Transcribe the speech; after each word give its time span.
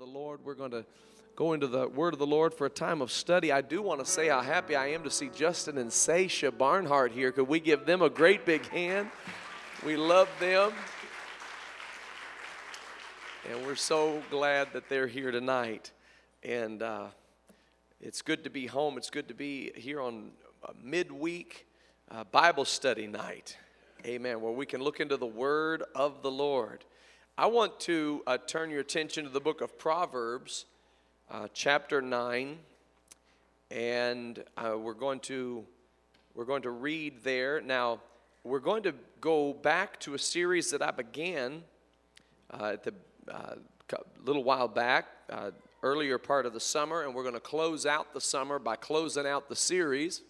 the 0.00 0.06
Lord. 0.06 0.40
We're 0.42 0.54
going 0.54 0.70
to 0.70 0.86
go 1.36 1.52
into 1.52 1.66
the 1.66 1.86
Word 1.86 2.14
of 2.14 2.18
the 2.18 2.26
Lord 2.26 2.54
for 2.54 2.64
a 2.64 2.70
time 2.70 3.02
of 3.02 3.12
study. 3.12 3.52
I 3.52 3.60
do 3.60 3.82
want 3.82 4.00
to 4.00 4.06
say 4.10 4.28
how 4.28 4.40
happy 4.40 4.74
I 4.74 4.92
am 4.92 5.04
to 5.04 5.10
see 5.10 5.28
Justin 5.28 5.76
and 5.76 5.90
Seisha 5.90 6.56
Barnhart 6.56 7.12
here. 7.12 7.32
Could 7.32 7.48
we 7.48 7.60
give 7.60 7.84
them 7.84 8.00
a 8.00 8.08
great 8.08 8.46
big 8.46 8.66
hand? 8.68 9.10
We 9.84 9.98
love 9.98 10.26
them. 10.40 10.72
And 13.50 13.66
we're 13.66 13.76
so 13.76 14.22
glad 14.30 14.72
that 14.72 14.88
they're 14.88 15.06
here 15.06 15.30
tonight. 15.30 15.90
And 16.42 16.82
uh, 16.82 17.08
it's 18.00 18.22
good 18.22 18.44
to 18.44 18.48
be 18.48 18.66
home. 18.66 18.96
It's 18.96 19.10
good 19.10 19.28
to 19.28 19.34
be 19.34 19.70
here 19.74 20.00
on 20.00 20.30
a 20.64 20.72
midweek 20.82 21.66
uh, 22.10 22.24
Bible 22.24 22.64
study 22.64 23.06
night. 23.06 23.58
Amen. 24.06 24.40
Where 24.40 24.52
we 24.52 24.64
can 24.64 24.82
look 24.82 25.00
into 25.00 25.18
the 25.18 25.26
Word 25.26 25.82
of 25.94 26.22
the 26.22 26.30
Lord. 26.30 26.86
I 27.38 27.46
want 27.46 27.80
to 27.80 28.22
uh, 28.26 28.36
turn 28.46 28.70
your 28.70 28.80
attention 28.80 29.24
to 29.24 29.30
the 29.30 29.40
book 29.40 29.62
of 29.62 29.78
Proverbs, 29.78 30.66
uh, 31.30 31.48
chapter 31.54 32.02
9, 32.02 32.58
and 33.70 34.44
uh, 34.58 34.76
we're 34.76 34.92
going 34.92 35.20
to 35.20 35.64
we're 36.34 36.44
going 36.44 36.62
to 36.62 36.70
read 36.70 37.22
there. 37.24 37.60
Now, 37.62 38.00
we're 38.44 38.58
going 38.58 38.82
to 38.82 38.94
go 39.20 39.54
back 39.54 39.98
to 40.00 40.14
a 40.14 40.18
series 40.18 40.70
that 40.70 40.82
I 40.82 40.90
began 40.90 41.62
uh, 42.52 42.72
at 42.74 42.84
the 42.84 42.94
uh, 43.30 43.54
little 44.22 44.44
while 44.44 44.68
back, 44.68 45.06
uh, 45.30 45.50
earlier 45.82 46.18
part 46.18 46.44
of 46.44 46.52
the 46.52 46.60
summer, 46.60 47.02
and 47.02 47.14
we're 47.14 47.22
going 47.22 47.34
to 47.34 47.40
close 47.40 47.86
out 47.86 48.12
the 48.12 48.20
summer 48.20 48.58
by 48.58 48.76
closing 48.76 49.26
out 49.26 49.48
the 49.48 49.56
series. 49.56 50.20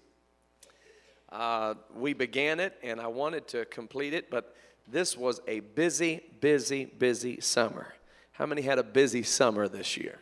we 1.93 2.13
began 2.13 2.61
it, 2.61 2.79
and 2.85 3.01
I 3.01 3.09
wanted 3.09 3.49
to 3.49 3.65
complete 3.65 4.15
it, 4.15 4.31
but 4.31 4.55
this 4.91 5.17
was 5.17 5.41
a 5.47 5.61
busy, 5.61 6.21
busy, 6.41 6.85
busy 6.85 7.41
summer. 7.41 7.95
How 8.33 8.47
many 8.47 8.63
had 8.63 8.79
a 8.79 8.83
busy 8.83 9.23
summer 9.23 9.69
this 9.69 9.97
year? 9.97 10.19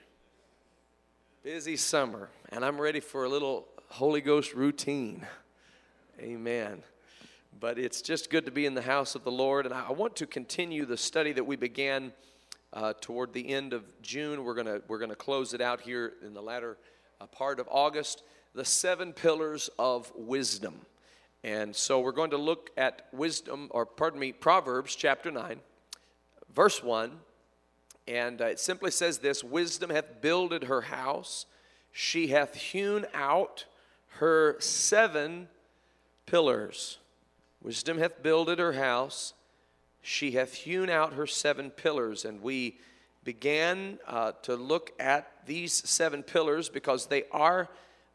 Busy 1.43 1.77
summer, 1.77 2.29
and 2.51 2.65
I'm 2.65 2.81
ready 2.81 3.01
for 3.01 3.25
a 3.25 3.29
little 3.29 3.67
Holy 3.89 4.21
Ghost 4.21 4.55
routine. 4.55 5.27
Amen. 6.21 6.83
But 7.61 7.79
it's 7.79 8.03
just 8.03 8.31
good 8.31 8.45
to 8.45 8.51
be 8.51 8.67
in 8.67 8.75
the 8.75 8.83
house 8.83 9.15
of 9.15 9.25
the 9.25 9.31
Lord, 9.31 9.65
and 9.65 9.75
I 9.75 9.93
want 9.93 10.17
to 10.17 10.27
continue 10.27 10.85
the 10.85 10.97
study 10.97 11.33
that 11.33 11.45
we 11.45 11.57
began 11.57 12.13
uh, 12.73 12.93
toward 13.01 13.33
the 13.33 13.49
end 13.49 13.73
of 13.73 13.85
June. 14.03 14.45
We're 14.45 14.55
gonna 14.55 14.81
we're 14.89 14.99
gonna 14.99 15.15
close 15.15 15.55
it 15.55 15.61
out 15.61 15.81
here 15.81 16.13
in 16.25 16.35
the 16.35 16.43
latter 16.43 16.77
uh, 17.21 17.27
part 17.27 17.59
of 17.61 17.69
August. 17.71 18.23
The 18.55 18.65
seven 18.65 19.13
pillars 19.13 19.71
of 19.79 20.13
wisdom. 20.15 20.81
And 21.45 21.75
so 21.75 22.01
we're 22.01 22.13
going 22.13 22.31
to 22.31 22.37
look 22.37 22.71
at 22.77 23.07
wisdom, 23.13 23.69
or 23.71 23.87
pardon 23.87 24.19
me, 24.19 24.33
Proverbs 24.33 24.97
chapter 24.97 25.31
9, 25.31 25.61
verse 26.55 26.83
1. 26.83 27.13
And 28.09 28.41
uh, 28.41 28.47
it 28.47 28.59
simply 28.59 28.91
says 28.91 29.19
this 29.19 29.45
Wisdom 29.45 29.91
hath 29.91 30.21
builded 30.21 30.65
her 30.65 30.83
house, 30.83 31.47
she 31.93 32.29
hath 32.29 32.55
hewn 32.55 33.07
out 33.15 33.67
her 34.19 34.57
seven 34.61 35.49
pillars. 36.27 36.99
Wisdom 37.63 37.99
hath 37.99 38.23
builded 38.23 38.59
her 38.59 38.73
house, 38.73 39.35
she 40.03 40.33
hath 40.33 40.55
hewn 40.55 40.91
out 40.91 41.13
her 41.15 41.27
seven 41.27 41.71
pillars. 41.71 42.25
And 42.25 42.43
we 42.43 42.79
began 43.25 43.99
uh, 44.07 44.33
to 44.43 44.57
look 44.57 44.93
at 44.99 45.31
these 45.47 45.73
seven 45.73 46.23
pillars 46.23 46.69
because 46.69 47.07
they 47.07 47.25
are 47.31 47.69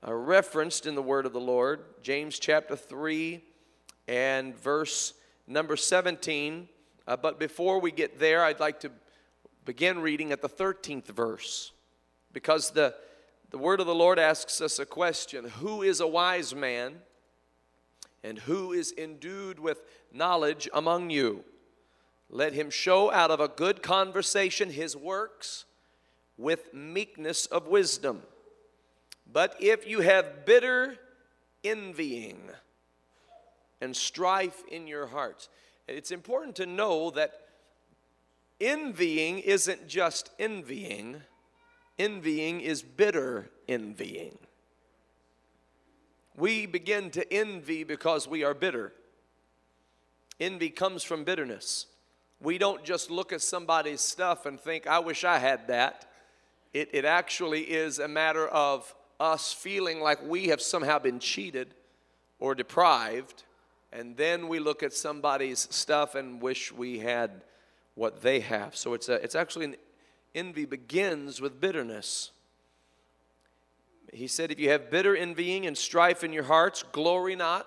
uh, 0.06 0.14
referenced 0.14 0.86
in 0.86 0.96
the 0.96 1.02
word 1.02 1.26
of 1.26 1.34
the 1.34 1.40
Lord, 1.40 1.82
James 2.02 2.38
chapter 2.38 2.76
3 2.76 3.42
and 4.08 4.56
verse 4.58 5.14
number 5.48 5.78
17. 5.78 6.68
Uh, 7.08 7.16
but 7.16 7.40
before 7.40 7.80
we 7.80 7.92
get 7.92 8.20
there, 8.20 8.44
I'd 8.44 8.59
like 8.59 8.81
to 8.81 8.92
begin 9.66 10.00
reading 10.00 10.31
at 10.31 10.42
the 10.42 10.50
13th 10.50 11.08
verse 11.08 11.72
because 12.34 12.72
the, 12.72 12.94
the 13.52 13.58
word 13.58 13.80
of 13.80 13.88
the 13.88 13.96
Lord 13.96 14.20
asks 14.20 14.59
us 14.59 14.78
a 14.78 14.86
question 14.86 15.46
Who 15.59 15.81
is 15.81 16.02
a 16.02 16.08
wise 16.08 16.54
man 16.54 16.96
and 18.24 18.40
who 18.40 18.74
is 18.74 18.94
endued 18.98 19.59
with 19.59 19.81
knowledge 20.12 20.70
among 20.74 21.12
you? 21.12 21.46
Let 22.30 22.53
him 22.53 22.70
show 22.70 23.12
out 23.12 23.31
of 23.31 23.40
a 23.40 23.47
good 23.47 23.81
conversation 23.81 24.72
his 24.72 24.97
works 24.97 25.66
with 26.35 26.74
meekness 26.74 27.46
of 27.46 27.68
wisdom. 27.68 28.24
But 29.34 29.56
if 29.60 29.88
you 29.88 30.02
have 30.02 30.46
bitter 30.46 30.96
envying 31.64 32.40
and 33.82 33.96
strife 33.96 34.62
in 34.72 34.86
your 34.86 35.08
hearts, 35.08 35.50
it's 35.88 36.12
important 36.12 36.56
to 36.58 36.68
know 36.68 37.10
that 37.12 37.32
envying 38.62 39.40
isn't 39.40 39.88
just 39.88 40.30
envying, 40.38 41.22
envying 41.98 42.62
is 42.62 42.84
bitter 42.84 43.50
envying. 43.68 44.38
We 46.38 46.68
begin 46.68 47.10
to 47.12 47.34
envy 47.34 47.84
because 47.84 48.28
we 48.28 48.44
are 48.44 48.54
bitter. 48.54 48.94
Envy 50.40 50.70
comes 50.70 51.04
from 51.04 51.24
bitterness. 51.24 51.88
We 52.40 52.60
don't 52.60 52.84
just 52.84 53.10
look 53.10 53.34
at 53.34 53.42
somebody's 53.42 54.02
stuff 54.02 54.46
and 54.46 54.60
think, 54.60 54.86
I 54.86 55.00
wish 55.00 55.24
I 55.24 55.40
had 55.40 55.68
that. 55.70 56.06
It, 56.72 56.90
it 56.94 57.06
actually 57.06 57.62
is 57.62 57.98
a 57.98 58.08
matter 58.08 58.48
of 58.48 58.94
us 59.23 59.53
feeling 59.53 60.01
like 60.01 60.19
we 60.28 60.47
have 60.47 60.61
somehow 60.61 61.00
been 61.00 61.17
cheated 61.17 61.73
or 62.39 62.53
deprived, 62.53 63.44
and 63.94 64.17
then 64.17 64.50
we 64.50 64.59
look 64.59 64.84
at 64.84 64.91
somebody's 64.91 65.66
stuff 65.72 66.13
and 66.13 66.41
wish 66.41 66.73
we 66.73 67.00
had 67.00 67.31
what 67.95 68.22
they 68.22 68.41
have. 68.41 68.75
So 68.75 68.94
it's, 68.94 69.07
a, 69.07 69.13
it's 69.23 69.35
actually 69.35 69.66
an 69.66 69.75
envy 70.35 70.66
begins 70.66 71.39
with 71.39 71.61
bitterness. 71.61 72.31
He 74.11 74.28
said, 74.28 74.51
If 74.51 74.59
you 74.59 74.69
have 74.72 74.91
bitter 74.91 75.16
envying 75.16 75.66
and 75.67 75.78
strife 75.78 76.23
in 76.23 76.34
your 76.34 76.44
hearts, 76.44 76.84
glory 76.91 77.38
not 77.38 77.66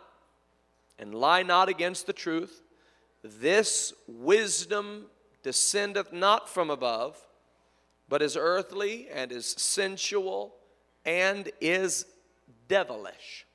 and 0.99 1.15
lie 1.15 1.43
not 1.43 1.71
against 1.71 2.07
the 2.07 2.13
truth. 2.13 2.61
This 3.23 3.95
wisdom 4.07 5.07
descendeth 5.43 6.13
not 6.13 6.51
from 6.51 6.69
above, 6.69 7.19
but 8.11 8.21
is 8.21 8.37
earthly 8.37 9.09
and 9.11 9.33
is 9.33 9.47
sensual 9.47 10.56
and 11.07 11.51
is 11.61 12.05
devilish. 12.69 13.47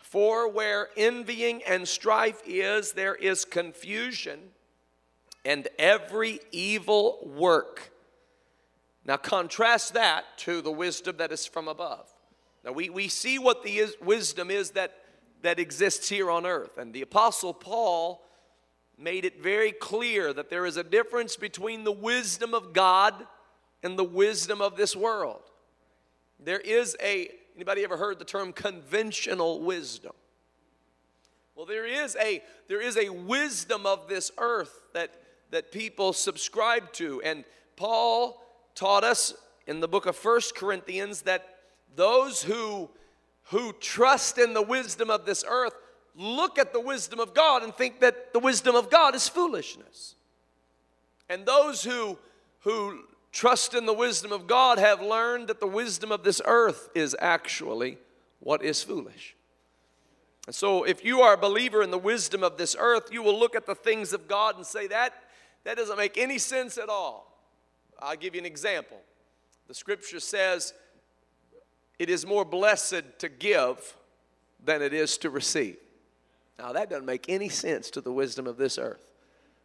For 0.00 0.50
where 0.50 0.90
envying 0.96 1.62
and 1.66 1.88
strife 1.88 2.42
is, 2.46 2.92
there 2.92 3.14
is 3.14 3.44
confusion 3.44 4.40
and 5.44 5.68
every 5.78 6.40
evil 6.52 7.18
work. 7.36 7.90
Now, 9.04 9.16
contrast 9.16 9.94
that 9.94 10.24
to 10.38 10.62
the 10.62 10.72
wisdom 10.72 11.16
that 11.18 11.32
is 11.32 11.46
from 11.46 11.68
above. 11.68 12.08
Now, 12.64 12.72
we, 12.72 12.88
we 12.88 13.08
see 13.08 13.38
what 13.38 13.62
the 13.62 13.78
is, 13.78 13.94
wisdom 14.00 14.50
is 14.50 14.70
that, 14.70 14.94
that 15.42 15.58
exists 15.58 16.08
here 16.08 16.30
on 16.30 16.46
earth. 16.46 16.78
And 16.78 16.94
the 16.94 17.02
Apostle 17.02 17.52
Paul 17.52 18.22
made 18.96 19.24
it 19.24 19.42
very 19.42 19.72
clear 19.72 20.32
that 20.32 20.48
there 20.48 20.64
is 20.64 20.76
a 20.76 20.84
difference 20.84 21.36
between 21.36 21.84
the 21.84 21.92
wisdom 21.92 22.54
of 22.54 22.72
God 22.72 23.26
and 23.82 23.98
the 23.98 24.04
wisdom 24.04 24.62
of 24.62 24.76
this 24.76 24.96
world. 24.96 25.42
There 26.44 26.60
is 26.60 26.96
a, 27.02 27.30
anybody 27.56 27.84
ever 27.84 27.96
heard 27.96 28.18
the 28.18 28.24
term 28.24 28.52
conventional 28.52 29.62
wisdom? 29.62 30.12
Well, 31.54 31.66
there 31.66 31.86
is 31.86 32.16
a, 32.20 32.42
there 32.68 32.80
is 32.80 32.96
a 32.96 33.08
wisdom 33.08 33.86
of 33.86 34.08
this 34.08 34.30
earth 34.38 34.82
that, 34.92 35.10
that 35.50 35.72
people 35.72 36.12
subscribe 36.12 36.92
to. 36.94 37.22
And 37.22 37.44
Paul 37.76 38.42
taught 38.74 39.04
us 39.04 39.34
in 39.66 39.80
the 39.80 39.88
book 39.88 40.06
of 40.06 40.16
First 40.16 40.54
Corinthians 40.54 41.22
that 41.22 41.48
those 41.96 42.42
who, 42.42 42.90
who 43.44 43.72
trust 43.74 44.36
in 44.36 44.52
the 44.52 44.62
wisdom 44.62 45.10
of 45.10 45.24
this 45.24 45.44
earth 45.48 45.74
look 46.16 46.58
at 46.58 46.72
the 46.72 46.80
wisdom 46.80 47.20
of 47.20 47.34
God 47.34 47.62
and 47.62 47.74
think 47.74 48.00
that 48.00 48.32
the 48.32 48.38
wisdom 48.38 48.74
of 48.74 48.90
God 48.90 49.14
is 49.14 49.28
foolishness. 49.28 50.16
And 51.28 51.46
those 51.46 51.82
who, 51.82 52.18
who 52.60 53.04
trust 53.34 53.74
in 53.74 53.84
the 53.84 53.92
wisdom 53.92 54.32
of 54.32 54.46
God 54.46 54.78
have 54.78 55.02
learned 55.02 55.48
that 55.48 55.60
the 55.60 55.66
wisdom 55.66 56.12
of 56.12 56.22
this 56.22 56.40
earth 56.46 56.88
is 56.94 57.16
actually 57.20 57.98
what 58.38 58.62
is 58.62 58.82
foolish. 58.82 59.34
And 60.46 60.54
so, 60.54 60.84
if 60.84 61.04
you 61.04 61.20
are 61.22 61.34
a 61.34 61.38
believer 61.38 61.82
in 61.82 61.90
the 61.90 61.98
wisdom 61.98 62.44
of 62.44 62.56
this 62.56 62.76
earth, 62.78 63.08
you 63.10 63.22
will 63.22 63.38
look 63.38 63.56
at 63.56 63.66
the 63.66 63.74
things 63.74 64.12
of 64.12 64.28
God 64.28 64.56
and 64.56 64.64
say, 64.64 64.86
that, 64.86 65.14
that 65.64 65.76
doesn't 65.76 65.96
make 65.96 66.16
any 66.16 66.38
sense 66.38 66.78
at 66.78 66.88
all. 66.88 67.36
I'll 68.00 68.16
give 68.16 68.34
you 68.34 68.40
an 68.40 68.46
example. 68.46 69.00
The 69.66 69.74
scripture 69.74 70.20
says, 70.20 70.72
it 71.98 72.10
is 72.10 72.26
more 72.26 72.44
blessed 72.44 73.04
to 73.18 73.28
give 73.28 73.96
than 74.62 74.82
it 74.82 74.92
is 74.92 75.18
to 75.18 75.30
receive. 75.30 75.76
Now, 76.58 76.72
that 76.72 76.90
doesn't 76.90 77.06
make 77.06 77.28
any 77.28 77.48
sense 77.48 77.90
to 77.90 78.00
the 78.00 78.12
wisdom 78.12 78.46
of 78.46 78.58
this 78.58 78.78
earth. 78.78 79.12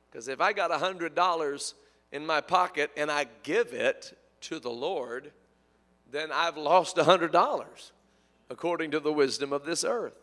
Because 0.10 0.28
if 0.28 0.42
I 0.42 0.54
got 0.54 0.72
a 0.72 0.78
$100 0.78 1.74
in 2.12 2.26
my 2.26 2.42
pocket 2.42 2.92
and 2.98 3.12
I 3.12 3.28
give 3.44 3.74
it 3.74 4.18
to 4.42 4.60
the 4.60 4.70
Lord, 4.70 5.32
then 6.12 6.32
I've 6.32 6.58
lost 6.58 6.98
a 6.98 7.04
$100 7.04 7.92
according 8.50 8.92
to 8.92 9.00
the 9.00 9.14
wisdom 9.14 9.54
of 9.54 9.66
this 9.66 9.84
earth. 9.84 10.16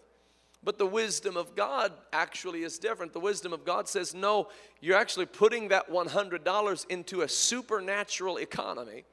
But 0.65 0.79
the 0.79 0.87
wisdom 0.87 1.37
of 1.37 1.55
God 1.55 1.93
actually 2.12 2.65
is 2.65 2.79
different. 2.79 3.12
The 3.12 3.21
wisdom 3.21 3.53
of 3.53 3.65
God 3.65 3.88
says, 3.88 4.15
no, 4.15 4.49
you're 4.81 4.97
actually 4.97 5.27
putting 5.27 5.69
that 5.69 5.88
$100 5.88 6.87
into 6.88 7.21
a 7.21 7.29
supernatural 7.29 8.38
economy. 8.38 9.05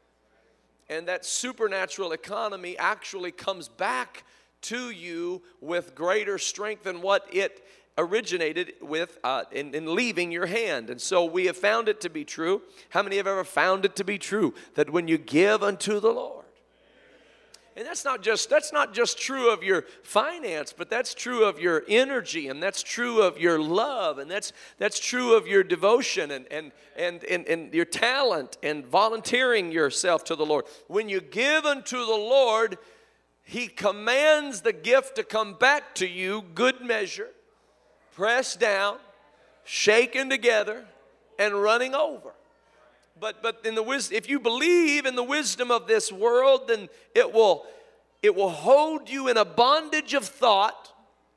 And 0.89 1.07
that 1.07 1.25
supernatural 1.25 2.11
economy 2.11 2.75
actually 2.77 3.31
comes 3.31 3.67
back 3.67 4.23
to 4.61 4.89
you 4.89 5.43
with 5.61 5.93
greater 5.93 6.39
strength 6.39 6.83
than 6.83 7.01
what 7.01 7.27
it 7.31 7.63
originated 7.97 8.73
with 8.81 9.19
uh, 9.23 9.43
in, 9.51 9.73
in 9.75 9.95
leaving 9.95 10.31
your 10.31 10.45
hand. 10.45 10.89
And 10.89 10.99
so 10.99 11.25
we 11.25 11.45
have 11.45 11.57
found 11.57 11.87
it 11.87 12.01
to 12.01 12.09
be 12.09 12.25
true. 12.25 12.61
How 12.89 13.03
many 13.03 13.17
have 13.17 13.27
ever 13.27 13.43
found 13.43 13.85
it 13.85 13.95
to 13.97 14.03
be 14.03 14.17
true 14.17 14.53
that 14.75 14.89
when 14.89 15.07
you 15.07 15.17
give 15.17 15.63
unto 15.63 15.99
the 15.99 16.11
Lord, 16.11 16.43
and 17.75 17.87
that's 17.87 18.05
not 18.05 18.21
just 18.21 18.51
that's 18.51 18.71
not 18.71 18.93
just 18.93 19.17
true 19.17 19.51
of 19.51 19.63
your 19.63 19.85
finance, 20.03 20.73
but 20.77 20.89
that's 20.91 21.15
true 21.15 21.45
of 21.45 21.59
your 21.59 21.83
energy 21.87 22.47
and 22.47 22.61
that's 22.61 22.83
true 22.83 23.21
of 23.21 23.39
your 23.39 23.59
love 23.59 24.19
and 24.19 24.29
that's 24.29 24.53
that's 24.77 24.99
true 24.99 25.35
of 25.35 25.47
your 25.47 25.63
devotion 25.63 26.29
and 26.29 26.45
and 26.51 26.71
and 26.95 27.23
and, 27.23 27.47
and 27.47 27.73
your 27.73 27.85
talent 27.85 28.57
and 28.61 28.85
volunteering 28.85 29.71
yourself 29.71 30.23
to 30.25 30.35
the 30.35 30.45
Lord. 30.45 30.65
When 30.87 31.09
you 31.09 31.19
give 31.19 31.65
unto 31.65 31.97
the 31.97 32.11
Lord, 32.11 32.77
he 33.43 33.67
commands 33.67 34.61
the 34.61 34.73
gift 34.73 35.15
to 35.15 35.23
come 35.23 35.55
back 35.55 35.95
to 35.95 36.07
you, 36.07 36.43
good 36.53 36.79
measure, 36.81 37.29
pressed 38.15 38.59
down, 38.59 38.97
shaken 39.63 40.29
together, 40.29 40.85
and 41.39 41.61
running 41.61 41.95
over. 41.95 42.31
But 43.19 43.43
but 43.43 43.61
in 43.65 43.75
the 43.75 43.83
wisdom 43.83 44.17
if 44.17 44.29
you 44.29 44.39
believe 44.39 45.05
in 45.05 45.15
the 45.15 45.23
wisdom 45.23 45.69
of 45.71 45.87
this 45.87 46.11
world 46.11 46.67
then 46.67 46.89
it 47.13 47.31
will 47.31 47.65
it 48.23 48.33
will 48.35 48.49
hold 48.49 49.07
you 49.09 49.27
in 49.27 49.37
a 49.37 49.45
bondage 49.45 50.13
of 50.13 50.25
thought 50.25 50.91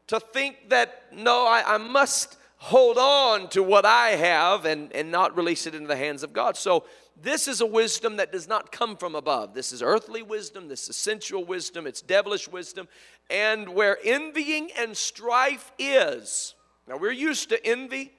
to 0.06 0.19
think 0.19 0.70
that 0.70 1.05
no 1.12 1.46
I, 1.46 1.75
I 1.75 1.76
must 1.76 2.38
hold 2.56 2.96
on 2.96 3.50
to 3.50 3.62
what 3.62 3.84
i 3.84 4.11
have 4.11 4.64
and 4.64 4.90
and 4.94 5.11
not 5.11 5.37
release 5.37 5.67
it 5.67 5.75
into 5.75 5.87
the 5.87 5.96
hands 5.96 6.23
of 6.23 6.32
god. 6.32 6.56
So 6.56 6.84
this 7.20 7.49
is 7.49 7.61
a 7.61 7.67
wisdom 7.67 8.17
that 8.17 8.31
does 8.31 8.46
not 8.46 8.70
come 8.70 8.96
from 8.96 9.14
above. 9.14 9.55
This 9.55 9.73
is 9.73 9.82
earthly 9.82 10.23
wisdom. 10.23 10.69
This 10.69 10.88
is 10.88 10.96
sensual 10.96 11.44
wisdom. 11.44 11.87
It's 11.87 12.02
devilish 12.02 12.46
wisdom. 12.46 12.88
And 13.31 13.70
where 13.70 13.99
envying 14.05 14.70
and 14.78 14.94
strife 14.94 15.73
is 15.78 16.55
now 16.88 16.97
we're 16.97 17.11
used 17.12 17.49
to 17.50 17.67
envy 17.67 18.12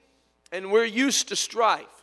and 0.52 0.70
we're 0.70 0.84
used 0.84 1.28
to 1.28 1.36
strife 1.36 1.98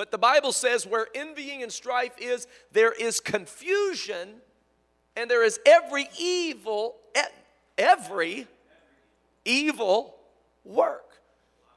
but 0.00 0.10
the 0.10 0.16
Bible 0.16 0.52
says 0.52 0.86
where 0.86 1.08
envying 1.14 1.62
and 1.62 1.70
strife 1.70 2.14
is, 2.16 2.46
there 2.72 2.90
is 2.90 3.20
confusion 3.20 4.36
and 5.14 5.30
there 5.30 5.44
is 5.44 5.60
every 5.66 6.08
evil, 6.18 6.96
every 7.76 8.46
evil 9.44 10.16
work. 10.64 11.20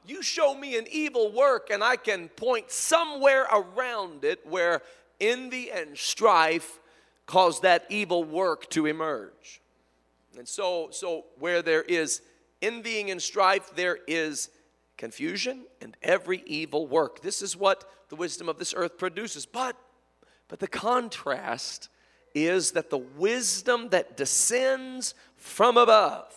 You 0.06 0.22
show 0.22 0.54
me 0.54 0.78
an 0.78 0.86
evil 0.90 1.32
work, 1.32 1.68
and 1.68 1.84
I 1.84 1.96
can 1.96 2.30
point 2.30 2.70
somewhere 2.70 3.42
around 3.52 4.24
it 4.24 4.40
where 4.46 4.80
envy 5.20 5.70
and 5.70 5.96
strife 5.96 6.80
cause 7.26 7.60
that 7.60 7.84
evil 7.90 8.24
work 8.24 8.70
to 8.70 8.86
emerge. 8.86 9.60
And 10.38 10.48
so, 10.48 10.88
so 10.92 11.26
where 11.38 11.60
there 11.60 11.82
is 11.82 12.22
envying 12.64 13.10
and 13.10 13.20
strife, 13.20 13.74
there 13.74 13.98
is 14.06 14.50
confusion 14.96 15.64
and 15.80 15.96
every 16.02 16.42
evil 16.46 16.86
work. 16.86 17.20
This 17.20 17.42
is 17.42 17.56
what 17.56 17.84
the 18.08 18.16
wisdom 18.16 18.48
of 18.48 18.58
this 18.58 18.74
earth 18.76 18.98
produces. 18.98 19.46
But 19.46 19.76
but 20.48 20.60
the 20.60 20.68
contrast 20.68 21.88
is 22.34 22.72
that 22.72 22.90
the 22.90 22.98
wisdom 22.98 23.88
that 23.90 24.16
descends 24.16 25.14
from 25.36 25.76
above 25.76 26.32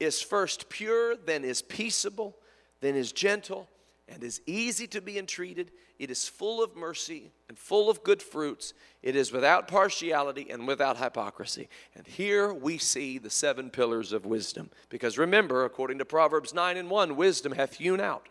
is 0.00 0.22
first 0.22 0.68
pure, 0.68 1.16
then 1.16 1.44
is 1.44 1.62
peaceable, 1.62 2.36
then 2.80 2.96
is 2.96 3.12
gentle, 3.12 3.68
and 4.08 4.22
is 4.22 4.40
easy 4.46 4.86
to 4.88 5.00
be 5.00 5.18
entreated. 5.18 5.70
It 6.02 6.10
is 6.10 6.26
full 6.26 6.60
of 6.60 6.74
mercy 6.74 7.30
and 7.48 7.56
full 7.56 7.88
of 7.88 8.02
good 8.02 8.20
fruits. 8.20 8.74
It 9.04 9.14
is 9.14 9.30
without 9.30 9.68
partiality 9.68 10.48
and 10.50 10.66
without 10.66 10.96
hypocrisy. 10.96 11.68
And 11.94 12.04
here 12.04 12.52
we 12.52 12.76
see 12.76 13.18
the 13.18 13.30
seven 13.30 13.70
pillars 13.70 14.12
of 14.12 14.26
wisdom. 14.26 14.70
Because 14.88 15.16
remember, 15.16 15.64
according 15.64 15.98
to 15.98 16.04
Proverbs 16.04 16.52
9 16.52 16.76
and 16.76 16.90
1, 16.90 17.14
wisdom 17.14 17.52
hath 17.52 17.74
hewn 17.74 18.00
out 18.00 18.28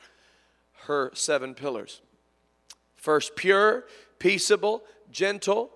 her 0.87 1.11
seven 1.13 1.55
pillars. 1.55 2.01
First, 2.97 3.37
pure, 3.37 3.85
peaceable, 4.19 4.83
gentle, 5.09 5.71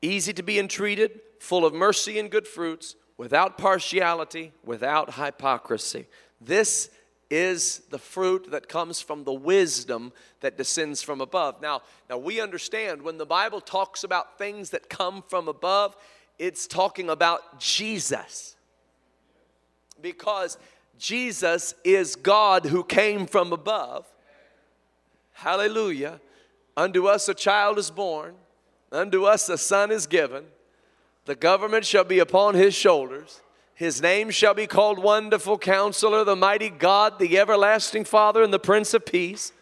easy 0.00 0.32
to 0.34 0.44
be 0.44 0.60
entreated, 0.60 1.18
full 1.40 1.66
of 1.66 1.74
mercy 1.74 2.20
and 2.20 2.30
good 2.30 2.46
fruits, 2.46 2.94
without 3.16 3.58
partiality, 3.58 4.52
without 4.64 5.14
hypocrisy. 5.14 6.06
This 6.40 6.90
is 7.30 7.80
the 7.90 7.98
fruit 7.98 8.50
that 8.50 8.68
comes 8.68 9.00
from 9.00 9.24
the 9.24 9.32
wisdom 9.32 10.12
that 10.40 10.56
descends 10.56 11.02
from 11.02 11.20
above. 11.20 11.60
Now, 11.60 11.82
now 12.08 12.16
we 12.16 12.40
understand 12.40 13.02
when 13.02 13.18
the 13.18 13.26
Bible 13.26 13.60
talks 13.60 14.02
about 14.04 14.38
things 14.38 14.70
that 14.70 14.88
come 14.88 15.22
from 15.28 15.48
above, 15.48 15.96
it's 16.38 16.66
talking 16.66 17.10
about 17.10 17.60
Jesus. 17.60 18.56
Because 20.00 20.56
Jesus 20.98 21.74
is 21.84 22.16
God 22.16 22.66
who 22.66 22.82
came 22.82 23.26
from 23.26 23.52
above. 23.52 24.06
Hallelujah. 25.32 26.20
Unto 26.76 27.06
us 27.06 27.28
a 27.28 27.34
child 27.34 27.78
is 27.78 27.90
born, 27.90 28.34
unto 28.90 29.24
us 29.24 29.48
a 29.48 29.58
son 29.58 29.90
is 29.90 30.06
given. 30.06 30.44
The 31.26 31.34
government 31.34 31.84
shall 31.84 32.04
be 32.04 32.20
upon 32.20 32.54
his 32.54 32.74
shoulders 32.74 33.40
his 33.78 34.02
name 34.02 34.30
shall 34.30 34.54
be 34.54 34.66
called 34.66 34.98
Wonderful 34.98 35.56
Counselor, 35.56 36.24
the 36.24 36.34
Mighty 36.34 36.68
God, 36.68 37.20
the 37.20 37.38
Everlasting 37.38 38.06
Father, 38.06 38.42
and 38.42 38.52
the 38.52 38.58
Prince 38.58 38.92
of 38.92 39.06
Peace. 39.06 39.52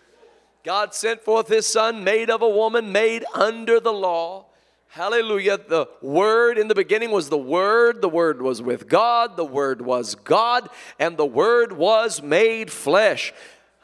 God 0.64 0.94
sent 0.94 1.20
forth 1.20 1.48
His 1.48 1.66
Son, 1.66 2.02
made 2.02 2.30
of 2.30 2.40
a 2.40 2.48
woman, 2.48 2.92
made 2.92 3.26
under 3.34 3.78
the 3.78 3.92
law. 3.92 4.46
Hallelujah. 4.88 5.58
The 5.58 5.88
Word 6.00 6.56
in 6.56 6.68
the 6.68 6.74
beginning 6.74 7.10
was 7.10 7.28
the 7.28 7.36
Word. 7.36 8.00
The 8.00 8.08
Word 8.08 8.40
was 8.40 8.62
with 8.62 8.88
God. 8.88 9.36
The 9.36 9.44
Word 9.44 9.82
was 9.82 10.14
God. 10.14 10.70
And 10.98 11.18
the 11.18 11.26
Word 11.26 11.72
was 11.72 12.22
made 12.22 12.70
flesh. 12.70 13.34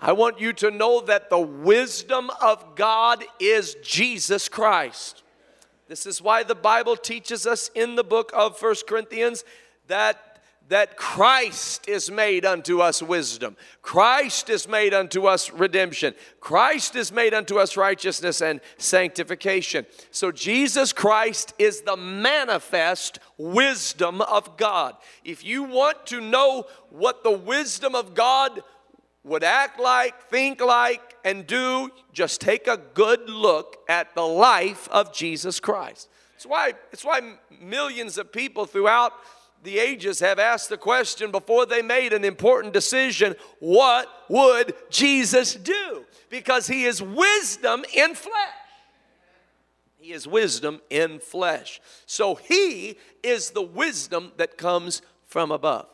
I 0.01 0.13
want 0.13 0.41
you 0.41 0.55
to 0.55 0.71
know 0.71 1.03
that 1.03 1.29
the 1.29 1.41
wisdom 1.41 2.31
of 2.41 2.75
God 2.75 3.23
is 3.39 3.77
Jesus 3.83 4.49
Christ. 4.49 5.23
This 5.89 6.07
is 6.07 6.23
why 6.23 6.43
the 6.43 6.55
Bible 6.55 6.97
teaches 6.97 7.47
us 7.47 7.71
in 7.75 7.97
the 7.97 8.03
book 8.03 8.33
of 8.35 8.57
First 8.57 8.87
Corinthians 8.87 9.45
that 9.89 10.33
that 10.69 10.97
Christ 10.97 11.87
is 11.89 12.11
made 12.11 12.47
unto 12.47 12.81
us 12.81 13.03
wisdom. 13.03 13.57
Christ 13.83 14.49
is 14.49 14.67
made 14.67 14.95
unto 14.95 15.27
us 15.27 15.51
redemption. 15.51 16.15
Christ 16.41 16.97
is 16.97 17.13
made 17.13 17.35
unto 17.35 17.59
us 17.59 17.77
righteousness 17.77 18.41
and 18.41 18.61
sanctification. 18.79 19.85
So 20.13 20.33
Jesus 20.33 20.93
Christ 20.95 21.53
is 21.59 21.83
the 21.83 21.97
manifest 21.97 23.19
wisdom 23.37 24.23
of 24.23 24.57
God. 24.57 24.97
If 25.25 25.45
you 25.45 25.65
want 25.65 26.07
to 26.07 26.23
know 26.23 26.65
what 26.89 27.23
the 27.23 27.31
wisdom 27.31 27.95
of 27.95 28.15
God 28.15 28.63
would 29.25 29.45
act 29.45 29.79
like, 29.79 30.29
think 30.31 30.61
like, 30.61 31.17
and 31.25 31.47
do, 31.47 31.91
just 32.13 32.41
take 32.41 32.67
a 32.67 32.79
good 32.95 33.29
look 33.29 33.77
at 33.89 34.15
the 34.15 34.27
life 34.27 34.89
of 34.89 35.13
Jesus 35.13 35.61
Christ. 35.61 36.09
It's 36.35 36.47
why, 36.47 36.73
it's 36.93 37.05
why 37.05 37.21
millions 37.61 38.19
of 38.19 38.33
people 38.33 38.65
throughout 38.65 39.13
the 39.63 39.79
ages 39.79 40.19
have 40.21 40.39
asked 40.39 40.69
the 40.69 40.77
question 40.77 41.31
before 41.31 41.67
they 41.67 41.83
made 41.83 42.13
an 42.13 42.25
important 42.25 42.75
decision 42.75 43.37
what 43.61 44.09
would 44.29 44.75
Jesus 44.91 45.55
do? 45.55 46.05
Because 46.29 46.67
he 46.67 46.85
is 46.85 47.01
wisdom 47.01 47.85
in 47.95 48.15
flesh. 48.15 48.35
He 49.99 50.13
is 50.13 50.27
wisdom 50.27 50.81
in 50.91 51.21
flesh. 51.21 51.81
So 52.07 52.35
he 52.35 52.99
is 53.23 53.51
the 53.51 53.63
wisdom 53.63 54.33
that 54.37 54.59
comes 54.59 55.01
from 55.27 55.53
above. 55.53 55.87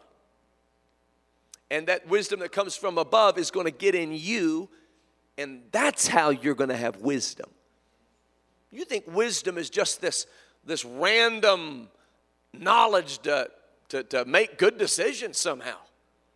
And 1.70 1.86
that 1.88 2.08
wisdom 2.08 2.40
that 2.40 2.52
comes 2.52 2.74
from 2.74 2.96
above 2.96 3.36
is 3.36 3.50
going 3.50 3.66
to 3.66 3.70
get 3.70 3.94
in 3.94 4.12
you, 4.12 4.70
and 5.36 5.60
that's 5.70 6.08
how 6.08 6.30
you're 6.30 6.54
going 6.54 6.70
to 6.70 6.76
have 6.76 6.96
wisdom. 7.02 7.50
You 8.70 8.86
think 8.86 9.04
wisdom 9.06 9.58
is 9.58 9.68
just 9.68 10.00
this, 10.00 10.26
this 10.64 10.86
random 10.86 11.88
knowledge 12.52 13.18
to, 13.20 13.50
to, 13.88 14.02
to 14.04 14.24
make 14.24 14.58
good 14.58 14.78
decisions 14.78 15.38
somehow. 15.38 15.76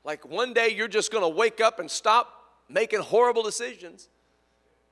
Like 0.04 0.28
one 0.28 0.52
day 0.52 0.70
you're 0.70 0.88
just 0.88 1.12
going 1.12 1.22
to 1.22 1.28
wake 1.28 1.60
up 1.60 1.78
and 1.78 1.90
stop 1.90 2.42
making 2.68 3.00
horrible 3.00 3.42
decisions 3.42 4.08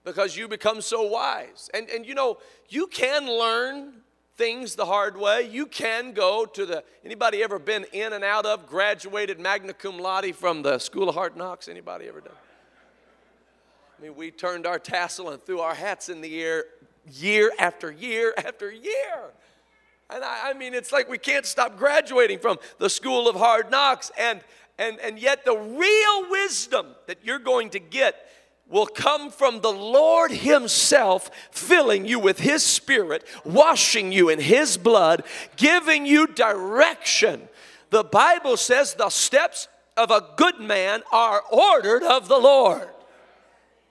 because 0.05 0.37
you 0.37 0.49
become 0.49 0.81
so 0.81 1.03
wise. 1.03 1.71
And, 1.75 1.89
and 1.91 2.07
you 2.07 2.15
know, 2.15 2.39
you 2.69 2.87
can 2.87 3.27
learn 3.27 3.95
things 4.37 4.75
the 4.75 4.87
hard 4.87 5.17
way. 5.17 5.49
You 5.50 5.67
can 5.67 6.12
go 6.12 6.47
to 6.47 6.65
the, 6.65 6.85
anybody 7.05 7.43
ever 7.43 7.59
been 7.59 7.85
in 7.93 8.12
and 8.12 8.25
out 8.25 8.47
of, 8.47 8.67
graduated 8.67 9.39
magna 9.39 9.75
cum 9.75 9.99
laude 9.99 10.35
from 10.35 10.62
the 10.62 10.79
School 10.79 11.09
of 11.09 11.15
Hard 11.15 11.37
Knocks? 11.37 11.69
Anybody 11.69 12.09
ever 12.09 12.21
done? 12.21 12.33
I 13.99 14.03
mean, 14.03 14.17
we 14.17 14.31
turned 14.31 14.67
our 14.67 14.79
tassel 14.79 15.29
and 15.29 15.45
threw 15.45 15.61
our 15.61 15.75
hats 15.75 16.09
in 16.09 16.23
the 16.23 16.43
air 16.43 16.65
year 17.12 17.53
after 17.59 17.91
year 17.91 18.33
after 18.39 18.71
year. 18.71 19.33
And 20.12 20.25
I, 20.25 20.50
I 20.50 20.52
mean, 20.55 20.75
it's 20.75 20.93
like 20.93 21.09
we 21.09 21.19
can't 21.19 21.47
stop 21.47 21.76
graduating 21.76 22.38
from 22.38 22.59
the 22.79 22.90
school 22.90 23.29
of 23.29 23.37
hard 23.37 23.71
knocks. 23.71 24.11
And, 24.19 24.40
and, 24.79 24.99
and 25.00 25.19
yet, 25.19 25.45
the 25.45 25.57
real 25.57 26.31
wisdom 26.31 26.87
that 27.07 27.19
you're 27.23 27.38
going 27.38 27.71
to 27.71 27.79
get 27.79 28.26
will 28.69 28.87
come 28.87 29.31
from 29.31 29.61
the 29.61 29.73
Lord 29.73 30.31
Himself 30.31 31.31
filling 31.50 32.07
you 32.07 32.19
with 32.19 32.38
His 32.38 32.62
Spirit, 32.62 33.26
washing 33.45 34.12
you 34.12 34.29
in 34.29 34.40
His 34.40 34.76
blood, 34.76 35.25
giving 35.57 36.07
you 36.07 36.26
direction. 36.26 37.49
The 37.90 38.05
Bible 38.05 38.57
says 38.57 38.95
the 38.95 39.11
steps 39.11 39.69
of 39.97 40.11
a 40.11 40.25
good 40.37 40.61
man 40.61 41.02
are 41.12 41.43
ordered 41.50 42.02
of 42.02 42.29
the 42.29 42.38
Lord. 42.38 42.88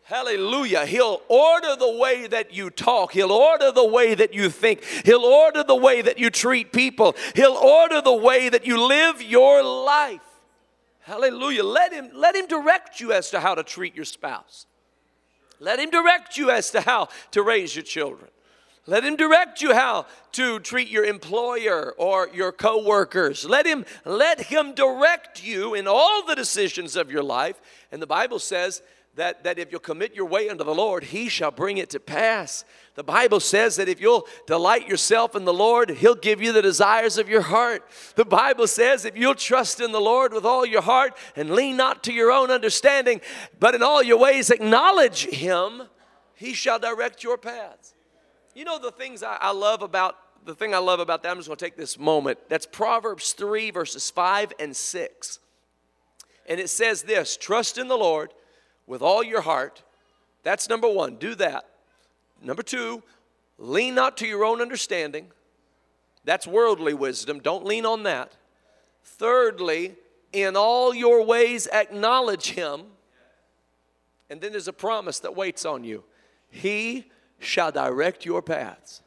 Hallelujah. 0.09 0.87
He'll 0.87 1.21
order 1.27 1.75
the 1.75 1.91
way 1.99 2.25
that 2.25 2.51
you 2.51 2.71
talk. 2.71 3.11
He'll 3.11 3.31
order 3.31 3.71
the 3.71 3.85
way 3.85 4.15
that 4.15 4.33
you 4.33 4.49
think. 4.49 4.83
He'll 5.05 5.23
order 5.23 5.63
the 5.63 5.75
way 5.75 6.01
that 6.01 6.17
you 6.17 6.31
treat 6.31 6.73
people. 6.73 7.15
He'll 7.35 7.53
order 7.53 8.01
the 8.01 8.15
way 8.15 8.49
that 8.49 8.65
you 8.65 8.83
live 8.83 9.21
your 9.21 9.61
life. 9.61 10.23
Hallelujah. 11.01 11.63
Let 11.63 11.93
him, 11.93 12.09
let 12.15 12.35
him 12.35 12.47
direct 12.47 12.99
you 12.99 13.13
as 13.13 13.29
to 13.29 13.39
how 13.39 13.53
to 13.53 13.61
treat 13.61 13.95
your 13.95 14.03
spouse. 14.03 14.65
Let 15.59 15.77
him 15.77 15.91
direct 15.91 16.37
you 16.37 16.49
as 16.49 16.71
to 16.71 16.81
how 16.81 17.09
to 17.29 17.43
raise 17.43 17.75
your 17.75 17.83
children. 17.83 18.31
Let 18.87 19.03
him 19.03 19.15
direct 19.15 19.61
you 19.61 19.75
how 19.75 20.07
to 20.31 20.59
treat 20.59 20.89
your 20.89 21.05
employer 21.05 21.93
or 21.99 22.29
your 22.33 22.51
coworkers. 22.51 23.45
Let 23.45 23.67
him 23.67 23.85
let 24.05 24.41
him 24.41 24.73
direct 24.73 25.43
you 25.43 25.75
in 25.75 25.87
all 25.87 26.25
the 26.25 26.33
decisions 26.33 26.95
of 26.95 27.11
your 27.11 27.21
life. 27.21 27.61
And 27.91 28.01
the 28.01 28.07
Bible 28.07 28.39
says 28.39 28.81
that, 29.19 29.43
that 29.43 29.59
if 29.59 29.69
you'll 29.69 29.81
commit 29.81 30.15
your 30.15 30.25
way 30.25 30.49
unto 30.49 30.63
the 30.63 30.73
Lord, 30.73 31.03
he 31.03 31.27
shall 31.27 31.51
bring 31.51 31.77
it 31.77 31.89
to 31.89 31.99
pass. 31.99 32.63
The 32.95 33.03
Bible 33.03 33.41
says 33.41 33.75
that 33.75 33.89
if 33.89 33.99
you'll 33.99 34.25
delight 34.47 34.87
yourself 34.87 35.35
in 35.35 35.43
the 35.43 35.53
Lord, 35.53 35.89
he'll 35.89 36.15
give 36.15 36.41
you 36.41 36.53
the 36.53 36.61
desires 36.61 37.17
of 37.17 37.27
your 37.27 37.41
heart. 37.41 37.83
The 38.15 38.23
Bible 38.23 38.65
says 38.65 39.03
if 39.03 39.17
you'll 39.17 39.35
trust 39.35 39.81
in 39.81 39.91
the 39.91 39.99
Lord 39.99 40.31
with 40.31 40.45
all 40.45 40.65
your 40.65 40.81
heart 40.81 41.17
and 41.35 41.51
lean 41.51 41.75
not 41.75 42.01
to 42.05 42.13
your 42.13 42.31
own 42.31 42.49
understanding, 42.49 43.19
but 43.59 43.75
in 43.75 43.83
all 43.83 44.01
your 44.01 44.17
ways 44.17 44.49
acknowledge 44.49 45.25
him, 45.25 45.83
he 46.33 46.53
shall 46.53 46.79
direct 46.79 47.21
your 47.21 47.37
paths. 47.37 47.93
You 48.55 48.63
know 48.63 48.79
the 48.79 48.91
things 48.91 49.21
I, 49.21 49.37
I 49.41 49.51
love 49.51 49.81
about 49.81 50.15
the 50.45 50.55
thing 50.55 50.73
I 50.73 50.77
love 50.77 51.01
about 51.01 51.23
that, 51.23 51.29
I'm 51.29 51.37
just 51.37 51.49
going 51.49 51.57
to 51.57 51.65
take 51.65 51.75
this 51.75 51.99
moment. 51.99 52.39
That's 52.47 52.65
Proverbs 52.65 53.33
3, 53.33 53.71
verses 53.71 54.09
5 54.09 54.53
and 54.57 54.73
6. 54.73 55.39
And 56.47 56.59
it 56.59 56.69
says 56.69 57.03
this 57.03 57.35
Trust 57.35 57.77
in 57.77 57.89
the 57.89 57.97
Lord 57.97 58.33
with 58.89 59.01
all 59.03 59.23
your 59.23 59.41
heart. 59.41 59.83
That's 60.43 60.67
number 60.67 60.89
one, 60.89 61.15
do 61.15 61.35
that. 61.35 61.65
Number 62.41 62.63
two, 62.63 63.03
lean 63.57 63.95
not 63.95 64.17
to 64.17 64.27
your 64.27 64.43
own 64.43 64.61
understanding. 64.61 65.27
That's 66.25 66.47
worldly 66.47 66.93
wisdom. 66.93 67.39
Don't 67.39 67.65
lean 67.65 67.85
on 67.85 68.03
that. 68.03 68.35
Thirdly, 69.03 69.95
in 70.33 70.55
all 70.55 70.93
your 70.93 71.23
ways 71.23 71.67
acknowledge 71.67 72.51
him. 72.51 72.81
And 74.29 74.41
then 74.41 74.51
there's 74.51 74.67
a 74.67 74.73
promise 74.73 75.19
that 75.19 75.35
waits 75.35 75.65
on 75.65 75.83
you. 75.83 76.03
He 76.49 77.05
shall 77.37 77.71
direct 77.71 78.25
your 78.25 78.41
paths. 78.41 79.01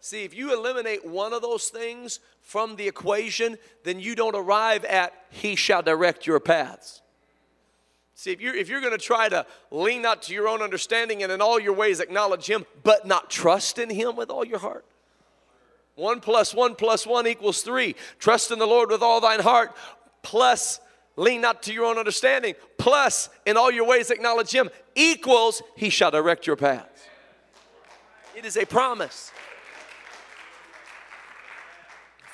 See, 0.00 0.24
if 0.24 0.34
you 0.34 0.52
eliminate 0.52 1.06
one 1.06 1.32
of 1.32 1.42
those 1.42 1.68
things 1.70 2.20
from 2.42 2.76
the 2.76 2.86
equation, 2.86 3.56
then 3.84 3.98
you 3.98 4.14
don't 4.14 4.36
arrive 4.36 4.84
at 4.84 5.12
He 5.30 5.56
shall 5.56 5.82
direct 5.82 6.26
your 6.26 6.40
paths. 6.40 7.02
See, 8.18 8.32
if 8.32 8.40
you're, 8.40 8.56
if 8.56 8.68
you're 8.68 8.80
going 8.80 8.90
to 8.90 8.98
try 8.98 9.28
to 9.28 9.46
lean 9.70 10.02
not 10.02 10.22
to 10.22 10.34
your 10.34 10.48
own 10.48 10.60
understanding 10.60 11.22
and 11.22 11.30
in 11.30 11.40
all 11.40 11.60
your 11.60 11.72
ways 11.72 12.00
acknowledge 12.00 12.48
Him, 12.48 12.66
but 12.82 13.06
not 13.06 13.30
trust 13.30 13.78
in 13.78 13.88
Him 13.88 14.16
with 14.16 14.28
all 14.28 14.44
your 14.44 14.58
heart, 14.58 14.84
one 15.94 16.18
plus 16.18 16.52
one 16.52 16.74
plus 16.74 17.06
one 17.06 17.28
equals 17.28 17.62
three. 17.62 17.94
Trust 18.18 18.50
in 18.50 18.58
the 18.58 18.66
Lord 18.66 18.90
with 18.90 19.02
all 19.02 19.20
thine 19.20 19.38
heart, 19.38 19.76
plus 20.22 20.80
lean 21.14 21.40
not 21.40 21.62
to 21.62 21.72
your 21.72 21.84
own 21.84 21.96
understanding, 21.96 22.56
plus 22.76 23.30
in 23.46 23.56
all 23.56 23.70
your 23.70 23.86
ways 23.86 24.10
acknowledge 24.10 24.50
Him, 24.50 24.68
equals 24.96 25.62
He 25.76 25.88
shall 25.88 26.10
direct 26.10 26.44
your 26.44 26.56
paths. 26.56 27.02
It 28.34 28.44
is 28.44 28.56
a 28.56 28.66
promise. 28.66 29.30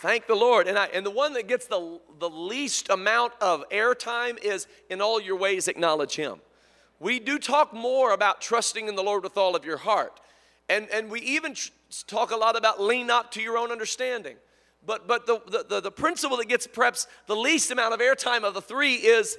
Thank 0.05 0.27
the 0.27 0.35
Lord. 0.35 0.69
And, 0.69 0.79
I, 0.79 0.85
and 0.93 1.07
the 1.07 1.11
one 1.11 1.33
that 1.33 1.49
gets 1.49 1.65
the, 1.65 1.99
the 2.19 2.29
least 2.29 2.91
amount 2.91 3.33
of 3.41 3.67
airtime 3.71 4.37
is 4.45 4.67
in 4.91 5.01
all 5.01 5.19
your 5.19 5.37
ways 5.37 5.67
acknowledge 5.67 6.15
Him. 6.15 6.41
We 7.01 7.19
do 7.19 7.39
talk 7.39 7.73
more 7.73 8.13
about 8.13 8.43
trusting 8.43 8.87
in 8.87 8.97
the 8.97 9.03
Lord 9.03 9.23
with 9.23 9.39
all 9.39 9.57
of 9.57 9.65
your 9.65 9.79
heart. 9.79 10.21
And, 10.69 10.91
and 10.93 11.11
we 11.11 11.21
even 11.21 11.55
tr- 11.55 11.71
talk 12.07 12.33
a 12.33 12.37
lot 12.37 12.55
about 12.55 12.83
lean 12.83 13.07
not 13.07 13.33
to 13.33 13.41
your 13.41 13.57
own 13.57 13.73
understanding. 13.73 14.37
But, 14.85 15.09
but 15.09 15.25
the, 15.25 15.41
the, 15.71 15.81
the, 15.81 15.91
principle 15.91 16.37
that 16.37 16.49
gets 16.49 16.67
perhaps 16.67 17.07
the 17.27 17.35
least 17.35 17.71
amount 17.71 17.95
of 17.95 18.01
airtime 18.01 18.45
of 18.45 18.53
the 18.53 18.61
three 18.61 18.97
is, 18.97 19.39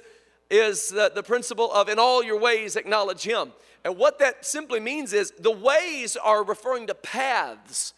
is 0.50 0.88
the, 0.88 1.12
the 1.14 1.22
principle 1.22 1.72
of 1.72 1.88
in 1.88 2.00
all 2.00 2.24
your 2.24 2.40
ways 2.40 2.74
acknowledge 2.74 3.22
Him. 3.22 3.52
And 3.84 3.96
what 3.96 4.18
that 4.18 4.44
simply 4.44 4.80
means 4.80 5.12
is 5.12 5.30
the 5.38 5.52
ways 5.52 6.16
are 6.16 6.42
referring 6.42 6.88
to 6.88 6.94
paths 6.96 7.92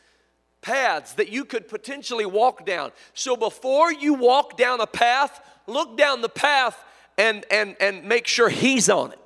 paths 0.68 1.14
that 1.14 1.30
you 1.30 1.46
could 1.46 1.66
potentially 1.66 2.26
walk 2.26 2.66
down. 2.66 2.92
So 3.14 3.36
before 3.36 3.90
you 3.90 4.12
walk 4.12 4.58
down 4.58 4.82
a 4.82 4.86
path, 4.86 5.40
look 5.66 5.96
down 5.96 6.20
the 6.20 6.28
path 6.28 6.78
and, 7.16 7.46
and, 7.50 7.74
and 7.80 8.04
make 8.04 8.26
sure 8.26 8.50
he's 8.50 8.90
on 8.90 9.12
it. 9.12 9.18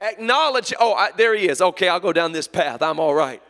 Acknowledge, 0.00 0.72
oh, 0.80 0.94
I, 0.94 1.10
there 1.12 1.34
he 1.34 1.48
is. 1.48 1.60
Okay, 1.60 1.88
I'll 1.88 2.00
go 2.00 2.14
down 2.14 2.32
this 2.32 2.48
path. 2.48 2.80
I'm 2.80 2.98
all 2.98 3.14
right 3.14 3.42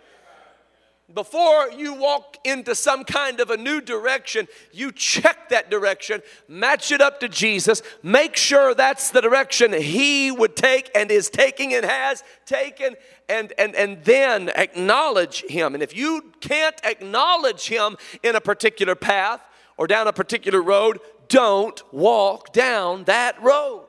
before 1.14 1.70
you 1.70 1.94
walk 1.94 2.38
into 2.44 2.74
some 2.74 3.04
kind 3.04 3.40
of 3.40 3.50
a 3.50 3.56
new 3.56 3.80
direction, 3.80 4.48
you 4.72 4.92
check 4.92 5.48
that 5.50 5.70
direction, 5.70 6.22
match 6.48 6.92
it 6.92 7.00
up 7.00 7.20
to 7.20 7.28
Jesus, 7.28 7.82
make 8.02 8.36
sure 8.36 8.74
that's 8.74 9.10
the 9.10 9.20
direction 9.20 9.72
He 9.72 10.30
would 10.30 10.56
take 10.56 10.90
and 10.94 11.10
is 11.10 11.28
taking 11.28 11.74
and 11.74 11.84
has 11.84 12.22
taken, 12.46 12.96
and, 13.28 13.52
and, 13.58 13.74
and 13.74 14.04
then 14.04 14.50
acknowledge 14.50 15.44
Him. 15.48 15.74
And 15.74 15.82
if 15.82 15.96
you 15.96 16.32
can't 16.40 16.80
acknowledge 16.84 17.68
Him 17.68 17.96
in 18.22 18.36
a 18.36 18.40
particular 18.40 18.94
path 18.94 19.40
or 19.76 19.86
down 19.86 20.06
a 20.06 20.12
particular 20.12 20.62
road, 20.62 21.00
don't 21.28 21.82
walk 21.92 22.52
down 22.52 23.04
that 23.04 23.40
road. 23.42 23.86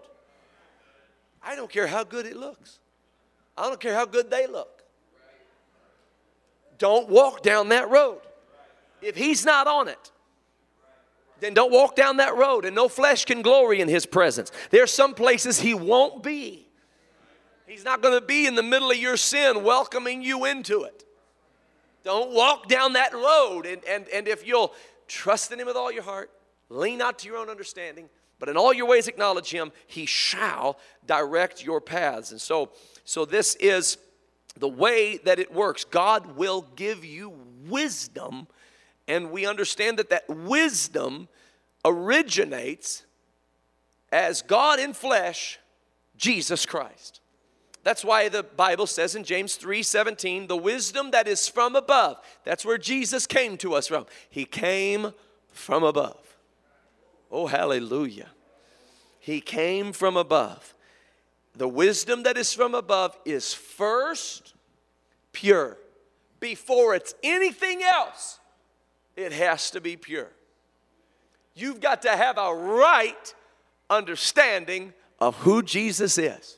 I 1.42 1.56
don't 1.56 1.70
care 1.70 1.88
how 1.88 2.04
good 2.04 2.26
it 2.26 2.38
looks, 2.38 2.80
I 3.58 3.64
don't 3.68 3.80
care 3.80 3.94
how 3.94 4.06
good 4.06 4.32
they 4.32 4.48
look 4.48 4.73
don't 6.84 7.08
walk 7.08 7.42
down 7.42 7.70
that 7.70 7.90
road. 7.90 8.20
If 9.02 9.16
he's 9.16 9.46
not 9.46 9.68
on 9.68 9.88
it, 9.88 10.12
then 11.40 11.54
don't 11.54 11.72
walk 11.72 11.96
down 11.96 12.18
that 12.18 12.36
road, 12.36 12.66
and 12.66 12.76
no 12.76 12.90
flesh 12.90 13.24
can 13.24 13.42
glory 13.42 13.80
in 13.80 13.88
his 13.88 14.06
presence. 14.06 14.52
There 14.70 14.84
are 14.84 14.88
some 14.88 15.14
places 15.14 15.62
he 15.62 15.74
won't 15.74 16.22
be. 16.22 16.68
He's 17.66 17.86
not 17.86 18.02
going 18.02 18.20
to 18.20 18.26
be 18.26 18.48
in 18.48 18.56
the 18.56 18.64
middle 18.64 18.92
of 18.92 18.98
your 18.98 19.16
sin 19.16 19.64
welcoming 19.64 20.22
you 20.22 20.44
into 20.44 20.84
it. 20.84 21.06
Don't 22.04 22.32
walk 22.32 22.68
down 22.68 22.92
that 22.94 23.14
road. 23.14 23.66
And, 23.66 23.82
and, 23.86 24.06
and 24.10 24.28
if 24.28 24.46
you'll 24.46 24.74
trust 25.08 25.54
in 25.54 25.62
him 25.62 25.68
with 25.68 25.78
all 25.78 25.90
your 25.90 26.04
heart, 26.04 26.32
lean 26.68 26.98
not 26.98 27.18
to 27.20 27.30
your 27.30 27.38
own 27.38 27.50
understanding, 27.50 28.10
but 28.40 28.50
in 28.50 28.58
all 28.58 28.74
your 28.74 28.88
ways 28.88 29.08
acknowledge 29.08 29.52
him, 29.52 29.72
he 29.88 30.06
shall 30.06 30.78
direct 31.06 31.64
your 31.64 31.80
paths. 31.80 32.32
And 32.32 32.42
so, 32.42 32.72
so 33.06 33.24
this 33.24 33.56
is 33.56 33.98
the 34.58 34.68
way 34.68 35.18
that 35.18 35.40
it 35.40 35.54
works, 35.54 35.84
God 35.84 36.36
will 36.36 36.68
give 36.76 37.04
you 37.04 37.34
wisdom, 37.68 38.48
and 39.08 39.32
we 39.32 39.46
understand 39.46 39.98
that 40.00 40.10
that 40.10 40.30
wisdom 40.30 41.28
originates 41.84 43.04
as 44.12 44.42
God 44.42 44.80
in 44.80 44.94
flesh, 44.94 45.60
Jesus 46.16 46.66
Christ. 46.66 47.20
That's 47.84 48.06
why 48.06 48.30
the 48.30 48.44
Bible 48.44 48.88
says 48.88 49.16
in 49.16 49.24
James 49.26 49.58
3:17, 49.58 50.48
the 50.48 50.56
wisdom 50.56 51.12
that 51.12 51.28
is 51.28 51.50
from 51.50 51.76
above. 51.76 52.18
That's 52.46 52.64
where 52.64 52.78
Jesus 52.78 53.28
came 53.28 53.58
to 53.58 53.74
us 53.74 53.88
from. 53.88 54.06
He 54.30 54.46
came 54.46 55.14
from 55.52 55.84
above. 55.84 56.38
Oh, 57.30 57.48
hallelujah. 57.48 58.30
He 59.20 59.42
came 59.42 59.92
from 59.92 60.16
above. 60.16 60.73
The 61.56 61.68
wisdom 61.68 62.24
that 62.24 62.38
is 62.38 62.54
from 62.54 62.74
above 62.74 63.18
is 63.26 63.54
first 63.54 64.54
pure. 65.32 65.78
Before 66.40 66.96
it's 66.96 67.14
anything 67.24 67.84
else, 67.84 68.40
it 69.16 69.32
has 69.32 69.72
to 69.72 69.82
be 69.82 69.96
pure. 69.96 70.30
You've 71.56 71.80
got 71.80 72.02
to 72.04 72.16
have 72.16 72.38
a 72.38 72.54
right 72.54 73.34
understanding 73.90 74.94
of 75.20 75.36
who 75.38 75.62
Jesus 75.62 76.18
is. 76.18 76.58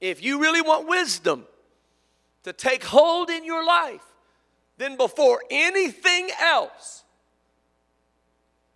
If 0.00 0.22
you 0.22 0.40
really 0.40 0.62
want 0.62 0.88
wisdom 0.88 1.44
to 2.44 2.52
take 2.52 2.84
hold 2.84 3.30
in 3.30 3.44
your 3.44 3.64
life, 3.66 4.04
then 4.76 4.96
before 4.96 5.42
anything 5.50 6.30
else, 6.40 7.02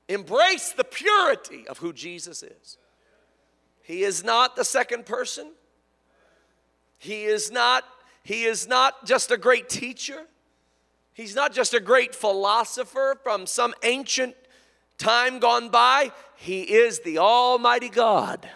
embrace 0.08 0.72
the 0.72 0.84
purity 0.84 1.66
of 1.68 1.78
who 1.78 1.92
Jesus 1.92 2.42
is. 2.42 2.76
He 3.82 4.02
is 4.02 4.24
not 4.24 4.56
the 4.56 4.64
second 4.64 5.06
person. 5.06 5.50
He 6.98 7.24
is 7.24 7.50
not 7.50 7.84
He 8.24 8.44
is 8.44 8.68
not 8.68 9.04
just 9.04 9.30
a 9.30 9.36
great 9.36 9.68
teacher. 9.68 10.26
He's 11.14 11.34
not 11.34 11.52
just 11.52 11.74
a 11.74 11.80
great 11.80 12.14
philosopher 12.14 13.18
from 13.22 13.46
some 13.46 13.74
ancient 13.82 14.34
time 14.96 15.40
gone 15.40 15.68
by. 15.68 16.12
He 16.36 16.62
is 16.62 17.00
the 17.00 17.18
Almighty 17.18 17.88
God, 17.90 18.48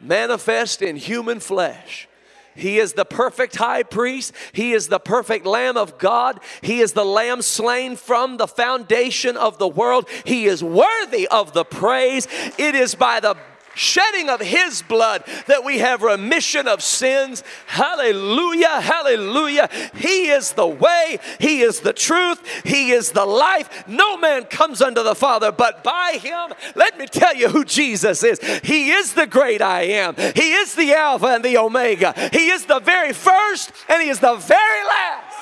manifest 0.00 0.82
in 0.82 0.96
human 0.96 1.40
flesh. 1.40 2.08
He 2.54 2.78
is 2.78 2.92
the 2.92 3.04
perfect 3.04 3.56
high 3.56 3.82
priest. 3.82 4.32
He 4.52 4.72
is 4.72 4.86
the 4.86 5.00
perfect 5.00 5.44
Lamb 5.44 5.76
of 5.76 5.98
God. 5.98 6.38
He 6.62 6.80
is 6.80 6.92
the 6.92 7.04
Lamb 7.04 7.42
slain 7.42 7.96
from 7.96 8.36
the 8.36 8.46
foundation 8.46 9.36
of 9.36 9.58
the 9.58 9.66
world. 9.66 10.08
He 10.24 10.46
is 10.46 10.62
worthy 10.62 11.26
of 11.26 11.52
the 11.52 11.64
praise. 11.64 12.28
It 12.56 12.76
is 12.76 12.94
by 12.94 13.18
the 13.18 13.36
shedding 13.74 14.28
of 14.28 14.40
his 14.40 14.82
blood 14.82 15.24
that 15.46 15.64
we 15.64 15.78
have 15.78 16.02
remission 16.02 16.68
of 16.68 16.82
sins. 16.82 17.42
Hallelujah, 17.66 18.80
hallelujah. 18.80 19.68
He 19.94 20.28
is 20.28 20.52
the 20.52 20.66
way, 20.66 21.18
he 21.40 21.60
is 21.60 21.80
the 21.80 21.92
truth, 21.92 22.40
he 22.64 22.90
is 22.90 23.12
the 23.12 23.24
life. 23.24 23.86
No 23.86 24.16
man 24.16 24.44
comes 24.44 24.82
unto 24.82 25.02
the 25.02 25.14
Father 25.14 25.52
but 25.52 25.84
by 25.84 26.18
him. 26.20 26.52
Let 26.74 26.98
me 26.98 27.06
tell 27.06 27.34
you 27.34 27.48
who 27.48 27.64
Jesus 27.64 28.22
is. 28.22 28.40
He 28.62 28.90
is 28.90 29.14
the 29.14 29.26
great 29.26 29.62
I 29.62 29.82
am. 29.82 30.14
He 30.16 30.52
is 30.52 30.74
the 30.74 30.92
Alpha 30.94 31.26
and 31.26 31.44
the 31.44 31.58
Omega. 31.58 32.14
He 32.32 32.50
is 32.50 32.66
the 32.66 32.80
very 32.80 33.12
first 33.12 33.72
and 33.88 34.02
he 34.02 34.08
is 34.08 34.20
the 34.20 34.36
very 34.36 34.86
last. 34.86 35.36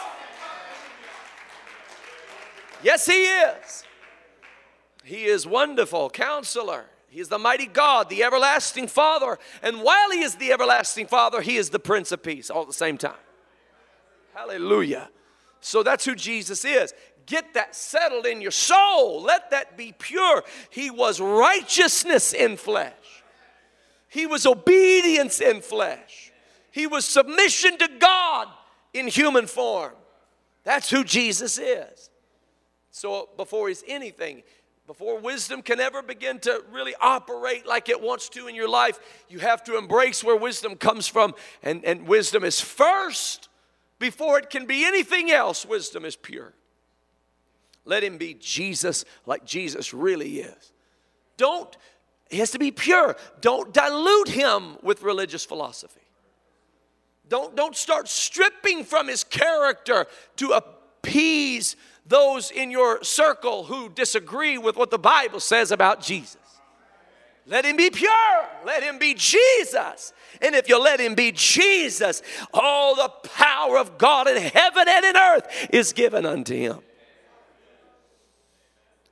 Yes, 2.82 3.06
he 3.06 3.12
is. 3.12 3.84
He 5.04 5.24
is 5.24 5.46
wonderful, 5.46 6.10
counselor. 6.10 6.86
He 7.12 7.20
is 7.20 7.28
the 7.28 7.38
mighty 7.38 7.66
God, 7.66 8.08
the 8.08 8.24
everlasting 8.24 8.88
Father. 8.88 9.38
And 9.62 9.82
while 9.82 10.10
He 10.12 10.22
is 10.22 10.36
the 10.36 10.50
everlasting 10.50 11.06
Father, 11.06 11.42
He 11.42 11.56
is 11.58 11.68
the 11.68 11.78
Prince 11.78 12.10
of 12.10 12.22
Peace 12.22 12.48
all 12.48 12.62
at 12.62 12.68
the 12.68 12.72
same 12.72 12.96
time. 12.96 13.20
Hallelujah. 14.32 15.10
So 15.60 15.82
that's 15.82 16.06
who 16.06 16.14
Jesus 16.14 16.64
is. 16.64 16.94
Get 17.26 17.52
that 17.52 17.76
settled 17.76 18.24
in 18.24 18.40
your 18.40 18.50
soul. 18.50 19.20
Let 19.20 19.50
that 19.50 19.76
be 19.76 19.92
pure. 19.98 20.42
He 20.70 20.90
was 20.90 21.20
righteousness 21.20 22.32
in 22.32 22.56
flesh, 22.56 23.22
He 24.08 24.24
was 24.24 24.46
obedience 24.46 25.42
in 25.42 25.60
flesh, 25.60 26.32
He 26.70 26.86
was 26.86 27.04
submission 27.04 27.76
to 27.76 27.88
God 27.98 28.48
in 28.94 29.06
human 29.06 29.46
form. 29.46 29.92
That's 30.64 30.88
who 30.88 31.04
Jesus 31.04 31.58
is. 31.58 32.08
So 32.90 33.28
before 33.36 33.68
He's 33.68 33.84
anything, 33.86 34.44
before 34.92 35.18
wisdom 35.18 35.62
can 35.62 35.80
ever 35.80 36.02
begin 36.02 36.38
to 36.38 36.62
really 36.70 36.94
operate 37.00 37.66
like 37.66 37.88
it 37.88 37.98
wants 37.98 38.28
to 38.28 38.46
in 38.46 38.54
your 38.54 38.68
life, 38.68 39.00
you 39.26 39.38
have 39.38 39.64
to 39.64 39.78
embrace 39.78 40.22
where 40.22 40.36
wisdom 40.36 40.76
comes 40.76 41.08
from. 41.08 41.34
And, 41.62 41.82
and 41.86 42.06
wisdom 42.06 42.44
is 42.44 42.60
first, 42.60 43.48
before 43.98 44.38
it 44.38 44.50
can 44.50 44.66
be 44.66 44.84
anything 44.84 45.30
else, 45.30 45.64
wisdom 45.64 46.04
is 46.04 46.14
pure. 46.14 46.52
Let 47.86 48.04
him 48.04 48.18
be 48.18 48.34
Jesus 48.34 49.06
like 49.24 49.46
Jesus 49.46 49.94
really 49.94 50.40
is. 50.40 50.72
Don't, 51.38 51.74
he 52.28 52.36
has 52.40 52.50
to 52.50 52.58
be 52.58 52.70
pure. 52.70 53.16
Don't 53.40 53.72
dilute 53.72 54.28
him 54.28 54.76
with 54.82 55.02
religious 55.02 55.42
philosophy. 55.42 56.02
Don't, 57.30 57.56
don't 57.56 57.74
start 57.74 58.08
stripping 58.08 58.84
from 58.84 59.08
his 59.08 59.24
character 59.24 60.06
to 60.36 60.50
appease 60.50 61.76
those 62.12 62.50
in 62.50 62.70
your 62.70 63.02
circle 63.02 63.64
who 63.64 63.88
disagree 63.88 64.58
with 64.58 64.76
what 64.76 64.90
the 64.90 64.98
Bible 64.98 65.40
says 65.40 65.72
about 65.72 66.00
Jesus. 66.00 66.36
Let 67.46 67.64
him 67.64 67.76
be 67.76 67.90
pure. 67.90 68.46
Let 68.64 68.82
him 68.82 68.98
be 68.98 69.14
Jesus. 69.14 70.12
And 70.40 70.54
if 70.54 70.68
you 70.68 70.80
let 70.80 71.00
him 71.00 71.14
be 71.14 71.32
Jesus, 71.32 72.22
all 72.54 72.94
the 72.94 73.08
power 73.08 73.78
of 73.78 73.98
God 73.98 74.28
in 74.28 74.36
heaven 74.36 74.84
and 74.88 75.04
in 75.04 75.16
earth 75.16 75.68
is 75.72 75.92
given 75.92 76.24
unto 76.24 76.54
him. 76.54 76.78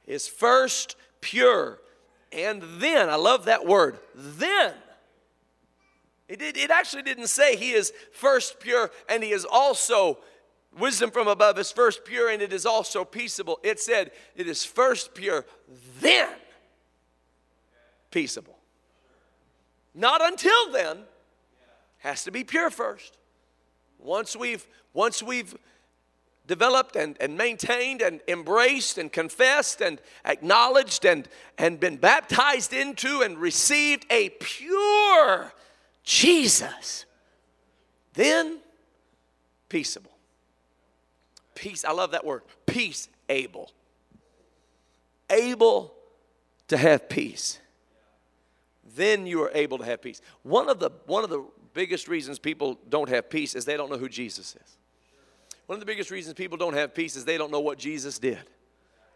Is 0.07 0.29
first 0.29 0.97
pure, 1.21 1.81
and 2.33 2.63
then, 2.79 3.09
I 3.09 3.17
love 3.17 3.47
that 3.47 3.67
word, 3.67 3.99
then. 4.15 4.75
It, 6.29 6.41
it, 6.41 6.57
it 6.57 6.71
actually 6.71 7.03
didn't 7.03 7.27
say 7.27 7.57
he 7.57 7.73
is 7.73 7.93
first 8.13 8.61
pure 8.61 8.93
and 9.09 9.25
he 9.25 9.33
is 9.33 9.45
also 9.45 10.19
Wisdom 10.79 11.11
from 11.11 11.27
above 11.27 11.59
is 11.59 11.73
first 11.73 12.05
pure 12.05 12.31
and 12.31 12.41
it 12.41 12.53
is 12.53 12.65
also 12.65 13.05
peaceable. 13.05 13.59
It 13.63 13.81
said 13.81 14.13
it 14.37 14.47
is 14.47 14.65
first 14.65 15.15
pure, 15.15 15.45
then 16.01 16.29
peaceable. 18.11 18.57
Not 19.95 20.23
until 20.25 20.73
then. 20.73 20.99
Has 21.99 22.25
to 22.25 22.31
be 22.31 22.45
pure 22.45 22.71
first. 22.71 23.19
Once 23.99 24.35
we've 24.35 24.67
once 24.95 25.23
we've 25.23 25.55
developed 26.47 26.97
and, 26.97 27.17
and 27.21 27.37
maintained 27.37 28.01
and 28.01 28.21
embraced 28.27 28.97
and 28.97 29.13
confessed 29.13 29.81
and 29.81 30.01
acknowledged 30.25 31.05
and, 31.05 31.29
and 31.59 31.79
been 31.79 31.97
baptized 31.97 32.73
into 32.73 33.21
and 33.21 33.39
received 33.39 34.05
a 34.11 34.31
pure 34.41 35.53
Jesus, 36.03 37.05
then 38.15 38.59
peaceable 39.69 40.10
peace. 41.61 41.85
I 41.85 41.93
love 41.93 42.13
that 42.13 42.25
word. 42.25 42.43
Peace 42.67 43.09
able. 43.29 43.71
Able 45.29 45.95
to 46.69 46.77
have 46.77 47.09
peace. 47.09 47.59
Then 48.97 49.27
you 49.27 49.43
are 49.43 49.51
able 49.55 49.79
to 49.79 49.85
have 49.85 50.01
peace. 50.01 50.23
One 50.43 50.69
of 50.69 50.81
the 50.81 50.91
one 51.07 51.23
of 51.23 51.31
the 51.31 51.45
biggest 51.75 52.09
reasons 52.09 52.39
people 52.39 52.79
don't 52.89 53.09
have 53.11 53.29
peace 53.29 53.55
is 53.55 53.65
they 53.65 53.77
don't 53.77 53.91
know 53.91 53.99
who 53.99 54.09
Jesus 54.09 54.57
is. 54.57 54.77
One 55.67 55.77
of 55.77 55.81
the 55.81 55.87
biggest 55.87 56.11
reasons 56.11 56.35
people 56.35 56.57
don't 56.57 56.75
have 56.75 56.95
peace 56.95 57.15
is 57.15 57.25
they 57.25 57.39
don't 57.39 57.53
know 57.53 57.61
what 57.61 57.79
Jesus 57.79 58.19
did. 58.19 58.41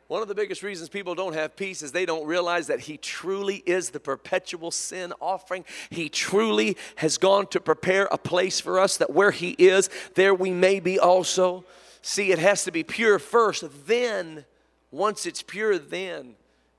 One 0.06 0.20
of 0.20 0.28
the 0.28 0.34
biggest 0.34 0.62
reasons 0.62 0.90
people 0.90 1.14
don't 1.14 1.32
have 1.32 1.56
peace 1.56 1.80
is 1.82 1.90
they 1.90 2.04
don't 2.04 2.26
realize 2.26 2.66
that 2.66 2.80
He 2.80 2.98
truly 2.98 3.62
is 3.64 3.90
the 3.90 4.00
perpetual 4.00 4.70
sin 4.70 5.14
offering. 5.18 5.64
He 5.88 6.10
truly 6.10 6.76
has 6.96 7.16
gone 7.16 7.46
to 7.48 7.60
prepare 7.60 8.06
a 8.10 8.18
place 8.18 8.60
for 8.60 8.78
us 8.78 8.98
that 8.98 9.10
where 9.10 9.30
He 9.30 9.50
is, 9.52 9.88
there 10.14 10.34
we 10.34 10.50
may 10.50 10.78
be 10.78 10.98
also. 10.98 11.64
See, 12.06 12.32
it 12.32 12.38
has 12.38 12.64
to 12.64 12.70
be 12.70 12.82
pure 12.82 13.18
first. 13.18 13.64
Then, 13.86 14.44
once 14.90 15.24
it's 15.24 15.40
pure, 15.40 15.78
then 15.78 16.34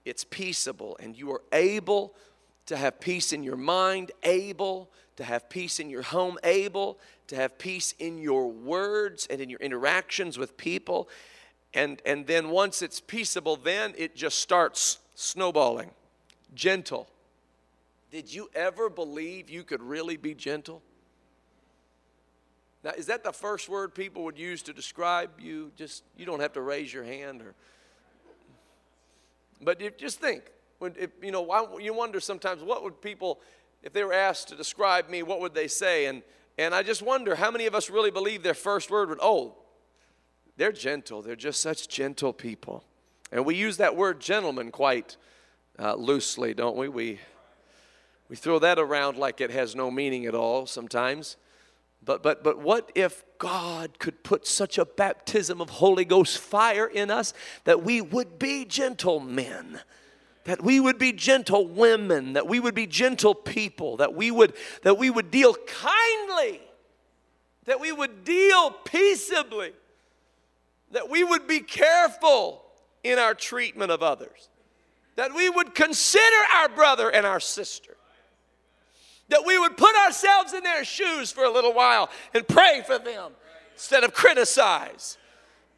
it's 0.06 0.24
peaceable. 0.24 0.96
And 1.02 1.18
you 1.18 1.32
are 1.32 1.42
able 1.52 2.14
to 2.68 2.78
have 2.78 3.00
peace 3.00 3.34
in 3.34 3.42
your 3.42 3.58
mind, 3.58 4.12
able 4.22 4.92
to 5.16 5.24
have 5.24 5.50
peace 5.50 5.80
in 5.80 5.90
your 5.90 6.04
home, 6.04 6.38
able 6.44 7.00
to 7.26 7.36
have 7.36 7.58
peace 7.58 7.96
in 7.98 8.20
your 8.20 8.52
words 8.52 9.26
and 9.28 9.42
in 9.42 9.50
your 9.50 9.60
interactions 9.62 10.38
with 10.38 10.58
people. 10.58 11.10
And, 11.74 12.04
and 12.06 12.28
then 12.28 12.50
once 12.50 12.84
it's 12.84 13.00
peaceable, 13.00 13.56
then 13.56 13.96
it 13.98 14.16
just 14.16 14.38
starts 14.38 15.00
snowballing. 15.16 15.90
Gentle. 16.54 17.08
Did 18.12 18.32
you 18.32 18.52
ever 18.54 18.92
believe 18.92 19.50
you 19.50 19.64
could 19.64 19.82
really 19.82 20.18
be 20.18 20.36
gentle? 20.36 20.84
Now, 22.86 22.92
is 22.92 23.08
that 23.08 23.24
the 23.24 23.34
first 23.34 23.68
word 23.68 23.96
people 23.96 24.24
would 24.26 24.38
use 24.38 24.62
to 24.62 24.74
describe 24.74 25.32
you? 25.40 25.72
Just 25.76 26.04
you 26.16 26.28
don't 26.28 26.40
have 26.40 26.54
to 26.54 26.62
raise 26.62 26.94
your 26.94 27.04
hand 27.04 27.42
or. 27.42 27.56
But 29.60 29.82
if, 29.82 29.98
just 29.98 30.20
think, 30.20 30.44
when 30.78 30.94
if, 31.00 31.10
you 31.24 31.32
know, 31.32 31.42
why, 31.42 31.66
you 31.82 31.96
wonder 31.96 32.20
sometimes 32.20 32.62
what 32.62 32.84
would 32.84 33.02
people, 33.02 33.42
if 33.82 33.92
they 33.92 34.04
were 34.04 34.14
asked 34.14 34.50
to 34.50 34.56
describe 34.56 35.10
me, 35.10 35.24
what 35.24 35.40
would 35.42 35.56
they 35.56 35.68
say? 35.68 36.06
And 36.06 36.22
and 36.60 36.76
I 36.76 36.84
just 36.84 37.02
wonder 37.02 37.36
how 37.36 37.50
many 37.50 37.66
of 37.66 37.74
us 37.74 37.90
really 37.90 38.12
believe 38.12 38.44
their 38.44 38.54
first 38.54 38.92
word 38.92 39.10
would, 39.10 39.20
oh, 39.22 39.56
they're 40.56 40.72
gentle. 40.72 41.24
They're 41.24 41.36
just 41.36 41.62
such 41.62 41.90
gentle 41.90 42.34
people. 42.34 42.84
And 43.32 43.46
we 43.46 43.56
use 43.56 43.78
that 43.78 43.96
word 43.96 44.22
gentleman 44.22 44.72
quite 44.72 45.18
uh, 45.80 45.96
loosely, 45.96 46.54
don't 46.54 46.78
we? 46.78 46.88
We 46.88 47.20
we 48.30 48.36
throw 48.36 48.60
that 48.60 48.78
around 48.78 49.18
like 49.18 49.42
it 49.42 49.50
has 49.50 49.76
no 49.76 49.90
meaning 49.90 50.28
at 50.28 50.36
all 50.36 50.68
sometimes. 50.68 51.36
But, 52.04 52.22
but, 52.22 52.44
but 52.44 52.60
what 52.60 52.92
if 52.94 53.24
God 53.40 53.98
could 54.00 54.24
put 54.24 54.46
such 54.46 54.78
a 54.78 54.86
baptism 54.86 55.60
of 55.60 55.70
Holy 55.70 56.06
Ghost 56.06 56.38
fire 56.38 56.86
in 56.86 57.10
us 57.10 57.34
that 57.64 57.84
we 57.84 58.02
would 58.02 58.38
be 58.38 58.66
gentlemen? 58.66 59.80
That 60.44 60.64
we 60.64 60.80
would 60.80 61.00
be 61.00 61.12
gentle 61.12 61.68
women, 61.68 62.34
that 62.34 62.48
we 62.48 62.60
would 62.60 62.76
be 62.76 62.86
gentle 62.86 63.34
people, 63.34 63.98
that 63.98 64.14
we 64.14 64.30
would, 64.30 64.54
that 64.84 65.00
we 65.00 65.10
would 65.10 65.32
deal 65.32 65.56
kindly, 65.66 66.62
that 67.66 67.80
we 67.80 67.92
would 67.92 68.24
deal 68.24 68.70
peaceably, 68.70 69.74
that 70.92 71.10
we 71.10 71.24
would 71.24 71.48
be 71.48 71.62
careful 71.62 72.62
in 73.04 73.18
our 73.18 73.34
treatment 73.34 73.92
of 73.92 74.04
others, 74.04 74.50
that 75.16 75.34
we 75.34 75.50
would 75.50 75.74
consider 75.74 76.36
our 76.58 76.70
brother 76.70 77.10
and 77.10 77.26
our 77.26 77.40
sister 77.40 77.98
that 79.30 79.46
we 79.46 79.58
would 79.58 79.78
put 79.78 79.96
ourselves 79.96 80.54
in 80.54 80.64
their 80.64 80.84
shoes 80.84 81.32
for 81.32 81.44
a 81.44 81.52
little 81.52 81.74
while 81.74 82.10
and 82.34 82.48
pray 82.48 82.84
for 82.86 83.00
them 83.00 83.32
instead 83.74 84.04
of 84.04 84.14
criticize. 84.14 85.18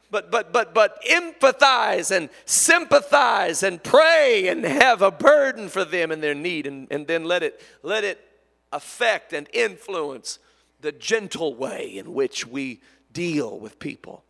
But, 0.10 0.32
but, 0.32 0.54
but, 0.54 0.74
but 0.74 1.04
empathize 1.04 2.16
and 2.16 2.30
sympathize 2.46 3.62
and 3.64 3.84
pray 3.84 4.48
and 4.48 4.64
have 4.64 5.02
a 5.02 5.12
burden 5.12 5.68
for 5.68 5.84
them 5.84 6.12
and 6.12 6.24
their 6.24 6.36
need 6.36 6.66
and, 6.66 6.88
and 6.90 7.08
then 7.08 7.26
let 7.26 7.44
it, 7.44 7.62
let 7.84 8.04
it 8.04 8.24
affect 8.72 9.34
and 9.34 9.50
influence 9.52 10.40
the 10.80 10.92
gentle 10.92 11.56
way 11.56 11.98
in 11.98 12.14
which 12.14 12.48
we 12.48 12.80
deal 13.12 13.60
with 13.60 13.80
people. 13.80 14.24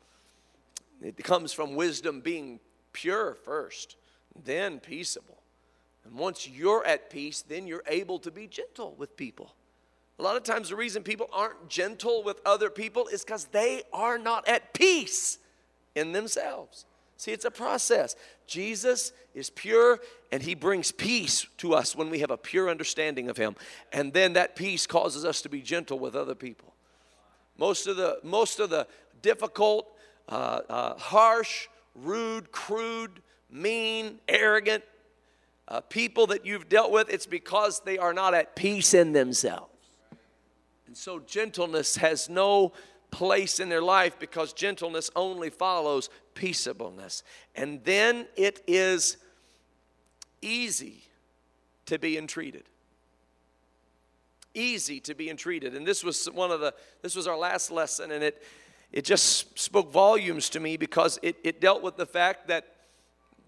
It 1.02 1.24
comes 1.24 1.54
from 1.54 1.76
wisdom 1.76 2.22
being 2.22 2.60
pure 2.94 3.36
first, 3.36 3.98
then 4.44 4.80
peaceable. 4.80 5.37
And 6.08 6.16
once 6.18 6.48
you're 6.48 6.86
at 6.86 7.10
peace, 7.10 7.42
then 7.42 7.68
you're 7.68 7.84
able 7.86 8.18
to 8.20 8.32
be 8.32 8.48
gentle 8.48 8.96
with 8.98 9.18
people. 9.18 9.54
A 10.20 10.24
lot 10.24 10.38
of 10.38 10.44
times, 10.44 10.70
the 10.70 10.76
reason 10.76 11.04
people 11.04 11.30
aren't 11.34 11.70
gentle 11.70 12.24
with 12.24 12.40
other 12.46 12.70
people 12.70 13.08
is 13.08 13.24
because 13.24 13.46
they 13.46 13.84
are 13.94 14.18
not 14.18 14.48
at 14.48 14.74
peace 14.74 15.38
in 15.96 16.14
themselves. 16.14 16.86
See, 17.18 17.32
it's 17.32 17.46
a 17.46 17.52
process. 17.52 18.16
Jesus 18.46 19.12
is 19.34 19.50
pure 19.50 20.00
and 20.32 20.42
he 20.42 20.56
brings 20.56 20.92
peace 20.92 21.46
to 21.58 21.74
us 21.74 21.96
when 21.96 22.10
we 22.10 22.20
have 22.20 22.32
a 22.32 22.38
pure 22.38 22.70
understanding 22.70 23.30
of 23.30 23.38
him. 23.38 23.56
And 23.92 24.14
then 24.14 24.34
that 24.34 24.56
peace 24.56 24.88
causes 24.88 25.26
us 25.26 25.42
to 25.42 25.50
be 25.50 25.62
gentle 25.62 26.00
with 26.00 26.16
other 26.16 26.36
people. 26.36 26.74
Most 27.58 27.88
of 27.88 27.98
the, 27.98 28.20
most 28.24 28.60
of 28.60 28.70
the 28.70 28.88
difficult, 29.22 29.88
uh, 30.30 30.62
uh, 30.70 30.98
harsh, 30.98 31.68
rude, 31.96 32.52
crude, 32.52 33.22
mean, 33.50 34.20
arrogant 34.28 34.84
uh, 35.68 35.82
people 35.82 36.28
that 36.28 36.46
you've 36.46 36.70
dealt 36.70 36.92
with, 36.92 37.10
it's 37.10 37.26
because 37.26 37.82
they 37.82 37.98
are 37.98 38.14
not 38.14 38.34
at 38.34 38.56
peace 38.56 38.94
in 38.94 39.14
themselves. 39.14 39.72
And 40.88 40.96
so 40.96 41.20
gentleness 41.20 41.98
has 41.98 42.30
no 42.30 42.72
place 43.12 43.60
in 43.60 43.70
their 43.70 43.82
life 43.82 44.18
because 44.20 44.54
gentleness 44.54 45.10
only 45.16 45.50
follows 45.50 46.10
peaceableness. 46.34 47.24
And 47.56 47.84
then 47.84 48.28
it 48.36 48.62
is 48.68 49.18
easy 50.42 51.04
to 51.88 52.00
be 52.00 52.18
entreated. 52.18 52.64
Easy 54.54 55.00
to 55.02 55.16
be 55.16 55.30
entreated. 55.30 55.76
And 55.76 55.86
this 55.86 56.04
was 56.04 56.26
one 56.28 56.52
of 56.52 56.60
the, 56.60 56.74
this 57.02 57.16
was 57.16 57.28
our 57.28 57.38
last 57.38 57.72
lesson, 57.72 58.12
and 58.12 58.24
it, 58.24 58.42
it 58.92 59.04
just 59.04 59.60
spoke 59.60 59.92
volumes 59.92 60.50
to 60.50 60.60
me 60.60 60.78
because 60.78 61.20
it, 61.22 61.36
it 61.44 61.62
dealt 61.62 61.84
with 61.84 61.98
the 61.98 62.06
fact 62.06 62.48
that, 62.48 62.66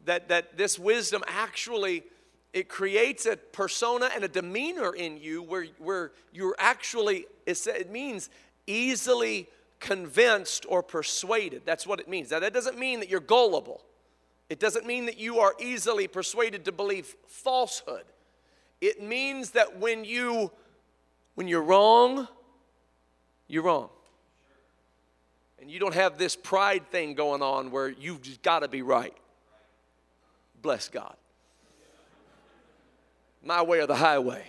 that, 0.10 0.28
that 0.30 0.58
this 0.58 0.80
wisdom 0.80 1.24
actually 1.28 2.04
it 2.52 2.68
creates 2.68 3.28
a 3.28 3.38
persona 3.38 4.10
and 4.16 4.24
a 4.24 4.28
demeanor 4.28 4.96
in 4.96 5.18
you 5.18 5.44
where, 5.44 5.68
where 5.78 6.12
you're 6.34 6.56
actually 6.58 7.28
it 7.46 7.92
means 7.92 8.32
easily 8.66 9.48
convinced 9.80 10.66
or 10.68 10.82
persuaded. 10.82 11.62
That's 11.64 11.86
what 11.86 12.00
it 12.00 12.10
means. 12.10 12.32
Now 12.32 12.40
that 12.40 12.54
doesn't 12.54 12.80
mean 12.80 13.02
that 13.02 13.10
you're 13.10 13.20
gullible. 13.20 13.84
It 14.50 14.60
doesn't 14.60 14.88
mean 14.88 15.06
that 15.06 15.20
you 15.20 15.40
are 15.40 15.54
easily 15.60 16.08
persuaded 16.08 16.66
to 16.66 16.72
believe 16.72 17.16
falsehood. 17.28 18.06
It 18.82 19.04
means 19.04 19.52
that 19.52 19.78
when 19.78 20.06
you 20.06 20.52
when 21.36 21.48
you're 21.48 21.62
wrong 21.62 22.28
you're 23.48 23.64
wrong. 23.64 23.90
And 25.62 25.70
you 25.70 25.80
don't 25.80 25.94
have 25.94 26.18
this 26.18 26.36
pride 26.36 26.90
thing 26.90 27.14
going 27.14 27.44
on 27.44 27.70
where 27.70 27.90
you've 27.90 28.24
just 28.24 28.42
got 28.42 28.60
to 28.60 28.68
be 28.68 28.82
right. 28.82 29.14
Bless 30.62 30.90
God. 30.90 31.16
My 33.44 33.62
way 33.62 33.80
or 33.80 33.88
the 33.88 33.96
highway. 33.96 34.44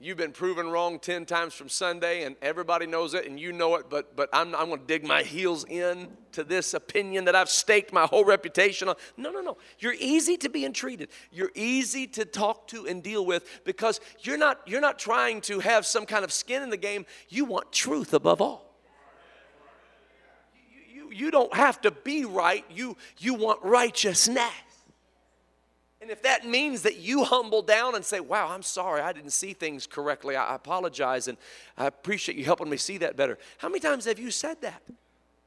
You've 0.00 0.16
been 0.16 0.30
proven 0.30 0.68
wrong 0.68 1.00
10 1.00 1.26
times 1.26 1.54
from 1.54 1.68
Sunday, 1.68 2.22
and 2.22 2.36
everybody 2.40 2.86
knows 2.86 3.14
it, 3.14 3.26
and 3.26 3.38
you 3.38 3.52
know 3.52 3.74
it, 3.74 3.86
but, 3.90 4.14
but 4.14 4.28
I'm, 4.32 4.54
I'm 4.54 4.68
going 4.68 4.78
to 4.78 4.86
dig 4.86 5.04
my 5.04 5.24
heels 5.24 5.64
in 5.68 6.06
to 6.30 6.44
this 6.44 6.72
opinion 6.72 7.24
that 7.24 7.34
I've 7.34 7.48
staked 7.48 7.92
my 7.92 8.06
whole 8.06 8.24
reputation 8.24 8.88
on. 8.88 8.94
No, 9.16 9.32
no, 9.32 9.40
no. 9.40 9.56
You're 9.80 9.96
easy 9.98 10.36
to 10.36 10.48
be 10.48 10.64
entreated. 10.64 11.08
You're 11.32 11.50
easy 11.56 12.06
to 12.08 12.24
talk 12.24 12.68
to 12.68 12.86
and 12.86 13.02
deal 13.02 13.26
with 13.26 13.64
because 13.64 14.00
you're 14.20 14.38
not, 14.38 14.60
you're 14.66 14.80
not 14.80 15.00
trying 15.00 15.40
to 15.42 15.58
have 15.58 15.84
some 15.84 16.06
kind 16.06 16.24
of 16.24 16.32
skin 16.32 16.62
in 16.62 16.70
the 16.70 16.76
game. 16.76 17.04
You 17.28 17.44
want 17.44 17.72
truth 17.72 18.14
above 18.14 18.40
all 18.40 18.68
you 21.10 21.30
don't 21.30 21.54
have 21.54 21.80
to 21.82 21.90
be 21.90 22.24
right, 22.24 22.64
you, 22.70 22.96
you 23.18 23.34
want 23.34 23.62
righteousness. 23.62 24.52
And 26.00 26.10
if 26.10 26.22
that 26.22 26.46
means 26.46 26.82
that 26.82 26.98
you 26.98 27.24
humble 27.24 27.60
down 27.60 27.94
and 27.94 28.04
say, 28.04 28.20
Wow, 28.20 28.48
I'm 28.48 28.62
sorry, 28.62 29.00
I 29.00 29.12
didn't 29.12 29.32
see 29.32 29.52
things 29.52 29.86
correctly, 29.86 30.36
I 30.36 30.54
apologize, 30.54 31.28
and 31.28 31.36
I 31.76 31.86
appreciate 31.86 32.38
you 32.38 32.44
helping 32.44 32.70
me 32.70 32.76
see 32.76 32.98
that 32.98 33.16
better. 33.16 33.38
How 33.58 33.68
many 33.68 33.80
times 33.80 34.04
have 34.04 34.18
you 34.18 34.30
said 34.30 34.60
that? 34.62 34.82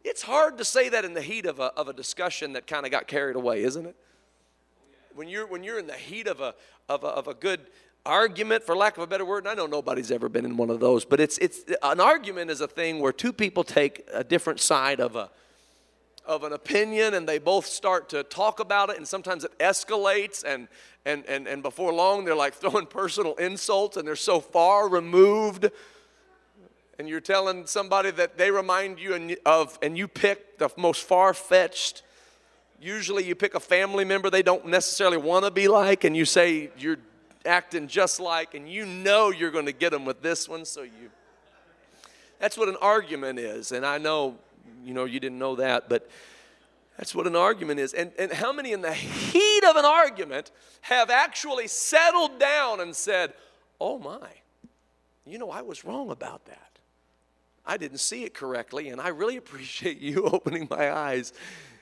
It's 0.03 0.23
hard 0.23 0.57
to 0.57 0.65
say 0.65 0.89
that 0.89 1.05
in 1.05 1.13
the 1.13 1.21
heat 1.21 1.45
of 1.45 1.59
a, 1.59 1.65
of 1.73 1.87
a 1.87 1.93
discussion 1.93 2.53
that 2.53 2.67
kind 2.67 2.85
of 2.85 2.91
got 2.91 3.07
carried 3.07 3.35
away, 3.35 3.63
isn't 3.63 3.85
it? 3.85 3.95
When 5.13 5.27
you're, 5.27 5.45
when 5.45 5.63
you're 5.63 5.77
in 5.77 5.87
the 5.87 5.93
heat 5.93 6.27
of 6.27 6.41
a, 6.41 6.55
of 6.89 7.03
a, 7.03 7.07
of 7.07 7.27
a 7.27 7.33
good 7.33 7.61
argument, 8.05 8.63
for 8.63 8.75
lack 8.75 8.97
of 8.97 9.03
a 9.03 9.07
better 9.07 9.25
word, 9.25 9.39
and 9.39 9.49
I 9.49 9.53
know 9.53 9.67
nobody's 9.67 10.11
ever 10.11 10.27
been 10.27 10.45
in 10.45 10.57
one 10.57 10.69
of 10.69 10.79
those, 10.79 11.05
but 11.05 11.19
it's, 11.19 11.37
it's, 11.37 11.63
an 11.83 11.99
argument 11.99 12.49
is 12.49 12.61
a 12.61 12.67
thing 12.67 12.99
where 12.99 13.11
two 13.11 13.31
people 13.31 13.63
take 13.63 14.07
a 14.11 14.23
different 14.23 14.59
side 14.59 14.99
of 14.99 15.15
a, 15.15 15.29
of 16.25 16.43
an 16.43 16.53
opinion 16.53 17.13
and 17.13 17.27
they 17.27 17.39
both 17.39 17.65
start 17.65 18.09
to 18.09 18.23
talk 18.23 18.59
about 18.59 18.89
it 18.89 18.97
and 18.97 19.07
sometimes 19.07 19.43
it 19.43 19.57
escalates 19.59 20.43
and 20.45 20.67
and 21.05 21.25
and, 21.25 21.47
and 21.47 21.63
before 21.63 21.91
long 21.91 22.25
they're 22.25 22.35
like 22.35 22.53
throwing 22.61 22.85
personal 22.85 23.33
insults 23.35 23.97
and 23.97 24.07
they're 24.07 24.15
so 24.15 24.39
far 24.39 24.87
removed. 24.87 25.69
And 26.99 27.09
you're 27.09 27.21
telling 27.21 27.65
somebody 27.65 28.11
that 28.11 28.37
they 28.37 28.51
remind 28.51 28.99
you 28.99 29.35
of 29.45 29.79
and 29.81 29.97
you 29.97 30.07
pick 30.07 30.59
the 30.59 30.69
most 30.77 31.03
far-fetched. 31.03 32.03
Usually 32.79 33.23
you 33.23 33.33
pick 33.33 33.55
a 33.55 33.59
family 33.59 34.05
member 34.05 34.29
they 34.29 34.43
don't 34.43 34.67
necessarily 34.67 35.17
want 35.17 35.45
to 35.45 35.51
be 35.51 35.67
like 35.67 36.03
and 36.03 36.15
you 36.15 36.25
say 36.25 36.69
you're 36.77 36.97
acting 37.43 37.87
just 37.87 38.19
like 38.19 38.53
and 38.53 38.69
you 38.69 38.85
know 38.85 39.31
you're 39.31 39.49
going 39.49 39.65
to 39.65 39.71
get 39.71 39.91
them 39.91 40.05
with 40.05 40.21
this 40.21 40.47
one 40.47 40.63
so 40.63 40.83
you 40.83 41.09
that's 42.39 42.57
what 42.57 42.69
an 42.69 42.77
argument 42.81 43.39
is. 43.39 43.71
And 43.71 43.83
i 43.85 43.97
know 43.97 44.37
you 44.83 44.93
know, 44.93 45.05
you 45.05 45.19
didn't 45.19 45.39
know 45.39 45.55
that, 45.55 45.89
but 45.89 46.09
that's 46.97 47.15
what 47.15 47.27
an 47.27 47.35
argument 47.35 47.79
is. 47.79 47.93
And, 47.93 48.11
and 48.19 48.31
how 48.31 48.51
many 48.51 48.73
in 48.73 48.81
the 48.81 48.93
heat 48.93 49.63
of 49.63 49.75
an 49.75 49.85
argument 49.85 50.51
have 50.81 51.09
actually 51.09 51.67
settled 51.67 52.39
down 52.39 52.79
and 52.79 52.95
said, 52.95 53.33
oh 53.79 53.97
my, 53.97 54.29
you 55.25 55.37
know, 55.37 55.49
I 55.49 55.61
was 55.61 55.85
wrong 55.85 56.11
about 56.11 56.45
that. 56.45 56.79
I 57.65 57.77
didn't 57.77 57.99
see 57.99 58.23
it 58.23 58.33
correctly, 58.33 58.89
and 58.89 58.99
I 58.99 59.09
really 59.09 59.37
appreciate 59.43 59.99
you 59.99 60.25
opening 60.31 60.67
my 60.69 60.91
eyes 60.91 61.33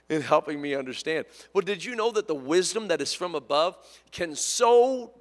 and 0.09 0.23
helping 0.23 0.61
me 0.61 0.75
understand. 0.75 1.25
Well, 1.53 1.61
did 1.61 1.83
you 1.85 1.95
know 1.95 2.11
that 2.11 2.27
the 2.27 2.35
wisdom 2.35 2.87
that 2.87 3.01
is 3.01 3.13
from 3.13 3.35
above 3.35 3.77
can 4.11 4.35
so 4.35 5.11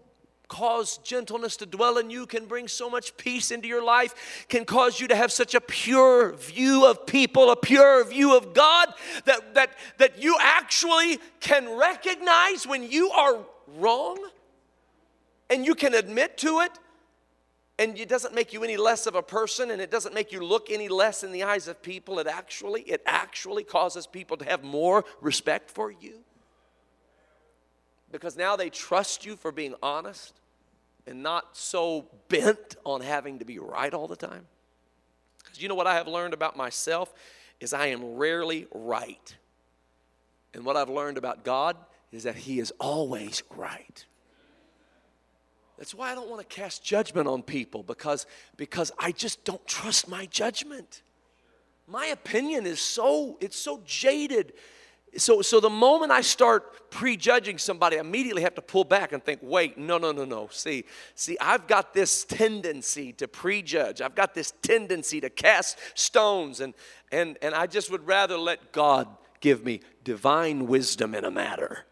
cause 0.49 0.99
gentleness 0.99 1.57
to 1.59 1.67
dwell 1.67 1.99
in 1.99 2.11
you, 2.11 2.27
can 2.27 2.47
bring 2.47 2.69
so 2.69 2.91
much 2.91 3.17
peace 3.17 3.51
into 3.51 3.69
your 3.69 3.85
life, 3.85 4.47
can 4.49 4.65
cause 4.65 4.99
you 4.99 5.07
to 5.09 5.15
have 5.15 5.31
such 5.31 5.55
a 5.55 5.61
pure 5.61 6.33
view 6.33 6.87
of 6.87 7.07
people, 7.07 7.51
a 7.51 7.57
pure 7.57 8.05
view 8.05 8.37
of 8.37 8.55
God, 8.55 8.89
that, 9.27 9.55
that, 9.55 9.71
that 9.99 10.23
you 10.23 10.37
actually 10.41 11.19
can 11.41 11.79
recognize 11.79 12.67
when 12.67 12.83
you 12.83 13.11
are 13.11 13.39
wrong 13.77 14.19
and 15.51 15.67
you 15.67 15.75
can 15.75 15.95
admit 15.95 16.39
to 16.39 16.61
it. 16.61 16.73
And 17.81 17.97
it 17.97 18.09
doesn't 18.09 18.35
make 18.35 18.53
you 18.53 18.65
any 18.65 18.77
less 18.77 19.07
of 19.07 19.15
a 19.15 19.23
person, 19.23 19.71
and 19.71 19.81
it 19.81 19.89
doesn't 19.89 20.13
make 20.13 20.33
you 20.33 20.45
look 20.45 20.69
any 20.69 20.89
less 20.89 21.23
in 21.23 21.31
the 21.31 21.45
eyes 21.45 21.69
of 21.69 21.81
people. 21.81 22.19
It 22.19 22.27
actually, 22.27 22.83
it 22.83 23.03
actually 23.07 23.63
causes 23.63 24.05
people 24.05 24.37
to 24.39 24.45
have 24.45 24.65
more 24.65 25.05
respect 25.21 25.71
for 25.71 25.93
you 25.93 26.25
because 28.11 28.37
now 28.37 28.57
they 28.57 28.71
trust 28.71 29.27
you 29.27 29.37
for 29.37 29.53
being 29.53 29.75
honest 29.83 30.35
and 31.07 31.23
not 31.23 31.57
so 31.57 32.07
bent 32.29 32.77
on 32.85 33.01
having 33.01 33.39
to 33.39 33.45
be 33.45 33.59
right 33.59 33.93
all 33.93 34.09
the 34.09 34.17
time. 34.17 34.47
Because 35.43 35.63
you 35.63 35.69
know 35.69 35.75
what 35.75 35.87
I 35.87 35.95
have 35.95 36.09
learned 36.09 36.35
about 36.35 36.57
myself 36.57 37.13
is 37.61 37.73
I 37.73 37.87
am 37.87 38.17
rarely 38.17 38.67
right. 38.73 39.37
And 40.55 40.65
what 40.65 40.77
I've 40.77 40.91
learned 40.91 41.19
about 41.19 41.45
God 41.45 41.77
is 42.13 42.23
that 42.25 42.37
He 42.37 42.59
is 42.59 42.73
always 42.79 43.43
right. 43.57 44.05
That's 45.79 45.95
why 45.95 46.11
I 46.11 46.15
don't 46.15 46.29
want 46.29 46.47
to 46.47 46.55
cast 46.55 46.83
judgment 46.83 47.29
on 47.29 47.43
people 47.43 47.83
because, 47.83 48.27
because 48.57 48.91
I 48.99 49.13
just 49.13 49.45
don't 49.45 49.65
trust 49.67 50.09
my 50.09 50.27
judgment. 50.27 51.03
My 51.87 52.07
opinion 52.07 52.67
is 52.67 52.81
so, 52.81 53.39
it's 53.41 53.57
so 53.57 53.81
jaded 53.87 54.53
so, 55.17 55.43
so 55.43 55.61
the 55.61 55.71
moment 55.71 56.13
I 56.13 56.21
start 56.21 56.91
prejudging 56.91 57.59
somebody, 57.59 57.97
I 57.97 58.01
immediately 58.01 58.43
have 58.43 58.55
to 58.57 58.63
pull 58.63 58.85
back 58.85 59.13
and 59.13 59.23
think, 59.25 59.41
wait, 59.43 59.79
no, 59.79 59.99
no, 59.99 60.13
no, 60.13 60.25
no. 60.25 60.49
See, 60.51 60.85
see, 61.15 61.37
I've 61.41 61.67
got 61.67 61.95
this 61.95 62.25
tendency 62.25 63.13
to 63.15 63.27
prejudge. 63.27 64.01
I've 64.01 64.15
got 64.15 64.35
this 64.35 64.53
tendency 64.63 65.21
to 65.21 65.31
cast 65.31 65.79
stones, 65.95 66.61
and 66.61 66.75
and 67.11 67.39
and 67.43 67.55
I 67.55 67.67
just 67.67 67.91
would 67.91 68.07
rather 68.07 68.37
let 68.37 68.73
God 68.73 69.09
give 69.41 69.65
me 69.65 69.81
divine 70.05 70.67
wisdom 70.67 71.15
in 71.15 71.25
a 71.25 71.31
matter 71.31 71.85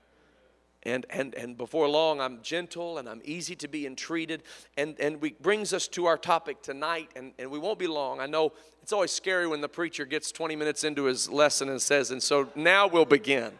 and, 0.86 1.04
and, 1.10 1.34
and 1.34 1.58
before 1.58 1.88
long 1.88 2.20
i'm 2.20 2.40
gentle 2.42 2.98
and 2.98 3.08
i'm 3.08 3.20
easy 3.24 3.54
to 3.56 3.68
be 3.68 3.86
entreated 3.86 4.42
and, 4.76 4.98
and 5.00 5.20
we 5.20 5.32
brings 5.32 5.72
us 5.72 5.88
to 5.88 6.06
our 6.06 6.16
topic 6.16 6.62
tonight 6.62 7.10
and, 7.16 7.32
and 7.38 7.50
we 7.50 7.58
won't 7.58 7.78
be 7.78 7.86
long 7.86 8.20
i 8.20 8.26
know 8.26 8.52
it's 8.82 8.92
always 8.92 9.10
scary 9.10 9.46
when 9.46 9.60
the 9.60 9.68
preacher 9.68 10.04
gets 10.04 10.30
20 10.30 10.56
minutes 10.56 10.84
into 10.84 11.04
his 11.04 11.28
lesson 11.28 11.68
and 11.68 11.82
says 11.82 12.10
and 12.10 12.22
so 12.22 12.48
now 12.54 12.86
we'll 12.86 13.04
begin 13.04 13.52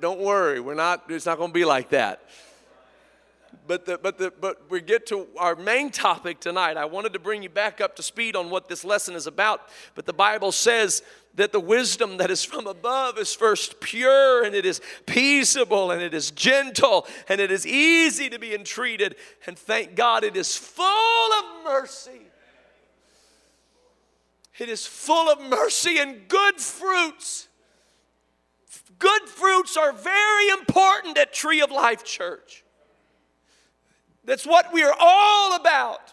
don't 0.00 0.20
worry 0.20 0.60
we're 0.60 0.74
not 0.74 1.04
it's 1.08 1.26
not 1.26 1.36
going 1.36 1.50
to 1.50 1.54
be 1.54 1.64
like 1.64 1.90
that 1.90 2.22
but 3.66 3.86
the, 3.86 3.98
but 3.98 4.18
the, 4.18 4.32
but 4.40 4.70
we 4.70 4.80
get 4.80 5.06
to 5.06 5.26
our 5.38 5.54
main 5.54 5.90
topic 5.90 6.40
tonight. 6.40 6.76
I 6.76 6.84
wanted 6.84 7.12
to 7.12 7.18
bring 7.18 7.42
you 7.42 7.48
back 7.48 7.80
up 7.80 7.94
to 7.96 8.02
speed 8.02 8.34
on 8.34 8.50
what 8.50 8.68
this 8.68 8.84
lesson 8.84 9.14
is 9.14 9.26
about. 9.26 9.68
But 9.94 10.04
the 10.04 10.12
Bible 10.12 10.50
says 10.52 11.02
that 11.34 11.52
the 11.52 11.60
wisdom 11.60 12.18
that 12.18 12.30
is 12.30 12.44
from 12.44 12.66
above 12.66 13.18
is 13.18 13.34
first 13.34 13.80
pure 13.80 14.44
and 14.44 14.54
it 14.54 14.66
is 14.66 14.80
peaceable 15.06 15.90
and 15.90 16.02
it 16.02 16.12
is 16.12 16.30
gentle 16.30 17.06
and 17.28 17.40
it 17.40 17.50
is 17.50 17.66
easy 17.66 18.28
to 18.28 18.38
be 18.38 18.54
entreated. 18.54 19.16
And 19.46 19.58
thank 19.58 19.94
God 19.94 20.24
it 20.24 20.36
is 20.36 20.56
full 20.56 20.84
of 20.84 21.64
mercy. 21.64 22.20
It 24.58 24.68
is 24.68 24.86
full 24.86 25.30
of 25.30 25.40
mercy 25.48 25.98
and 25.98 26.28
good 26.28 26.60
fruits. 26.60 27.48
Good 28.98 29.22
fruits 29.22 29.76
are 29.76 29.92
very 29.92 30.48
important 30.50 31.18
at 31.18 31.32
Tree 31.32 31.60
of 31.60 31.70
Life 31.70 32.04
Church. 32.04 32.62
That's 34.24 34.46
what 34.46 34.72
we 34.72 34.84
are 34.84 34.94
all 34.98 35.56
about. 35.56 36.12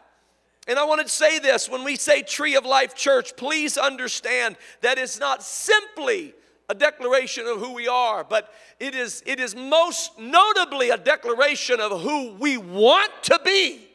And 0.69 0.77
I 0.77 0.83
want 0.85 1.01
to 1.01 1.09
say 1.09 1.39
this 1.39 1.67
when 1.67 1.83
we 1.83 1.95
say 1.95 2.21
Tree 2.21 2.55
of 2.55 2.63
Life 2.63 2.93
Church, 2.93 3.35
please 3.35 3.75
understand 3.75 4.55
that 4.81 4.99
it's 4.99 5.19
not 5.19 5.41
simply 5.41 6.35
a 6.69 6.75
declaration 6.75 7.47
of 7.47 7.57
who 7.57 7.73
we 7.73 7.87
are, 7.87 8.23
but 8.23 8.53
it 8.79 8.93
is, 8.93 9.23
it 9.25 9.39
is 9.39 9.55
most 9.55 10.19
notably 10.19 10.91
a 10.91 10.97
declaration 10.97 11.79
of 11.79 12.01
who 12.01 12.33
we 12.33 12.57
want 12.57 13.11
to 13.23 13.39
be. 13.43 13.87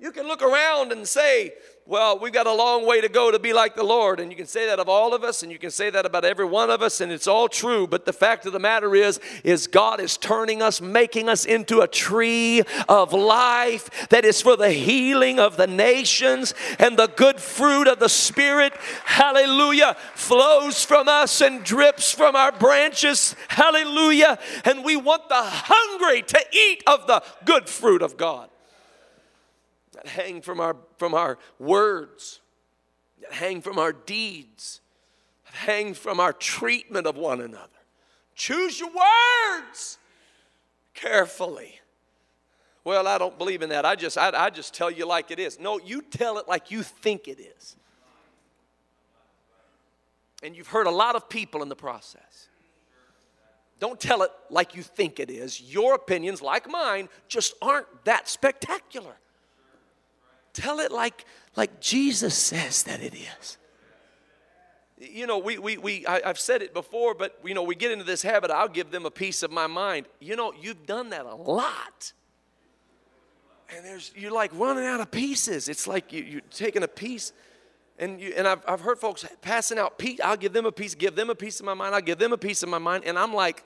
You 0.00 0.10
can 0.10 0.26
look 0.26 0.40
around 0.40 0.90
and 0.90 1.06
say, 1.06 1.52
well, 1.88 2.18
we've 2.18 2.34
got 2.34 2.46
a 2.46 2.52
long 2.52 2.86
way 2.86 3.00
to 3.00 3.08
go 3.08 3.30
to 3.30 3.38
be 3.38 3.54
like 3.54 3.74
the 3.74 3.82
Lord. 3.82 4.20
And 4.20 4.30
you 4.30 4.36
can 4.36 4.46
say 4.46 4.66
that 4.66 4.78
of 4.78 4.90
all 4.90 5.14
of 5.14 5.24
us, 5.24 5.42
and 5.42 5.50
you 5.50 5.58
can 5.58 5.70
say 5.70 5.88
that 5.88 6.04
about 6.04 6.22
every 6.22 6.44
one 6.44 6.68
of 6.68 6.82
us, 6.82 7.00
and 7.00 7.10
it's 7.10 7.26
all 7.26 7.48
true. 7.48 7.86
But 7.86 8.04
the 8.04 8.12
fact 8.12 8.44
of 8.44 8.52
the 8.52 8.58
matter 8.58 8.94
is, 8.94 9.18
is 9.42 9.66
God 9.66 9.98
is 9.98 10.18
turning 10.18 10.60
us, 10.60 10.82
making 10.82 11.30
us 11.30 11.46
into 11.46 11.80
a 11.80 11.88
tree 11.88 12.62
of 12.90 13.14
life 13.14 14.08
that 14.10 14.26
is 14.26 14.42
for 14.42 14.54
the 14.54 14.70
healing 14.70 15.40
of 15.40 15.56
the 15.56 15.66
nations 15.66 16.52
and 16.78 16.98
the 16.98 17.06
good 17.06 17.40
fruit 17.40 17.88
of 17.88 18.00
the 18.00 18.10
Spirit. 18.10 18.74
Hallelujah. 19.06 19.96
Flows 20.14 20.84
from 20.84 21.08
us 21.08 21.40
and 21.40 21.64
drips 21.64 22.12
from 22.12 22.36
our 22.36 22.52
branches. 22.52 23.34
Hallelujah. 23.48 24.38
And 24.66 24.84
we 24.84 24.96
want 24.96 25.30
the 25.30 25.40
hungry 25.42 26.20
to 26.20 26.44
eat 26.52 26.82
of 26.86 27.06
the 27.06 27.22
good 27.46 27.66
fruit 27.66 28.02
of 28.02 28.18
God 28.18 28.50
that 29.98 30.06
hang 30.12 30.40
from 30.42 30.60
our, 30.60 30.76
from 30.96 31.12
our 31.12 31.38
words, 31.58 32.40
that 33.20 33.32
hang 33.32 33.60
from 33.60 33.78
our 33.78 33.92
deeds, 33.92 34.80
that 35.44 35.54
hang 35.54 35.92
from 35.92 36.20
our 36.20 36.32
treatment 36.32 37.06
of 37.06 37.16
one 37.16 37.40
another. 37.40 37.68
Choose 38.36 38.78
your 38.78 38.90
words 38.90 39.98
carefully. 40.94 41.80
Well, 42.84 43.08
I 43.08 43.18
don't 43.18 43.36
believe 43.36 43.62
in 43.62 43.70
that. 43.70 43.84
I 43.84 43.96
just, 43.96 44.16
I, 44.16 44.30
I 44.46 44.50
just 44.50 44.72
tell 44.72 44.90
you 44.90 45.04
like 45.04 45.32
it 45.32 45.40
is. 45.40 45.58
No, 45.58 45.80
you 45.80 46.00
tell 46.00 46.38
it 46.38 46.46
like 46.46 46.70
you 46.70 46.82
think 46.82 47.26
it 47.26 47.40
is. 47.40 47.76
And 50.44 50.56
you've 50.56 50.68
hurt 50.68 50.86
a 50.86 50.92
lot 50.92 51.16
of 51.16 51.28
people 51.28 51.62
in 51.62 51.68
the 51.68 51.76
process. 51.76 52.48
Don't 53.80 53.98
tell 53.98 54.22
it 54.22 54.30
like 54.48 54.76
you 54.76 54.82
think 54.82 55.18
it 55.18 55.28
is. 55.28 55.60
Your 55.60 55.94
opinions, 55.94 56.40
like 56.40 56.70
mine, 56.70 57.08
just 57.26 57.54
aren't 57.60 58.04
that 58.04 58.28
spectacular. 58.28 59.16
Tell 60.58 60.80
it 60.80 60.90
like, 60.90 61.24
like 61.54 61.78
Jesus 61.80 62.34
says 62.34 62.82
that 62.82 63.00
it 63.00 63.14
is. 63.14 63.58
You 64.98 65.28
know, 65.28 65.38
we, 65.38 65.56
we, 65.56 65.76
we 65.78 66.04
I, 66.04 66.20
have 66.26 66.40
said 66.40 66.62
it 66.62 66.74
before, 66.74 67.14
but, 67.14 67.38
you 67.44 67.54
know, 67.54 67.62
we 67.62 67.76
get 67.76 67.92
into 67.92 68.02
this 68.02 68.22
habit, 68.22 68.50
I'll 68.50 68.66
give 68.66 68.90
them 68.90 69.06
a 69.06 69.10
piece 69.10 69.44
of 69.44 69.52
my 69.52 69.68
mind. 69.68 70.06
You 70.18 70.34
know, 70.34 70.52
you've 70.60 70.84
done 70.84 71.10
that 71.10 71.26
a 71.26 71.34
lot. 71.36 72.12
And 73.72 73.86
there's, 73.86 74.10
you're 74.16 74.32
like 74.32 74.50
running 74.52 74.84
out 74.84 74.98
of 74.98 75.12
pieces. 75.12 75.68
It's 75.68 75.86
like 75.86 76.12
you, 76.12 76.24
you're 76.24 76.40
taking 76.50 76.82
a 76.82 76.88
piece. 76.88 77.32
And, 78.00 78.20
you, 78.20 78.34
and 78.36 78.48
I've, 78.48 78.64
I've 78.66 78.80
heard 78.80 78.98
folks 78.98 79.24
passing 79.40 79.78
out, 79.78 79.96
Pete, 79.96 80.20
I'll 80.24 80.36
give 80.36 80.52
them 80.52 80.66
a 80.66 80.72
piece, 80.72 80.96
give 80.96 81.14
them 81.14 81.30
a 81.30 81.36
piece 81.36 81.60
of 81.60 81.66
my 81.66 81.74
mind, 81.74 81.94
I'll 81.94 82.00
give 82.00 82.18
them 82.18 82.32
a 82.32 82.38
piece 82.38 82.64
of 82.64 82.68
my 82.68 82.78
mind. 82.78 83.04
And 83.06 83.16
I'm 83.16 83.32
like, 83.32 83.62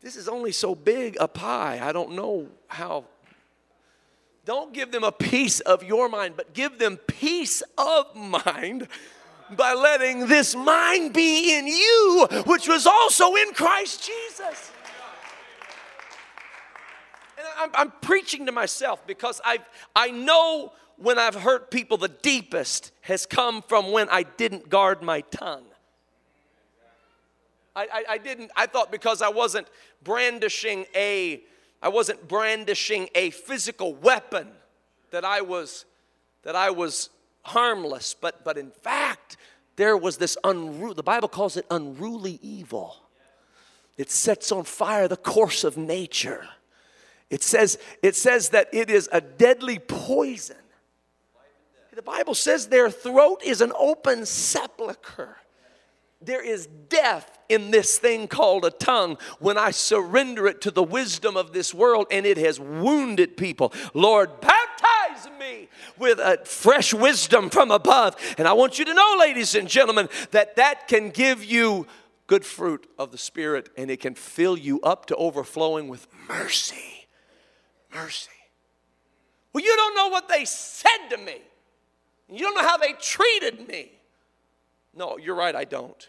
this 0.00 0.16
is 0.16 0.26
only 0.26 0.50
so 0.50 0.74
big 0.74 1.16
a 1.20 1.28
pie. 1.28 1.78
I 1.80 1.92
don't 1.92 2.16
know 2.16 2.48
how 2.66 3.04
don't 4.46 4.72
give 4.72 4.92
them 4.92 5.04
a 5.04 5.12
piece 5.12 5.60
of 5.60 5.82
your 5.82 6.08
mind, 6.08 6.34
but 6.36 6.54
give 6.54 6.78
them 6.78 6.96
peace 6.96 7.62
of 7.76 8.14
mind 8.14 8.88
by 9.50 9.74
letting 9.74 10.28
this 10.28 10.54
mind 10.54 11.12
be 11.12 11.56
in 11.58 11.66
you, 11.66 12.26
which 12.46 12.68
was 12.68 12.86
also 12.86 13.34
in 13.34 13.52
Christ 13.52 14.06
Jesus. 14.06 14.70
And 17.36 17.46
I'm, 17.58 17.70
I'm 17.74 17.92
preaching 18.00 18.46
to 18.46 18.52
myself 18.52 19.06
because 19.06 19.40
I 19.44 19.58
I 19.94 20.10
know 20.10 20.72
when 20.96 21.18
I've 21.18 21.34
hurt 21.34 21.70
people 21.70 21.96
the 21.96 22.08
deepest 22.08 22.92
has 23.02 23.26
come 23.26 23.62
from 23.62 23.92
when 23.92 24.08
I 24.08 24.22
didn't 24.22 24.68
guard 24.68 25.02
my 25.02 25.20
tongue. 25.22 25.66
I, 27.74 27.82
I, 27.92 28.04
I 28.10 28.18
didn't, 28.18 28.50
I 28.56 28.66
thought 28.66 28.90
because 28.90 29.20
I 29.20 29.28
wasn't 29.28 29.66
brandishing 30.02 30.86
a 30.94 31.42
I 31.82 31.88
wasn't 31.88 32.26
brandishing 32.26 33.08
a 33.14 33.30
physical 33.30 33.94
weapon 33.94 34.48
that 35.10 35.24
I 35.24 35.40
was 35.40 35.84
that 36.42 36.56
I 36.56 36.70
was 36.70 37.10
harmless, 37.42 38.14
but 38.14 38.44
but 38.44 38.58
in 38.58 38.70
fact, 38.70 39.36
there 39.76 39.96
was 39.96 40.16
this 40.16 40.36
unruly, 40.42 40.94
the 40.94 41.02
Bible 41.02 41.28
calls 41.28 41.56
it 41.56 41.66
unruly 41.70 42.38
evil. 42.42 42.96
It 43.96 44.10
sets 44.10 44.52
on 44.52 44.64
fire 44.64 45.08
the 45.08 45.16
course 45.16 45.64
of 45.64 45.76
nature. 45.76 46.46
It 47.30 47.42
says, 47.42 47.78
it 48.02 48.14
says 48.14 48.50
that 48.50 48.68
it 48.72 48.90
is 48.90 49.08
a 49.10 49.20
deadly 49.20 49.78
poison. 49.78 50.56
The 51.92 52.02
Bible 52.02 52.34
says 52.34 52.66
their 52.66 52.90
throat 52.90 53.40
is 53.42 53.62
an 53.62 53.72
open 53.76 54.26
sepulchre. 54.26 55.38
There 56.20 56.42
is 56.42 56.66
death 56.88 57.38
in 57.48 57.70
this 57.70 57.98
thing 57.98 58.26
called 58.26 58.64
a 58.64 58.70
tongue 58.70 59.18
when 59.38 59.58
I 59.58 59.70
surrender 59.70 60.46
it 60.46 60.60
to 60.62 60.70
the 60.70 60.82
wisdom 60.82 61.36
of 61.36 61.52
this 61.52 61.74
world 61.74 62.06
and 62.10 62.24
it 62.24 62.38
has 62.38 62.58
wounded 62.58 63.36
people. 63.36 63.72
Lord, 63.92 64.40
baptize 64.40 65.28
me 65.38 65.68
with 65.98 66.18
a 66.18 66.40
fresh 66.44 66.94
wisdom 66.94 67.50
from 67.50 67.70
above. 67.70 68.16
And 68.38 68.48
I 68.48 68.54
want 68.54 68.78
you 68.78 68.86
to 68.86 68.94
know, 68.94 69.16
ladies 69.20 69.54
and 69.54 69.68
gentlemen, 69.68 70.08
that 70.30 70.56
that 70.56 70.88
can 70.88 71.10
give 71.10 71.44
you 71.44 71.86
good 72.26 72.44
fruit 72.44 72.88
of 72.98 73.12
the 73.12 73.18
Spirit 73.18 73.68
and 73.76 73.90
it 73.90 74.00
can 74.00 74.14
fill 74.14 74.56
you 74.56 74.80
up 74.80 75.06
to 75.06 75.16
overflowing 75.16 75.88
with 75.88 76.06
mercy. 76.28 77.06
Mercy. 77.94 78.30
Well, 79.52 79.64
you 79.64 79.74
don't 79.76 79.94
know 79.94 80.08
what 80.08 80.28
they 80.28 80.44
said 80.44 81.08
to 81.10 81.18
me, 81.18 81.40
you 82.28 82.40
don't 82.40 82.54
know 82.54 82.66
how 82.66 82.78
they 82.78 82.94
treated 82.94 83.68
me. 83.68 83.92
No, 84.96 85.18
you're 85.18 85.34
right, 85.34 85.54
I 85.54 85.64
don't. 85.64 86.08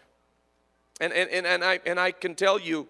And, 1.00 1.12
and, 1.12 1.30
and, 1.30 1.46
and, 1.46 1.62
I, 1.62 1.80
and 1.86 2.00
I 2.00 2.10
can 2.10 2.34
tell 2.34 2.58
you 2.58 2.88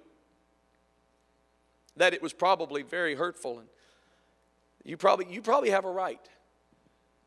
that 1.97 2.15
it 2.15 2.23
was 2.23 2.33
probably 2.33 2.83
very 2.83 3.17
hurtful. 3.17 3.59
And 3.59 3.69
you 4.85 4.97
probably, 4.97 5.27
you 5.29 5.43
probably 5.43 5.71
have 5.71 5.85
a 5.85 5.91
right 5.91 6.21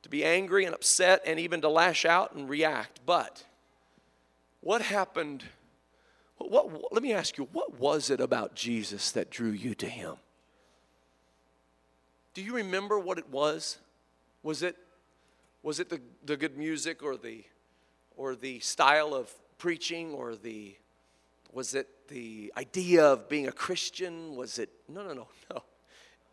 to 0.03 0.09
be 0.09 0.23
angry 0.23 0.65
and 0.65 0.73
upset 0.73 1.21
and 1.25 1.39
even 1.39 1.61
to 1.61 1.69
lash 1.69 2.05
out 2.05 2.33
and 2.33 2.49
react. 2.49 3.01
But 3.05 3.43
what 4.61 4.81
happened? 4.81 5.43
What, 6.37 6.71
what, 6.71 6.93
let 6.93 7.03
me 7.03 7.13
ask 7.13 7.37
you, 7.37 7.47
what 7.51 7.79
was 7.79 8.09
it 8.09 8.19
about 8.19 8.55
Jesus 8.55 9.11
that 9.11 9.29
drew 9.29 9.51
you 9.51 9.75
to 9.75 9.85
him? 9.85 10.15
Do 12.33 12.41
you 12.41 12.55
remember 12.55 12.97
what 12.97 13.17
it 13.17 13.29
was? 13.29 13.77
Was 14.41 14.63
it, 14.63 14.77
was 15.61 15.79
it 15.79 15.89
the, 15.89 15.99
the 16.25 16.37
good 16.37 16.57
music 16.57 17.03
or 17.03 17.17
the 17.17 17.43
or 18.21 18.35
the 18.35 18.59
style 18.59 19.15
of 19.15 19.33
preaching 19.57 20.13
or 20.13 20.35
the 20.35 20.75
was 21.51 21.73
it 21.73 21.87
the 22.07 22.53
idea 22.55 23.03
of 23.03 23.27
being 23.27 23.47
a 23.47 23.51
Christian? 23.51 24.35
Was 24.35 24.59
it 24.59 24.69
no 24.87 25.03
no 25.03 25.13
no 25.13 25.27
no. 25.49 25.63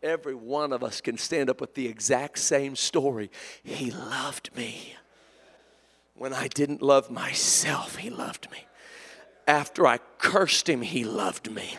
Every 0.03 0.35
one 0.35 0.71
of 0.71 0.83
us 0.83 1.01
can 1.01 1.17
stand 1.17 1.49
up 1.49 1.59
with 1.59 1.73
the 1.73 1.87
exact 1.87 2.37
same 2.37 2.75
story. 2.75 3.31
He 3.63 3.89
loved 3.89 4.55
me. 4.55 4.95
When 6.13 6.31
I 6.31 6.47
didn't 6.47 6.83
love 6.83 7.09
myself, 7.09 7.95
he 7.95 8.11
loved 8.11 8.51
me. 8.51 8.65
After 9.47 9.87
I 9.87 9.97
cursed 10.19 10.69
him, 10.69 10.83
he 10.83 11.03
loved 11.03 11.51
me. 11.51 11.75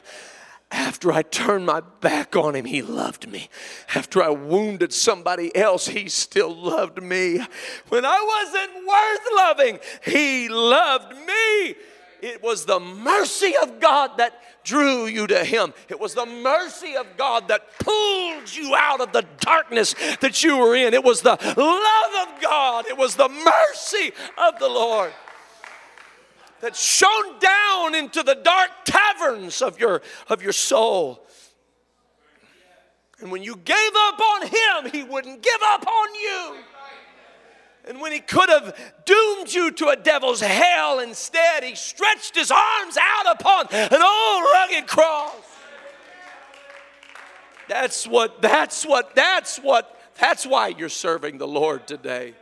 After 0.71 1.13
I 1.13 1.23
turned 1.23 1.67
my 1.67 1.81
back 2.01 2.37
on 2.37 2.55
him, 2.55 2.65
he 2.65 2.81
loved 2.83 3.29
me. 3.29 3.49
After 3.95 4.23
I 4.23 4.31
wounded 4.31 4.93
somebody 4.93 5.55
else, 5.57 5.89
he 5.89 6.09
still 6.09 6.55
loved 6.55 7.03
me. 7.03 7.41
When 7.89 8.05
I 8.05 8.43
wasn't 8.45 8.87
worth 8.87 9.37
loving, 9.37 9.79
he 10.05 10.49
loved 10.49 11.17
me. 11.27 11.75
It 12.23 12.43
was 12.43 12.67
the 12.67 12.79
mercy 12.79 13.55
of 13.63 13.81
God 13.81 14.19
that 14.19 14.35
drew 14.63 15.07
you 15.07 15.27
to 15.27 15.45
Him. 15.45 15.73
It 15.89 15.99
was 15.99 16.15
the 16.15 16.27
mercy 16.27 16.95
of 16.97 17.07
God 17.17 17.49
that 17.49 17.79
pulled 17.79 18.55
you 18.55 18.75
out 18.77 19.01
of 19.01 19.13
the 19.13 19.25
darkness 19.41 19.95
that 20.21 20.45
you 20.45 20.59
were 20.59 20.77
in. 20.77 20.93
It 20.93 21.03
was 21.03 21.23
the 21.23 21.39
love 21.57 22.29
of 22.29 22.43
God. 22.43 22.87
It 22.87 22.97
was 22.97 23.17
the 23.17 23.29
mercy 23.29 24.13
of 24.37 24.59
the 24.59 24.69
Lord 24.69 25.13
that 26.61 26.77
shone 26.77 27.39
down 27.39 27.95
into 27.95 28.23
the 28.23 28.35
dark 28.35 28.71
taverns 28.85 29.63
of 29.63 29.79
your, 29.79 30.03
of 30.29 30.43
your 30.43 30.53
soul. 30.53 31.27
And 33.21 33.31
when 33.31 33.43
you 33.43 33.57
gave 33.57 33.91
up 33.95 34.21
on 34.21 34.43
him, 34.47 34.93
he 34.93 35.03
wouldn't 35.03 35.43
give 35.43 35.61
up 35.63 35.87
on 35.87 36.15
you. 36.15 36.57
And 37.87 38.01
when 38.01 38.13
he 38.13 38.21
could 38.21 38.49
have 38.49 38.77
doomed 39.05 39.53
you 39.53 39.71
to 39.73 39.89
a 39.89 39.97
devil's 39.97 40.41
hell 40.41 41.01
instead, 41.01 41.65
he 41.65 41.75
stretched 41.75 42.35
his 42.35 42.51
arms 42.51 42.97
out 43.01 43.41
upon 43.41 43.67
an 43.71 44.03
old 44.03 44.45
rugged 44.55 44.87
cross. 44.87 45.35
That's 47.69 48.07
what, 48.07 48.43
that's 48.43 48.85
what, 48.85 49.15
that's 49.15 49.59
what, 49.59 49.99
that's 50.19 50.47
why 50.47 50.69
you're 50.69 50.89
serving 50.89 51.39
the 51.39 51.49
Lord 51.49 51.87
today. 51.87 52.35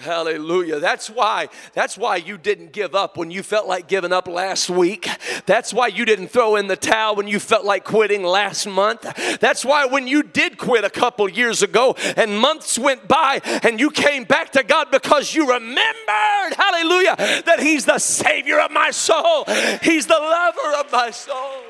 Hallelujah. 0.00 0.80
That's 0.80 1.10
why, 1.10 1.48
that's 1.74 1.98
why 1.98 2.16
you 2.16 2.38
didn't 2.38 2.72
give 2.72 2.94
up 2.94 3.18
when 3.18 3.30
you 3.30 3.42
felt 3.42 3.68
like 3.68 3.86
giving 3.86 4.12
up 4.12 4.28
last 4.28 4.70
week. 4.70 5.06
That's 5.44 5.74
why 5.74 5.88
you 5.88 6.06
didn't 6.06 6.28
throw 6.28 6.56
in 6.56 6.68
the 6.68 6.76
towel 6.76 7.16
when 7.16 7.28
you 7.28 7.38
felt 7.38 7.66
like 7.66 7.84
quitting 7.84 8.22
last 8.22 8.66
month. 8.66 9.02
That's 9.40 9.62
why 9.62 9.84
when 9.84 10.08
you 10.08 10.22
did 10.22 10.56
quit 10.56 10.84
a 10.84 10.90
couple 10.90 11.28
years 11.28 11.62
ago 11.62 11.94
and 12.16 12.38
months 12.38 12.78
went 12.78 13.08
by 13.08 13.42
and 13.62 13.78
you 13.78 13.90
came 13.90 14.24
back 14.24 14.52
to 14.52 14.62
God 14.62 14.90
because 14.90 15.34
you 15.34 15.46
remembered, 15.52 16.56
hallelujah, 16.56 17.16
that 17.44 17.58
He's 17.60 17.84
the 17.84 17.98
Savior 17.98 18.58
of 18.58 18.70
my 18.70 18.90
soul, 18.92 19.44
He's 19.82 20.06
the 20.06 20.14
lover 20.14 20.76
of 20.78 20.90
my 20.90 21.10
soul. 21.10 21.60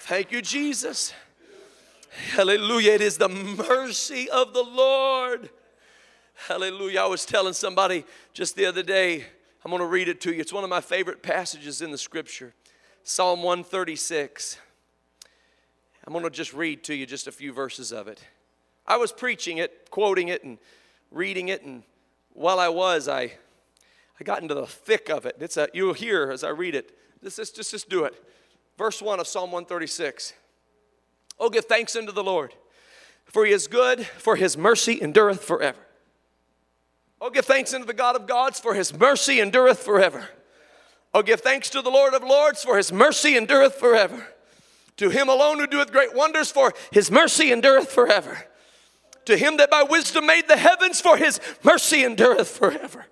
Thank 0.00 0.30
you, 0.30 0.42
Jesus. 0.42 1.14
Hallelujah. 2.30 2.92
It 2.92 3.00
is 3.00 3.18
the 3.18 3.28
mercy 3.28 4.30
of 4.30 4.54
the 4.54 4.62
Lord. 4.62 5.50
Hallelujah. 6.46 7.00
I 7.00 7.06
was 7.06 7.26
telling 7.26 7.52
somebody 7.52 8.04
just 8.32 8.56
the 8.56 8.64
other 8.64 8.82
day, 8.82 9.24
I'm 9.64 9.70
going 9.70 9.80
to 9.80 9.86
read 9.86 10.08
it 10.08 10.20
to 10.22 10.32
you. 10.32 10.40
It's 10.40 10.52
one 10.52 10.64
of 10.64 10.70
my 10.70 10.80
favorite 10.80 11.22
passages 11.22 11.82
in 11.82 11.90
the 11.90 11.98
scripture 11.98 12.54
Psalm 13.04 13.42
136. 13.42 14.56
I'm 16.06 16.12
going 16.12 16.24
to 16.24 16.30
just 16.30 16.54
read 16.54 16.84
to 16.84 16.94
you 16.94 17.06
just 17.06 17.26
a 17.26 17.32
few 17.32 17.52
verses 17.52 17.92
of 17.92 18.08
it. 18.08 18.22
I 18.86 18.96
was 18.96 19.12
preaching 19.12 19.58
it, 19.58 19.90
quoting 19.90 20.28
it, 20.28 20.42
and 20.44 20.58
reading 21.10 21.48
it, 21.48 21.62
and 21.62 21.82
while 22.32 22.58
I 22.58 22.68
was, 22.68 23.08
I, 23.08 23.32
I 24.18 24.24
got 24.24 24.42
into 24.42 24.54
the 24.54 24.66
thick 24.66 25.10
of 25.10 25.26
it. 25.26 25.36
It's 25.40 25.56
a, 25.56 25.68
you'll 25.74 25.92
hear 25.92 26.30
as 26.30 26.44
I 26.44 26.50
read 26.50 26.74
it. 26.74 26.96
Let's 27.20 27.36
just, 27.36 27.56
just, 27.56 27.72
just 27.72 27.88
do 27.88 28.04
it. 28.04 28.14
Verse 28.78 29.02
1 29.02 29.20
of 29.20 29.26
Psalm 29.26 29.50
136. 29.52 30.32
Oh, 31.42 31.50
give 31.50 31.64
thanks 31.64 31.96
unto 31.96 32.12
the 32.12 32.22
Lord, 32.22 32.54
for 33.24 33.44
he 33.44 33.50
is 33.50 33.66
good, 33.66 34.06
for 34.06 34.36
his 34.36 34.56
mercy 34.56 35.02
endureth 35.02 35.42
forever. 35.42 35.80
Oh, 37.20 37.30
give 37.30 37.44
thanks 37.44 37.74
unto 37.74 37.84
the 37.84 37.92
God 37.92 38.14
of 38.14 38.28
gods, 38.28 38.60
for 38.60 38.74
his 38.74 38.96
mercy 38.96 39.40
endureth 39.40 39.80
forever. 39.80 40.28
Oh, 41.12 41.20
give 41.20 41.40
thanks 41.40 41.68
to 41.70 41.82
the 41.82 41.90
Lord 41.90 42.14
of 42.14 42.22
lords, 42.22 42.62
for 42.62 42.76
his 42.76 42.92
mercy 42.92 43.36
endureth 43.36 43.74
forever. 43.74 44.28
To 44.98 45.08
him 45.08 45.28
alone 45.28 45.58
who 45.58 45.66
doeth 45.66 45.90
great 45.90 46.14
wonders, 46.14 46.52
for 46.52 46.74
his 46.92 47.10
mercy 47.10 47.50
endureth 47.50 47.90
forever. 47.90 48.46
To 49.24 49.36
him 49.36 49.56
that 49.56 49.68
by 49.68 49.82
wisdom 49.82 50.26
made 50.26 50.46
the 50.46 50.56
heavens, 50.56 51.00
for 51.00 51.16
his 51.16 51.40
mercy 51.64 52.04
endureth 52.04 52.56
forever. 52.56 53.06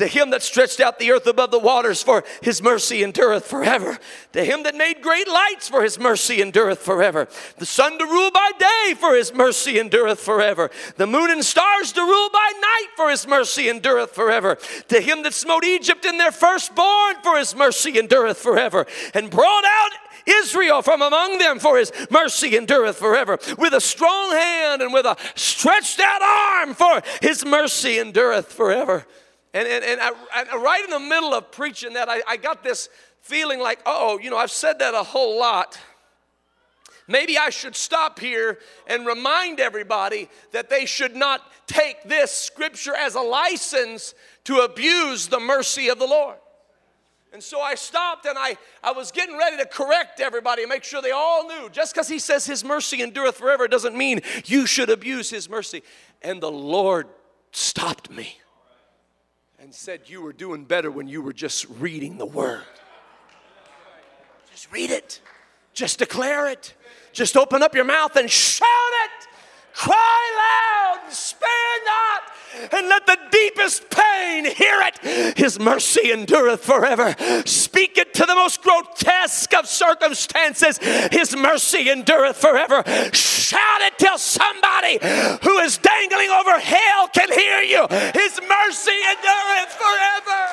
To 0.00 0.06
him 0.06 0.30
that 0.30 0.42
stretched 0.42 0.80
out 0.80 0.98
the 0.98 1.12
earth 1.12 1.26
above 1.26 1.50
the 1.50 1.58
waters, 1.58 2.02
for 2.02 2.24
his 2.40 2.62
mercy 2.62 3.02
endureth 3.02 3.44
forever. 3.44 3.98
To 4.32 4.42
him 4.42 4.62
that 4.62 4.74
made 4.74 5.02
great 5.02 5.28
lights, 5.28 5.68
for 5.68 5.82
his 5.82 5.98
mercy 5.98 6.40
endureth 6.40 6.78
forever. 6.78 7.28
The 7.58 7.66
sun 7.66 7.98
to 7.98 8.06
rule 8.06 8.30
by 8.30 8.50
day, 8.58 8.94
for 8.94 9.14
his 9.14 9.34
mercy 9.34 9.78
endureth 9.78 10.18
forever. 10.18 10.70
The 10.96 11.06
moon 11.06 11.30
and 11.30 11.44
stars 11.44 11.92
to 11.92 12.00
rule 12.00 12.30
by 12.32 12.50
night, 12.62 12.86
for 12.96 13.10
his 13.10 13.28
mercy 13.28 13.68
endureth 13.68 14.12
forever. 14.12 14.56
To 14.88 15.02
him 15.02 15.22
that 15.24 15.34
smote 15.34 15.64
Egypt 15.64 16.06
in 16.06 16.16
their 16.16 16.32
firstborn, 16.32 17.16
for 17.22 17.36
his 17.36 17.54
mercy 17.54 17.98
endureth 17.98 18.38
forever. 18.38 18.86
And 19.12 19.30
brought 19.30 19.64
out 19.66 19.90
Israel 20.26 20.80
from 20.80 21.02
among 21.02 21.36
them, 21.36 21.58
for 21.58 21.76
his 21.76 21.92
mercy 22.10 22.56
endureth 22.56 22.96
forever. 22.96 23.38
With 23.58 23.74
a 23.74 23.82
strong 23.82 24.32
hand 24.32 24.80
and 24.80 24.94
with 24.94 25.04
a 25.04 25.18
stretched 25.34 26.00
out 26.00 26.22
arm, 26.22 26.72
for 26.72 27.02
his 27.20 27.44
mercy 27.44 27.98
endureth 27.98 28.50
forever. 28.50 29.04
And, 29.52 29.66
and, 29.66 29.84
and 29.84 30.00
I, 30.00 30.56
right 30.56 30.84
in 30.84 30.90
the 30.90 31.00
middle 31.00 31.34
of 31.34 31.50
preaching 31.50 31.94
that, 31.94 32.08
I, 32.08 32.22
I 32.26 32.36
got 32.36 32.62
this 32.62 32.88
feeling 33.20 33.60
like, 33.60 33.80
oh, 33.84 34.18
you 34.18 34.30
know, 34.30 34.36
I've 34.36 34.50
said 34.50 34.78
that 34.78 34.94
a 34.94 35.02
whole 35.02 35.38
lot. 35.38 35.78
Maybe 37.08 37.36
I 37.36 37.50
should 37.50 37.74
stop 37.74 38.20
here 38.20 38.58
and 38.86 39.04
remind 39.04 39.58
everybody 39.58 40.28
that 40.52 40.70
they 40.70 40.86
should 40.86 41.16
not 41.16 41.42
take 41.66 42.04
this 42.04 42.30
scripture 42.30 42.94
as 42.94 43.16
a 43.16 43.20
license 43.20 44.14
to 44.44 44.60
abuse 44.60 45.26
the 45.26 45.40
mercy 45.40 45.88
of 45.88 45.98
the 45.98 46.06
Lord. 46.06 46.36
And 47.32 47.42
so 47.42 47.60
I 47.60 47.74
stopped 47.74 48.26
and 48.26 48.36
I, 48.38 48.56
I 48.82 48.92
was 48.92 49.10
getting 49.10 49.36
ready 49.36 49.56
to 49.56 49.66
correct 49.66 50.20
everybody 50.20 50.62
and 50.62 50.68
make 50.68 50.84
sure 50.84 51.02
they 51.02 51.10
all 51.10 51.46
knew. 51.46 51.68
Just 51.70 51.94
because 51.94 52.08
he 52.08 52.18
says 52.20 52.46
his 52.46 52.64
mercy 52.64 53.02
endureth 53.02 53.36
forever 53.36 53.66
doesn't 53.66 53.96
mean 53.96 54.20
you 54.46 54.66
should 54.66 54.90
abuse 54.90 55.30
his 55.30 55.48
mercy. 55.48 55.82
And 56.22 56.40
the 56.40 56.50
Lord 56.50 57.08
stopped 57.52 58.10
me 58.10 58.36
and 59.60 59.74
said 59.74 60.00
you 60.06 60.22
were 60.22 60.32
doing 60.32 60.64
better 60.64 60.90
when 60.90 61.06
you 61.06 61.20
were 61.20 61.34
just 61.34 61.66
reading 61.78 62.16
the 62.16 62.24
word. 62.24 62.62
Just 64.50 64.72
read 64.72 64.90
it, 64.90 65.20
just 65.74 65.98
declare 65.98 66.48
it, 66.48 66.74
just 67.12 67.36
open 67.36 67.62
up 67.62 67.74
your 67.74 67.84
mouth 67.84 68.16
and 68.16 68.30
shout 68.30 68.66
it. 69.04 69.28
Cry 69.74 70.96
loud, 71.00 71.12
spare 71.12 71.48
not, 71.86 72.22
and 72.72 72.88
let 72.88 73.06
the 73.06 73.18
deepest 73.30 73.88
pain 73.90 74.44
hear 74.44 74.80
it. 74.82 75.38
His 75.38 75.58
mercy 75.58 76.12
endureth 76.12 76.64
forever. 76.64 77.14
Speak 77.46 77.96
it 77.98 78.14
to 78.14 78.26
the 78.26 78.34
most 78.34 78.62
grotesque 78.62 79.54
of 79.54 79.66
circumstances. 79.66 80.78
His 80.78 81.36
mercy 81.36 81.90
endureth 81.90 82.36
forever. 82.36 82.82
Shout 83.12 83.80
it 83.82 83.98
till 83.98 84.18
somebody 84.18 84.98
who 85.42 85.58
is 85.58 85.78
dangling 85.78 86.30
over 86.30 86.58
hell 86.58 87.08
can 87.08 87.32
hear 87.32 87.62
you. 87.62 87.86
His 87.88 88.40
mercy 88.48 88.98
endureth 89.12 89.78
forever. 89.78 90.48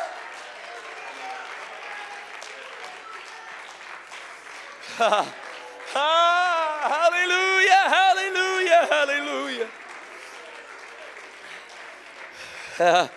ah, 5.97 7.09
hallelujah, 7.11 7.83
hallelujah, 7.97 8.87
hallelujah. 8.89 9.67
Uh, 12.79 13.07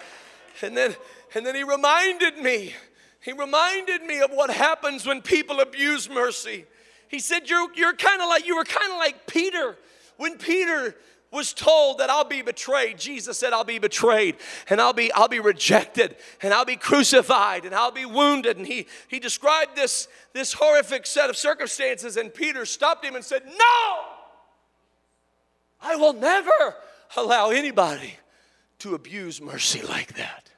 and 0.63 0.77
then, 0.77 0.97
and 1.35 1.45
then 1.45 1.55
he 1.55 1.63
reminded 1.63 2.39
me. 2.39 2.75
He 3.23 3.33
reminded 3.33 4.03
me 4.03 4.21
of 4.21 4.31
what 4.31 4.51
happens 4.51 5.07
when 5.07 5.21
people 5.21 5.61
abuse 5.61 6.09
mercy. 6.09 6.65
He 7.09 7.19
said, 7.19 7.51
You're, 7.51 7.69
you're 7.75 7.95
kind 7.95 8.23
of 8.23 8.29
like, 8.29 8.47
you 8.47 8.57
were 8.57 8.65
kind 8.65 8.91
of 8.91 8.99
like 8.99 9.27
Peter. 9.27 9.77
When 10.17 10.39
Peter 10.39 10.95
was 11.31 11.53
told 11.53 11.99
that 11.99 12.11
I'll 12.11 12.25
be 12.25 12.43
betrayed. 12.43 12.99
Jesus 12.99 13.39
said, 13.39 13.53
I'll 13.53 13.65
be 13.65 13.79
betrayed 13.79 14.37
and 14.69 14.81
I'll 14.81 14.93
be, 14.93 15.13
I'll 15.13 15.29
be 15.29 15.39
rejected 15.39 16.17
and 16.43 16.53
I'll 16.53 16.65
be 16.65 16.77
crucified 16.77 17.65
and 17.65 17.75
I'll 17.75 17.93
be 17.93 18.05
wounded. 18.05 18.57
And 18.57 18.67
he, 18.67 18.87
he 19.09 19.21
described 19.21 19.77
this, 19.77 20.09
this 20.33 20.53
horrific 20.53 21.07
set 21.07 21.31
of 21.31 21.37
circumstances, 21.37 22.17
and 22.17 22.35
Peter 22.35 22.65
stopped 22.65 23.05
him 23.05 23.15
and 23.15 23.25
said, 23.25 23.45
No, 23.47 24.05
I 25.81 25.97
will 25.97 26.15
never 26.15 26.75
allow 27.17 27.51
anybody 27.51 28.17
to 28.81 28.95
abuse 28.95 29.41
mercy 29.41 29.83
like 29.83 30.15
that. 30.15 30.51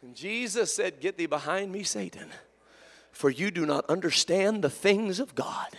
And 0.00 0.14
Jesus 0.14 0.72
said, 0.72 1.00
Get 1.00 1.18
thee 1.18 1.26
behind 1.26 1.72
me, 1.72 1.82
Satan, 1.82 2.28
for 3.10 3.30
you 3.30 3.50
do 3.50 3.66
not 3.66 3.84
understand 3.86 4.62
the 4.62 4.70
things 4.70 5.18
of 5.18 5.34
God. 5.34 5.70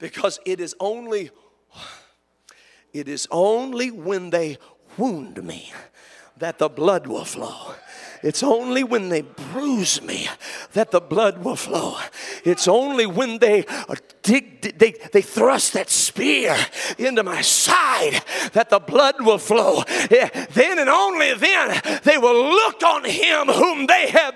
Because 0.00 0.40
it 0.44 0.60
is 0.60 0.74
only 0.80 1.30
it 2.92 3.08
is 3.08 3.26
only 3.30 3.90
when 3.90 4.30
they 4.30 4.58
wound 4.96 5.42
me 5.42 5.72
that 6.38 6.58
the 6.58 6.68
blood 6.68 7.06
will 7.06 7.24
flow. 7.24 7.74
It's 8.24 8.42
only 8.42 8.82
when 8.82 9.10
they 9.10 9.20
bruise 9.20 10.00
me 10.00 10.28
that 10.72 10.90
the 10.90 11.00
blood 11.00 11.44
will 11.44 11.56
flow. 11.56 11.98
It's 12.42 12.66
only 12.66 13.04
when 13.04 13.38
they 13.38 13.66
uh, 13.66 13.96
dig, 14.22 14.78
they, 14.78 14.92
they 15.12 15.20
thrust 15.20 15.74
that 15.74 15.90
spear 15.90 16.56
into 16.96 17.22
my 17.22 17.42
side 17.42 18.22
that 18.54 18.70
the 18.70 18.78
blood 18.78 19.16
will 19.20 19.36
flow. 19.36 19.82
Eh, 20.10 20.46
then 20.54 20.78
and 20.78 20.88
only 20.88 21.34
then 21.34 21.80
they 22.04 22.16
will 22.16 22.48
look 22.48 22.82
on 22.82 23.04
him 23.04 23.48
whom 23.48 23.86
they 23.86 24.08
have 24.08 24.34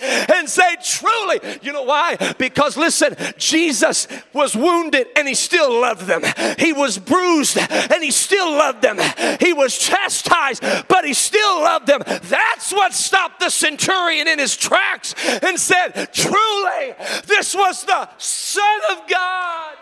and 0.00 0.48
say, 0.48 0.76
Truly, 0.82 1.58
you 1.62 1.72
know 1.72 1.82
why? 1.82 2.16
Because 2.38 2.76
listen, 2.76 3.16
Jesus 3.38 4.08
was 4.32 4.54
wounded 4.56 5.08
and 5.16 5.28
he 5.28 5.34
still 5.34 5.80
loved 5.80 6.06
them. 6.06 6.22
He 6.58 6.72
was 6.72 6.98
bruised 6.98 7.58
and 7.58 8.02
he 8.02 8.10
still 8.10 8.50
loved 8.50 8.82
them. 8.82 8.98
He 9.40 9.52
was 9.52 9.76
chastised, 9.78 10.62
but 10.88 11.04
he 11.04 11.14
still 11.14 11.60
loved 11.60 11.86
them. 11.86 12.02
That's 12.06 12.72
what 12.72 12.92
stopped 12.92 13.40
the 13.40 13.50
centurion 13.50 14.28
in 14.28 14.38
his 14.38 14.56
tracks 14.56 15.14
and 15.42 15.58
said, 15.58 16.12
Truly, 16.12 16.94
this 17.26 17.54
was 17.54 17.84
the 17.84 18.08
Son 18.18 18.80
of 18.92 19.08
God. 19.08 19.76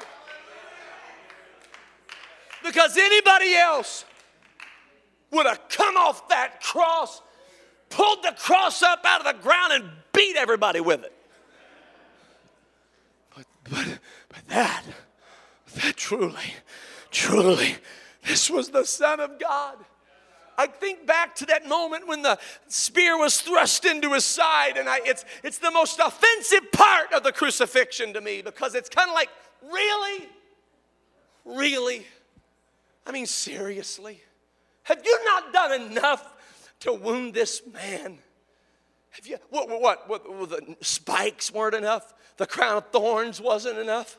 Because 2.65 2.97
anybody 2.97 3.55
else 3.55 4.07
would 5.31 5.47
have 5.47 5.69
come 5.69 5.97
off 5.97 6.29
that 6.29 6.63
cross, 6.63 7.21
pulled 7.95 8.23
the 8.23 8.35
cross 8.37 8.83
up 8.83 9.01
out 9.05 9.25
of 9.25 9.37
the 9.37 9.43
ground, 9.43 9.73
and 9.73 9.91
beat 10.13 10.37
everybody 10.37 10.81
with 10.81 11.05
it. 11.05 11.13
But 13.35 13.47
but, 13.65 13.99
but 14.29 14.49
that, 14.49 14.85
that 15.77 15.97
truly, 15.97 16.55
truly, 17.11 17.77
this 18.25 18.51
was 18.51 18.71
the 18.71 18.85
Son 18.85 19.21
of 19.21 19.39
God. 19.39 19.77
I 20.57 20.67
think 20.67 21.07
back 21.07 21.35
to 21.37 21.47
that 21.47 21.67
moment 21.67 22.07
when 22.07 22.23
the 22.23 22.39
spear 22.69 23.19
was 23.19 23.41
thrust 23.41 23.85
into 23.85 24.13
his 24.13 24.25
side, 24.25 24.77
and 24.77 24.89
I, 24.89 25.01
it's, 25.05 25.25
it's 25.43 25.59
the 25.59 25.71
most 25.71 25.99
offensive 25.99 26.71
part 26.73 27.13
of 27.13 27.23
the 27.23 27.33
crucifixion 27.33 28.13
to 28.13 28.21
me 28.21 28.43
because 28.43 28.75
it's 28.75 28.89
kind 28.89 29.09
of 29.09 29.15
like, 29.15 29.31
really? 29.63 30.29
Really? 31.45 32.07
I 33.07 33.13
mean, 33.13 33.27
seriously? 33.27 34.23
Have 34.85 35.03
you 35.05 35.25
not 35.25 35.53
done 35.53 35.91
enough 35.91 36.34
to 36.81 36.93
wound 36.93 37.35
this 37.35 37.63
man? 37.73 38.19
Have 39.11 39.27
you, 39.27 39.39
what, 39.51 39.69
what, 39.69 40.09
what, 40.09 40.35
what 40.35 40.51
the 40.51 40.77
spikes 40.81 41.53
weren't 41.53 41.75
enough? 41.75 42.13
The 42.37 42.47
crown 42.47 42.79
of 42.79 42.89
thorns 42.89 43.41
wasn't 43.41 43.79
enough? 43.79 44.19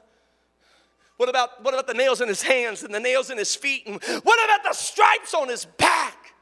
What 1.17 1.29
about, 1.29 1.63
what 1.63 1.73
about 1.73 1.87
the 1.87 1.93
nails 1.93 2.21
in 2.21 2.27
his 2.27 2.41
hands 2.41 2.83
and 2.83 2.93
the 2.93 2.99
nails 2.99 3.29
in 3.29 3.37
his 3.37 3.55
feet? 3.55 3.83
And 3.87 4.01
what 4.23 4.45
about 4.45 4.63
the 4.63 4.73
stripes 4.73 5.33
on 5.33 5.49
his 5.49 5.65
back? 5.65 6.33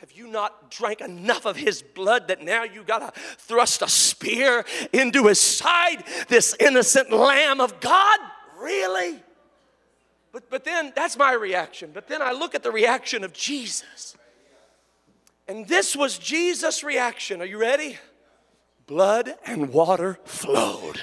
Have 0.00 0.12
you 0.12 0.28
not 0.28 0.70
drank 0.70 1.00
enough 1.00 1.44
of 1.44 1.56
his 1.56 1.82
blood 1.82 2.28
that 2.28 2.42
now 2.42 2.62
you 2.62 2.84
got 2.84 3.14
to 3.14 3.20
thrust 3.20 3.82
a 3.82 3.88
spear 3.88 4.64
into 4.92 5.26
his 5.26 5.40
side? 5.40 6.04
This 6.28 6.54
innocent 6.60 7.10
lamb 7.10 7.60
of 7.60 7.80
God? 7.80 8.18
Really? 8.60 9.20
But, 10.32 10.50
but 10.50 10.64
then 10.64 10.92
that's 10.94 11.16
my 11.16 11.32
reaction. 11.32 11.90
But 11.92 12.06
then 12.06 12.22
I 12.22 12.30
look 12.32 12.54
at 12.54 12.62
the 12.62 12.70
reaction 12.70 13.24
of 13.24 13.32
Jesus. 13.32 14.16
And 15.48 15.66
this 15.66 15.96
was 15.96 16.18
Jesus' 16.18 16.84
reaction. 16.84 17.40
Are 17.40 17.46
you 17.46 17.58
ready? 17.58 17.98
Blood 18.86 19.34
and 19.46 19.72
water 19.72 20.18
flowed. 20.24 21.02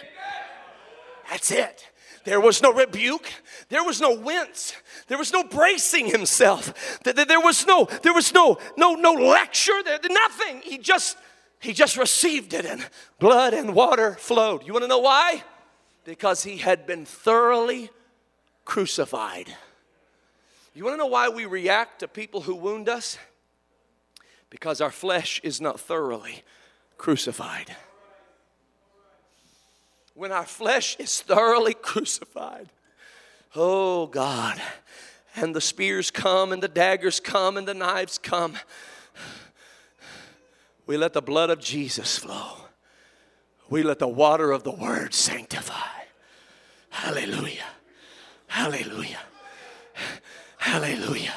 That's 1.29 1.49
it. 1.49 1.89
There 2.25 2.39
was 2.39 2.61
no 2.61 2.71
rebuke. 2.73 3.27
There 3.69 3.83
was 3.83 4.01
no 4.01 4.13
wince. 4.13 4.73
There 5.07 5.17
was 5.17 5.33
no 5.33 5.43
bracing 5.43 6.07
himself. 6.07 6.99
There 7.03 7.39
was 7.39 7.65
no, 7.65 7.87
there 8.03 8.13
was 8.13 8.33
no, 8.33 8.57
no, 8.77 8.93
no 8.93 9.13
lecture. 9.13 9.81
There, 9.83 9.99
nothing. 10.09 10.61
He 10.61 10.77
just, 10.77 11.17
he 11.59 11.73
just 11.73 11.97
received 11.97 12.53
it, 12.53 12.65
and 12.65 12.87
blood 13.19 13.53
and 13.53 13.75
water 13.75 14.13
flowed. 14.13 14.65
You 14.65 14.73
want 14.73 14.83
to 14.83 14.87
know 14.87 14.99
why? 14.99 15.43
Because 16.03 16.43
he 16.43 16.57
had 16.57 16.87
been 16.87 17.05
thoroughly 17.05 17.91
crucified. 18.63 19.55
You 20.73 20.83
want 20.83 20.95
to 20.95 20.97
know 20.97 21.05
why 21.05 21.29
we 21.29 21.45
react 21.45 21.99
to 21.99 22.07
people 22.07 22.41
who 22.41 22.55
wound 22.55 22.89
us? 22.89 23.17
Because 24.55 24.81
our 24.81 24.91
flesh 24.91 25.39
is 25.43 25.59
not 25.59 25.79
thoroughly 25.79 26.43
crucified 26.97 27.75
when 30.15 30.31
our 30.31 30.45
flesh 30.45 30.95
is 30.97 31.21
thoroughly 31.21 31.73
crucified. 31.75 32.69
Oh 33.55 34.07
God. 34.07 34.59
And 35.35 35.53
the 35.53 35.61
spears 35.61 36.09
come, 36.09 36.53
and 36.53 36.63
the 36.63 36.69
daggers 36.69 37.19
come, 37.19 37.57
and 37.57 37.67
the 37.67 37.73
knives 37.73 38.17
come. 38.17 38.57
We 40.87 40.95
let 40.95 41.11
the 41.11 41.21
blood 41.21 41.49
of 41.49 41.59
Jesus 41.59 42.17
flow. 42.17 42.53
We 43.69 43.83
let 43.83 43.99
the 43.99 44.07
water 44.07 44.51
of 44.53 44.63
the 44.63 44.71
word 44.71 45.13
sanctify. 45.13 46.05
Hallelujah. 46.89 47.65
Hallelujah. 48.47 49.19
Hallelujah. 50.57 51.33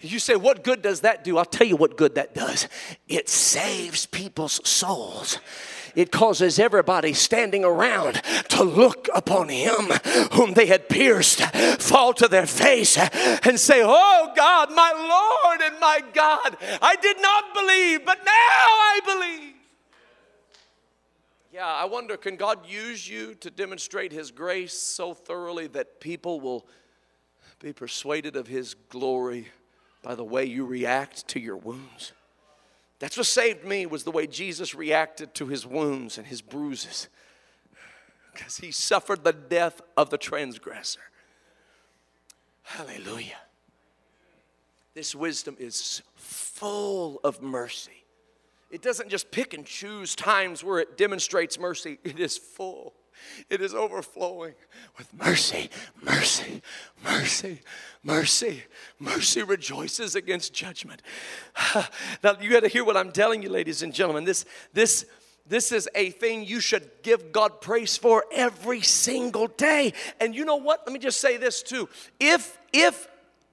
You 0.00 0.18
say, 0.18 0.36
What 0.36 0.64
good 0.64 0.82
does 0.82 1.00
that 1.00 1.24
do? 1.24 1.38
I'll 1.38 1.44
tell 1.44 1.66
you 1.66 1.76
what 1.76 1.96
good 1.96 2.14
that 2.16 2.34
does. 2.34 2.68
It 3.08 3.28
saves 3.28 4.06
people's 4.06 4.66
souls 4.68 5.38
it 5.98 6.12
causes 6.12 6.60
everybody 6.60 7.12
standing 7.12 7.64
around 7.64 8.22
to 8.50 8.62
look 8.62 9.08
upon 9.12 9.48
him 9.48 9.86
whom 10.32 10.54
they 10.54 10.66
had 10.66 10.88
pierced 10.88 11.42
fall 11.80 12.12
to 12.14 12.28
their 12.28 12.46
face 12.46 12.96
and 12.96 13.58
say, 13.58 13.82
Oh 13.84 14.32
God, 14.36 14.70
my 14.70 14.92
Lord 14.92 15.60
and 15.60 15.80
my 15.80 16.00
God, 16.14 16.56
I 16.80 16.94
did 16.94 17.20
not 17.20 17.52
believe, 17.52 18.06
but 18.06 18.18
now 18.18 18.32
I 18.32 19.00
believe. 19.04 19.54
Yeah, 21.52 21.66
I 21.66 21.86
wonder 21.86 22.16
can 22.16 22.36
God 22.36 22.64
use 22.64 23.08
you 23.08 23.34
to 23.36 23.50
demonstrate 23.50 24.12
His 24.12 24.30
grace 24.30 24.74
so 24.74 25.14
thoroughly 25.14 25.66
that 25.68 25.98
people 25.98 26.40
will 26.40 26.68
be 27.58 27.72
persuaded 27.72 28.36
of 28.36 28.46
His 28.46 28.74
glory 28.74 29.48
by 30.02 30.14
the 30.14 30.24
way 30.24 30.44
you 30.44 30.64
react 30.64 31.28
to 31.28 31.40
your 31.40 31.56
wounds? 31.56 32.12
That's 32.98 33.16
what 33.16 33.26
saved 33.26 33.64
me 33.64 33.86
was 33.86 34.04
the 34.04 34.10
way 34.10 34.26
Jesus 34.26 34.74
reacted 34.74 35.34
to 35.34 35.46
his 35.46 35.66
wounds 35.66 36.18
and 36.18 36.26
his 36.26 36.42
bruises. 36.42 37.08
Because 38.32 38.56
he 38.58 38.70
suffered 38.70 39.24
the 39.24 39.32
death 39.32 39.80
of 39.96 40.10
the 40.10 40.18
transgressor. 40.18 41.00
Hallelujah. 42.62 43.38
This 44.94 45.14
wisdom 45.14 45.56
is 45.58 46.02
full 46.16 47.20
of 47.22 47.40
mercy. 47.40 48.04
It 48.70 48.82
doesn't 48.82 49.08
just 49.08 49.30
pick 49.30 49.54
and 49.54 49.64
choose 49.64 50.14
times 50.14 50.62
where 50.62 50.78
it 50.80 50.96
demonstrates 50.96 51.58
mercy, 51.58 51.98
it 52.04 52.18
is 52.18 52.36
full. 52.36 52.94
It 53.50 53.60
is 53.60 53.74
overflowing 53.74 54.54
with 54.96 55.12
mercy, 55.14 55.70
mercy, 56.02 56.62
mercy, 57.04 57.60
mercy. 58.02 58.62
Mercy 58.98 59.42
rejoices 59.42 60.14
against 60.14 60.52
judgment. 60.52 61.02
Now, 62.22 62.36
you 62.40 62.50
got 62.50 62.62
to 62.62 62.68
hear 62.68 62.84
what 62.84 62.96
I'm 62.96 63.12
telling 63.12 63.42
you, 63.42 63.48
ladies 63.48 63.82
and 63.82 63.92
gentlemen. 63.92 64.24
This, 64.24 64.44
this, 64.72 65.06
this 65.46 65.72
is 65.72 65.88
a 65.94 66.10
thing 66.10 66.44
you 66.44 66.60
should 66.60 66.90
give 67.02 67.32
God 67.32 67.60
praise 67.60 67.96
for 67.96 68.24
every 68.32 68.82
single 68.82 69.46
day. 69.46 69.92
And 70.20 70.34
you 70.34 70.44
know 70.44 70.56
what? 70.56 70.82
Let 70.86 70.92
me 70.92 70.98
just 70.98 71.20
say 71.20 71.36
this 71.36 71.62
too. 71.62 71.88
If, 72.20 72.58
if, 72.72 73.08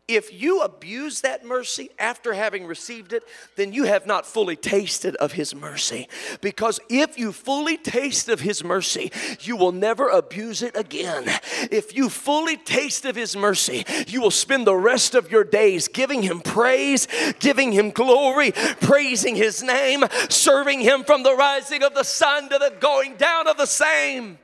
if 0.07 0.39
you 0.39 0.61
abuse 0.61 1.21
that 1.21 1.43
mercy 1.43 1.89
after 1.97 2.33
having 2.33 2.67
received 2.67 3.11
it, 3.11 3.23
then 3.55 3.73
you 3.73 3.85
have 3.85 4.05
not 4.05 4.27
fully 4.27 4.55
tasted 4.55 5.15
of 5.15 5.31
His 5.31 5.55
mercy. 5.55 6.07
Because 6.41 6.79
if 6.89 7.17
you 7.17 7.31
fully 7.31 7.75
taste 7.75 8.29
of 8.29 8.41
His 8.41 8.63
mercy, 8.63 9.11
you 9.41 9.57
will 9.57 9.71
never 9.71 10.09
abuse 10.09 10.61
it 10.61 10.77
again. 10.77 11.23
If 11.71 11.95
you 11.95 12.09
fully 12.09 12.55
taste 12.55 13.05
of 13.05 13.15
His 13.15 13.35
mercy, 13.35 13.83
you 14.07 14.21
will 14.21 14.29
spend 14.29 14.67
the 14.67 14.75
rest 14.75 15.15
of 15.15 15.31
your 15.31 15.43
days 15.43 15.87
giving 15.87 16.21
Him 16.21 16.39
praise, 16.39 17.07
giving 17.39 17.71
Him 17.71 17.89
glory, 17.89 18.51
praising 18.51 19.35
His 19.35 19.63
name, 19.63 20.03
serving 20.29 20.81
Him 20.81 21.03
from 21.03 21.23
the 21.23 21.35
rising 21.35 21.81
of 21.81 21.95
the 21.95 22.03
sun 22.03 22.49
to 22.49 22.59
the 22.59 22.75
going 22.79 23.15
down 23.15 23.47
of 23.47 23.57
the 23.57 23.65
same. 23.65 24.37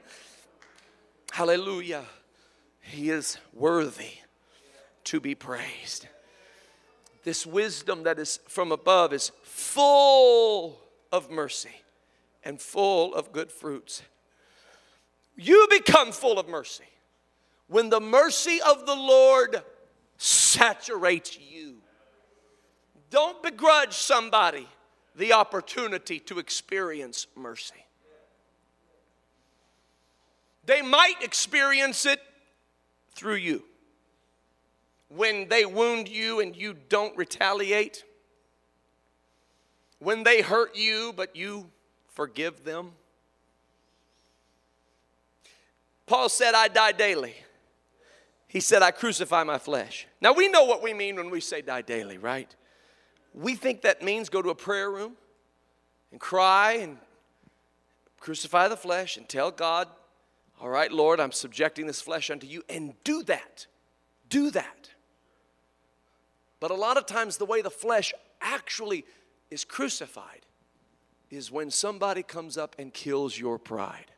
Hallelujah. 1.31 2.05
He 2.81 3.11
is 3.11 3.37
worthy 3.53 4.20
to 5.11 5.19
be 5.19 5.35
praised. 5.35 6.07
This 7.25 7.45
wisdom 7.45 8.03
that 8.03 8.17
is 8.17 8.39
from 8.47 8.71
above 8.71 9.11
is 9.11 9.33
full 9.43 10.79
of 11.11 11.29
mercy 11.29 11.81
and 12.45 12.61
full 12.61 13.13
of 13.13 13.33
good 13.33 13.51
fruits. 13.51 14.03
You 15.35 15.67
become 15.69 16.13
full 16.13 16.39
of 16.39 16.47
mercy 16.47 16.85
when 17.67 17.89
the 17.89 17.99
mercy 17.99 18.59
of 18.65 18.85
the 18.85 18.95
Lord 18.95 19.61
saturates 20.15 21.37
you. 21.37 21.79
Don't 23.09 23.43
begrudge 23.43 23.91
somebody 23.91 24.65
the 25.17 25.33
opportunity 25.33 26.19
to 26.21 26.39
experience 26.39 27.27
mercy. 27.35 27.85
They 30.65 30.81
might 30.81 31.21
experience 31.21 32.05
it 32.05 32.21
through 33.13 33.35
you 33.35 33.65
when 35.15 35.47
they 35.49 35.65
wound 35.65 36.07
you 36.07 36.39
and 36.39 36.55
you 36.55 36.75
don't 36.89 37.15
retaliate, 37.17 38.03
when 39.99 40.23
they 40.23 40.41
hurt 40.41 40.75
you 40.75 41.13
but 41.15 41.35
you 41.35 41.69
forgive 42.13 42.63
them. 42.63 42.91
Paul 46.05 46.29
said, 46.29 46.53
I 46.53 46.67
die 46.67 46.91
daily. 46.91 47.35
He 48.47 48.59
said, 48.59 48.81
I 48.81 48.91
crucify 48.91 49.43
my 49.43 49.57
flesh. 49.57 50.07
Now 50.19 50.33
we 50.33 50.49
know 50.49 50.65
what 50.65 50.83
we 50.83 50.93
mean 50.93 51.15
when 51.15 51.29
we 51.29 51.39
say 51.39 51.61
die 51.61 51.83
daily, 51.83 52.17
right? 52.17 52.53
We 53.33 53.55
think 53.55 53.83
that 53.83 54.01
means 54.01 54.27
go 54.27 54.41
to 54.41 54.49
a 54.49 54.55
prayer 54.55 54.91
room 54.91 55.15
and 56.11 56.19
cry 56.19 56.73
and 56.73 56.97
crucify 58.19 58.67
the 58.67 58.75
flesh 58.75 59.15
and 59.15 59.27
tell 59.27 59.51
God, 59.51 59.87
All 60.59 60.69
right, 60.69 60.91
Lord, 60.91 61.21
I'm 61.21 61.31
subjecting 61.31 61.87
this 61.87 62.01
flesh 62.01 62.29
unto 62.29 62.45
you, 62.45 62.61
and 62.67 62.93
do 63.05 63.23
that. 63.23 63.67
Do 64.27 64.51
that. 64.51 64.89
But 66.61 66.71
a 66.71 66.75
lot 66.75 66.95
of 66.95 67.05
times, 67.05 67.35
the 67.35 67.45
way 67.45 67.61
the 67.61 67.69
flesh 67.69 68.13
actually 68.39 69.03
is 69.49 69.65
crucified 69.65 70.45
is 71.29 71.51
when 71.51 71.69
somebody 71.69 72.23
comes 72.23 72.57
up 72.57 72.77
and 72.79 72.93
kills 72.93 73.37
your 73.37 73.59
pride. 73.59 74.11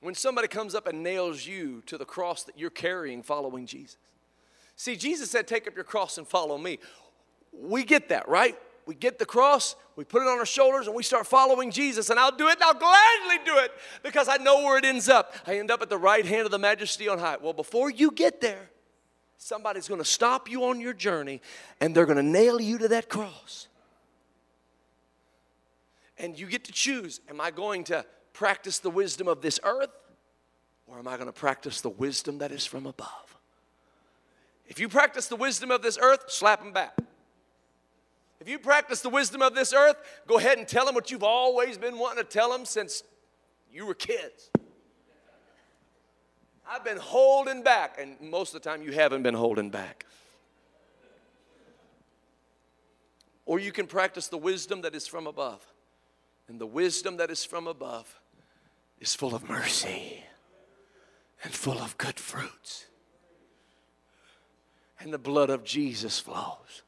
When 0.00 0.14
somebody 0.14 0.48
comes 0.48 0.74
up 0.74 0.86
and 0.86 1.02
nails 1.02 1.46
you 1.46 1.82
to 1.86 1.98
the 1.98 2.04
cross 2.06 2.44
that 2.44 2.58
you're 2.58 2.70
carrying 2.70 3.22
following 3.22 3.66
Jesus. 3.66 3.98
See, 4.76 4.96
Jesus 4.96 5.30
said, 5.30 5.46
Take 5.46 5.66
up 5.68 5.74
your 5.74 5.84
cross 5.84 6.16
and 6.16 6.26
follow 6.26 6.56
me. 6.56 6.78
We 7.52 7.84
get 7.84 8.08
that, 8.08 8.26
right? 8.28 8.56
we 8.86 8.94
get 8.94 9.18
the 9.18 9.26
cross, 9.26 9.74
we 9.96 10.04
put 10.04 10.22
it 10.22 10.28
on 10.28 10.38
our 10.38 10.46
shoulders, 10.46 10.86
and 10.86 10.94
we 10.94 11.02
start 11.02 11.26
following 11.26 11.72
Jesus. 11.72 12.08
And 12.08 12.20
I'll 12.20 12.34
do 12.34 12.46
it, 12.46 12.54
and 12.54 12.62
I'll 12.62 12.74
gladly 12.74 13.44
do 13.44 13.58
it 13.58 13.72
because 14.02 14.28
I 14.28 14.36
know 14.36 14.62
where 14.62 14.78
it 14.78 14.84
ends 14.84 15.08
up. 15.08 15.34
I 15.44 15.58
end 15.58 15.72
up 15.72 15.82
at 15.82 15.90
the 15.90 15.98
right 15.98 16.24
hand 16.24 16.46
of 16.46 16.52
the 16.52 16.58
majesty 16.58 17.08
on 17.08 17.18
high. 17.18 17.36
Well, 17.36 17.52
before 17.52 17.90
you 17.90 18.12
get 18.12 18.40
there, 18.40 18.70
somebody's 19.38 19.88
going 19.88 20.00
to 20.00 20.04
stop 20.04 20.50
you 20.50 20.64
on 20.64 20.80
your 20.80 20.92
journey 20.92 21.40
and 21.80 21.94
they're 21.94 22.06
going 22.06 22.16
to 22.16 22.22
nail 22.22 22.60
you 22.60 22.78
to 22.78 22.88
that 22.88 23.08
cross. 23.08 23.68
And 26.18 26.38
you 26.38 26.46
get 26.46 26.64
to 26.64 26.72
choose 26.72 27.20
am 27.28 27.40
I 27.40 27.50
going 27.50 27.84
to 27.84 28.04
practice 28.32 28.78
the 28.78 28.90
wisdom 28.90 29.28
of 29.28 29.42
this 29.42 29.60
earth 29.64 29.90
or 30.86 30.98
am 30.98 31.08
I 31.08 31.16
going 31.16 31.26
to 31.26 31.32
practice 31.32 31.80
the 31.80 31.90
wisdom 31.90 32.38
that 32.38 32.52
is 32.52 32.64
from 32.64 32.86
above? 32.86 33.36
If 34.68 34.80
you 34.80 34.88
practice 34.88 35.28
the 35.28 35.36
wisdom 35.36 35.70
of 35.70 35.82
this 35.82 35.98
earth, 36.00 36.24
slap 36.28 36.62
them 36.62 36.72
back. 36.72 36.98
If 38.40 38.48
you 38.48 38.58
practice 38.58 39.00
the 39.00 39.08
wisdom 39.08 39.42
of 39.42 39.54
this 39.54 39.72
earth, 39.72 39.96
go 40.26 40.38
ahead 40.38 40.58
and 40.58 40.68
tell 40.68 40.84
them 40.84 40.94
what 40.94 41.10
you've 41.10 41.22
always 41.22 41.78
been 41.78 41.98
wanting 41.98 42.22
to 42.22 42.28
tell 42.28 42.50
them 42.50 42.64
since 42.64 43.02
you 43.72 43.86
were 43.86 43.94
kids. 43.94 44.50
I've 46.68 46.84
been 46.84 46.98
holding 46.98 47.62
back, 47.62 47.98
and 48.00 48.20
most 48.20 48.54
of 48.54 48.62
the 48.62 48.68
time 48.68 48.82
you 48.82 48.92
haven't 48.92 49.22
been 49.22 49.34
holding 49.34 49.70
back. 49.70 50.04
Or 53.44 53.60
you 53.60 53.70
can 53.70 53.86
practice 53.86 54.26
the 54.28 54.38
wisdom 54.38 54.82
that 54.82 54.94
is 54.94 55.06
from 55.06 55.26
above. 55.26 55.64
And 56.48 56.60
the 56.60 56.66
wisdom 56.66 57.16
that 57.18 57.30
is 57.30 57.44
from 57.44 57.66
above 57.66 58.20
is 59.00 59.14
full 59.14 59.34
of 59.34 59.48
mercy 59.48 60.24
and 61.42 61.52
full 61.52 61.78
of 61.78 61.96
good 61.98 62.18
fruits. 62.18 62.86
And 64.98 65.12
the 65.12 65.18
blood 65.18 65.50
of 65.50 65.62
Jesus 65.62 66.18
flows, 66.18 66.82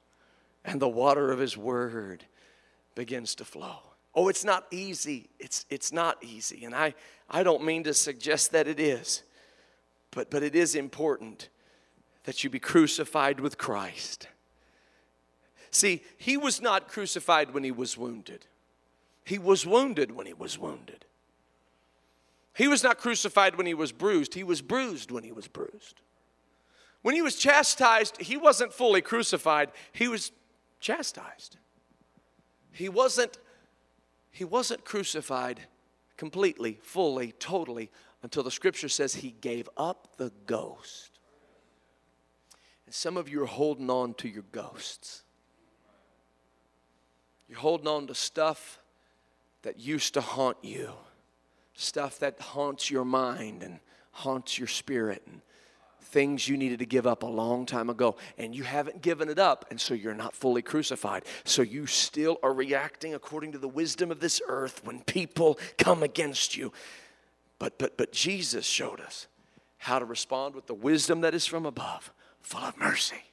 and 0.64 0.80
the 0.80 0.88
water 0.88 1.30
of 1.30 1.38
His 1.38 1.56
Word 1.56 2.24
begins 2.94 3.34
to 3.36 3.44
flow. 3.44 3.78
Oh, 4.14 4.28
it's 4.28 4.44
not 4.44 4.66
easy. 4.72 5.28
It's, 5.38 5.66
it's 5.70 5.92
not 5.92 6.22
easy. 6.24 6.64
And 6.64 6.74
I, 6.74 6.94
I 7.30 7.42
don't 7.42 7.62
mean 7.62 7.84
to 7.84 7.94
suggest 7.94 8.50
that 8.52 8.66
it 8.66 8.80
is, 8.80 9.22
but, 10.10 10.30
but 10.30 10.42
it 10.42 10.54
is 10.54 10.74
important 10.74 11.48
that 12.24 12.44
you 12.44 12.50
be 12.50 12.58
crucified 12.58 13.40
with 13.40 13.58
Christ. 13.58 14.28
See, 15.70 16.02
He 16.16 16.36
was 16.36 16.60
not 16.60 16.88
crucified 16.88 17.52
when 17.52 17.64
He 17.64 17.70
was 17.70 17.96
wounded. 17.96 18.46
He 19.28 19.38
was 19.38 19.66
wounded 19.66 20.12
when 20.12 20.24
he 20.24 20.32
was 20.32 20.58
wounded. 20.58 21.04
He 22.56 22.66
was 22.66 22.82
not 22.82 22.96
crucified 22.96 23.56
when 23.56 23.66
he 23.66 23.74
was 23.74 23.92
bruised, 23.92 24.32
he 24.32 24.42
was 24.42 24.62
bruised 24.62 25.10
when 25.10 25.22
he 25.22 25.32
was 25.32 25.46
bruised. 25.48 26.00
When 27.02 27.14
he 27.14 27.20
was 27.20 27.36
chastised, 27.36 28.20
he 28.22 28.38
wasn't 28.38 28.72
fully 28.72 29.02
crucified, 29.02 29.70
he 29.92 30.08
was 30.08 30.32
chastised. 30.80 31.58
He 32.72 32.88
wasn't 32.88 33.36
he 34.30 34.44
wasn't 34.44 34.86
crucified 34.86 35.60
completely, 36.16 36.78
fully, 36.82 37.32
totally 37.32 37.90
until 38.22 38.42
the 38.42 38.50
scripture 38.50 38.88
says 38.88 39.14
he 39.14 39.30
gave 39.40 39.68
up 39.76 40.16
the 40.16 40.32
ghost. 40.46 41.18
And 42.86 42.94
some 42.94 43.16
of 43.16 43.28
you 43.28 43.42
are 43.42 43.46
holding 43.46 43.90
on 43.90 44.14
to 44.14 44.28
your 44.28 44.44
ghosts. 44.50 45.22
You're 47.48 47.58
holding 47.58 47.88
on 47.88 48.06
to 48.08 48.14
stuff 48.14 48.78
that 49.62 49.78
used 49.78 50.14
to 50.14 50.20
haunt 50.20 50.58
you, 50.62 50.92
stuff 51.74 52.18
that 52.20 52.40
haunts 52.40 52.90
your 52.90 53.04
mind 53.04 53.62
and 53.62 53.80
haunts 54.12 54.58
your 54.58 54.68
spirit, 54.68 55.22
and 55.26 55.40
things 56.00 56.48
you 56.48 56.56
needed 56.56 56.78
to 56.78 56.86
give 56.86 57.06
up 57.06 57.22
a 57.22 57.26
long 57.26 57.66
time 57.66 57.90
ago, 57.90 58.16
and 58.38 58.54
you 58.54 58.62
haven't 58.62 59.02
given 59.02 59.28
it 59.28 59.38
up, 59.38 59.66
and 59.70 59.80
so 59.80 59.94
you're 59.94 60.14
not 60.14 60.34
fully 60.34 60.62
crucified. 60.62 61.24
So 61.44 61.62
you 61.62 61.86
still 61.86 62.38
are 62.42 62.52
reacting 62.52 63.14
according 63.14 63.52
to 63.52 63.58
the 63.58 63.68
wisdom 63.68 64.10
of 64.10 64.20
this 64.20 64.40
earth 64.48 64.80
when 64.84 65.00
people 65.00 65.58
come 65.76 66.02
against 66.02 66.56
you. 66.56 66.72
But 67.58 67.78
but 67.78 67.96
but 67.96 68.12
Jesus 68.12 68.66
showed 68.66 69.00
us 69.00 69.26
how 69.78 69.98
to 69.98 70.04
respond 70.04 70.54
with 70.54 70.66
the 70.66 70.74
wisdom 70.74 71.20
that 71.22 71.34
is 71.34 71.46
from 71.46 71.66
above, 71.66 72.12
full 72.42 72.62
of 72.62 72.76
mercy 72.76 73.24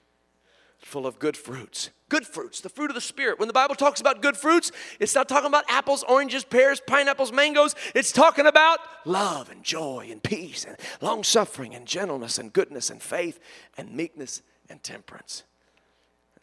full 0.85 1.07
of 1.07 1.17
good 1.17 1.35
fruits. 1.35 1.89
Good 2.09 2.27
fruits, 2.27 2.61
the 2.61 2.69
fruit 2.69 2.91
of 2.91 2.95
the 2.95 3.01
Spirit. 3.01 3.39
When 3.39 3.47
the 3.47 3.53
Bible 3.53 3.73
talks 3.73 3.99
about 3.99 4.21
good 4.21 4.37
fruits, 4.37 4.71
it's 4.99 5.15
not 5.15 5.27
talking 5.27 5.47
about 5.47 5.65
apples, 5.67 6.03
oranges, 6.07 6.43
pears, 6.43 6.79
pineapples, 6.85 7.31
mangoes. 7.31 7.75
It's 7.95 8.11
talking 8.11 8.45
about 8.45 8.79
love 9.03 9.49
and 9.49 9.63
joy 9.63 10.09
and 10.11 10.21
peace 10.21 10.63
and 10.63 10.77
long 11.01 11.23
suffering 11.23 11.73
and 11.73 11.87
gentleness 11.87 12.37
and 12.37 12.53
goodness 12.53 12.91
and 12.91 13.01
faith 13.01 13.39
and 13.77 13.91
meekness 13.91 14.43
and 14.69 14.81
temperance. 14.83 15.43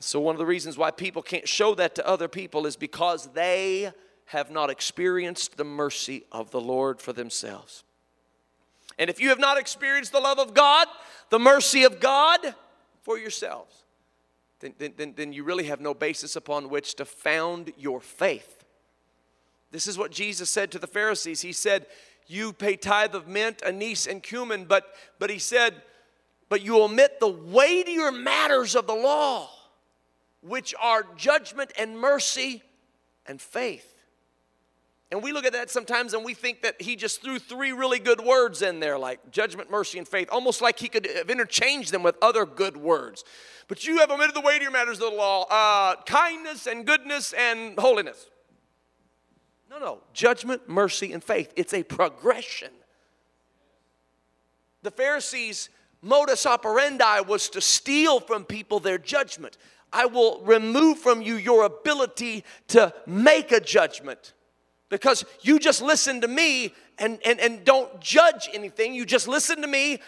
So, 0.00 0.18
one 0.18 0.34
of 0.34 0.40
the 0.40 0.46
reasons 0.46 0.76
why 0.76 0.90
people 0.90 1.22
can't 1.22 1.46
show 1.46 1.76
that 1.76 1.94
to 1.94 2.06
other 2.06 2.26
people 2.26 2.66
is 2.66 2.74
because 2.74 3.28
they 3.28 3.92
have 4.26 4.50
not 4.50 4.70
experienced 4.70 5.56
the 5.56 5.64
mercy 5.64 6.24
of 6.32 6.50
the 6.50 6.60
Lord 6.60 7.00
for 7.00 7.12
themselves. 7.12 7.84
And 8.98 9.10
if 9.10 9.20
you 9.20 9.30
have 9.30 9.38
not 9.38 9.58
experienced 9.58 10.12
the 10.12 10.20
love 10.20 10.38
of 10.38 10.54
God, 10.54 10.86
the 11.30 11.38
mercy 11.38 11.84
of 11.84 12.00
God 12.00 12.54
for 13.02 13.18
yourselves, 13.18 13.82
then, 14.60 14.94
then, 14.96 15.14
then 15.16 15.32
you 15.32 15.42
really 15.42 15.64
have 15.64 15.80
no 15.80 15.92
basis 15.92 16.36
upon 16.36 16.68
which 16.68 16.94
to 16.94 17.04
found 17.04 17.72
your 17.76 18.00
faith. 18.00 18.64
This 19.72 19.86
is 19.86 19.98
what 19.98 20.12
Jesus 20.12 20.50
said 20.50 20.70
to 20.70 20.78
the 20.78 20.86
Pharisees. 20.86 21.40
He 21.40 21.52
said, 21.52 21.86
You 22.26 22.52
pay 22.52 22.76
tithe 22.76 23.14
of 23.14 23.26
mint, 23.26 23.62
anise, 23.66 24.06
and 24.06 24.22
cumin, 24.22 24.66
but, 24.66 24.94
but 25.18 25.30
he 25.30 25.38
said, 25.38 25.82
But 26.48 26.62
you 26.62 26.80
omit 26.80 27.18
the 27.18 27.28
weightier 27.28 28.12
matters 28.12 28.76
of 28.76 28.86
the 28.86 28.94
law, 28.94 29.50
which 30.42 30.74
are 30.80 31.06
judgment 31.16 31.72
and 31.76 31.98
mercy 31.98 32.62
and 33.26 33.40
faith. 33.40 33.91
And 35.12 35.22
we 35.22 35.30
look 35.30 35.44
at 35.44 35.52
that 35.52 35.68
sometimes 35.68 36.14
and 36.14 36.24
we 36.24 36.32
think 36.32 36.62
that 36.62 36.80
he 36.80 36.96
just 36.96 37.20
threw 37.20 37.38
three 37.38 37.72
really 37.72 37.98
good 37.98 38.18
words 38.18 38.62
in 38.62 38.80
there, 38.80 38.98
like 38.98 39.30
judgment, 39.30 39.70
mercy, 39.70 39.98
and 39.98 40.08
faith, 40.08 40.30
almost 40.32 40.62
like 40.62 40.78
he 40.78 40.88
could 40.88 41.06
have 41.06 41.28
interchanged 41.28 41.92
them 41.92 42.02
with 42.02 42.16
other 42.22 42.46
good 42.46 42.78
words. 42.78 43.22
But 43.68 43.86
you 43.86 43.98
have 43.98 44.10
omitted 44.10 44.34
the 44.34 44.40
weightier 44.40 44.70
matters 44.70 45.02
of 45.02 45.10
the 45.10 45.16
law 45.16 45.44
uh, 45.50 45.96
kindness 46.06 46.66
and 46.66 46.86
goodness 46.86 47.34
and 47.34 47.78
holiness. 47.78 48.30
No, 49.68 49.78
no. 49.78 49.98
Judgment, 50.14 50.66
mercy, 50.66 51.12
and 51.12 51.22
faith. 51.22 51.52
It's 51.56 51.74
a 51.74 51.82
progression. 51.82 52.70
The 54.80 54.90
Pharisees' 54.90 55.68
modus 56.00 56.46
operandi 56.46 57.20
was 57.20 57.50
to 57.50 57.60
steal 57.60 58.18
from 58.18 58.46
people 58.46 58.80
their 58.80 58.96
judgment. 58.96 59.58
I 59.92 60.06
will 60.06 60.40
remove 60.40 61.00
from 61.00 61.20
you 61.20 61.36
your 61.36 61.64
ability 61.64 62.44
to 62.68 62.94
make 63.06 63.52
a 63.52 63.60
judgment 63.60 64.32
because 64.92 65.24
you 65.40 65.58
just 65.58 65.80
listen 65.80 66.20
to 66.20 66.28
me 66.28 66.74
and, 66.98 67.18
and, 67.24 67.40
and 67.40 67.64
don't 67.64 67.98
judge 67.98 68.50
anything. 68.52 68.92
You 68.92 69.06
just 69.06 69.26
listen 69.26 69.62
to 69.62 69.66
me 69.66 70.00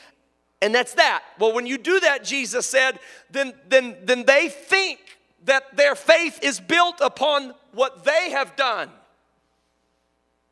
and 0.60 0.74
that's 0.74 0.92
that. 0.94 1.22
Well, 1.38 1.54
when 1.54 1.64
you 1.64 1.78
do 1.78 2.00
that, 2.00 2.22
Jesus 2.22 2.66
said, 2.66 2.98
then, 3.30 3.54
then, 3.66 3.96
then 4.04 4.26
they 4.26 4.50
think 4.50 5.00
that 5.46 5.74
their 5.74 5.94
faith 5.94 6.38
is 6.42 6.60
built 6.60 7.00
upon 7.00 7.54
what 7.72 8.04
they 8.04 8.30
have 8.30 8.56
done. 8.56 8.90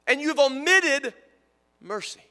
And 0.06 0.18
you've 0.18 0.38
omitted 0.38 1.12
mercy. 1.78 2.22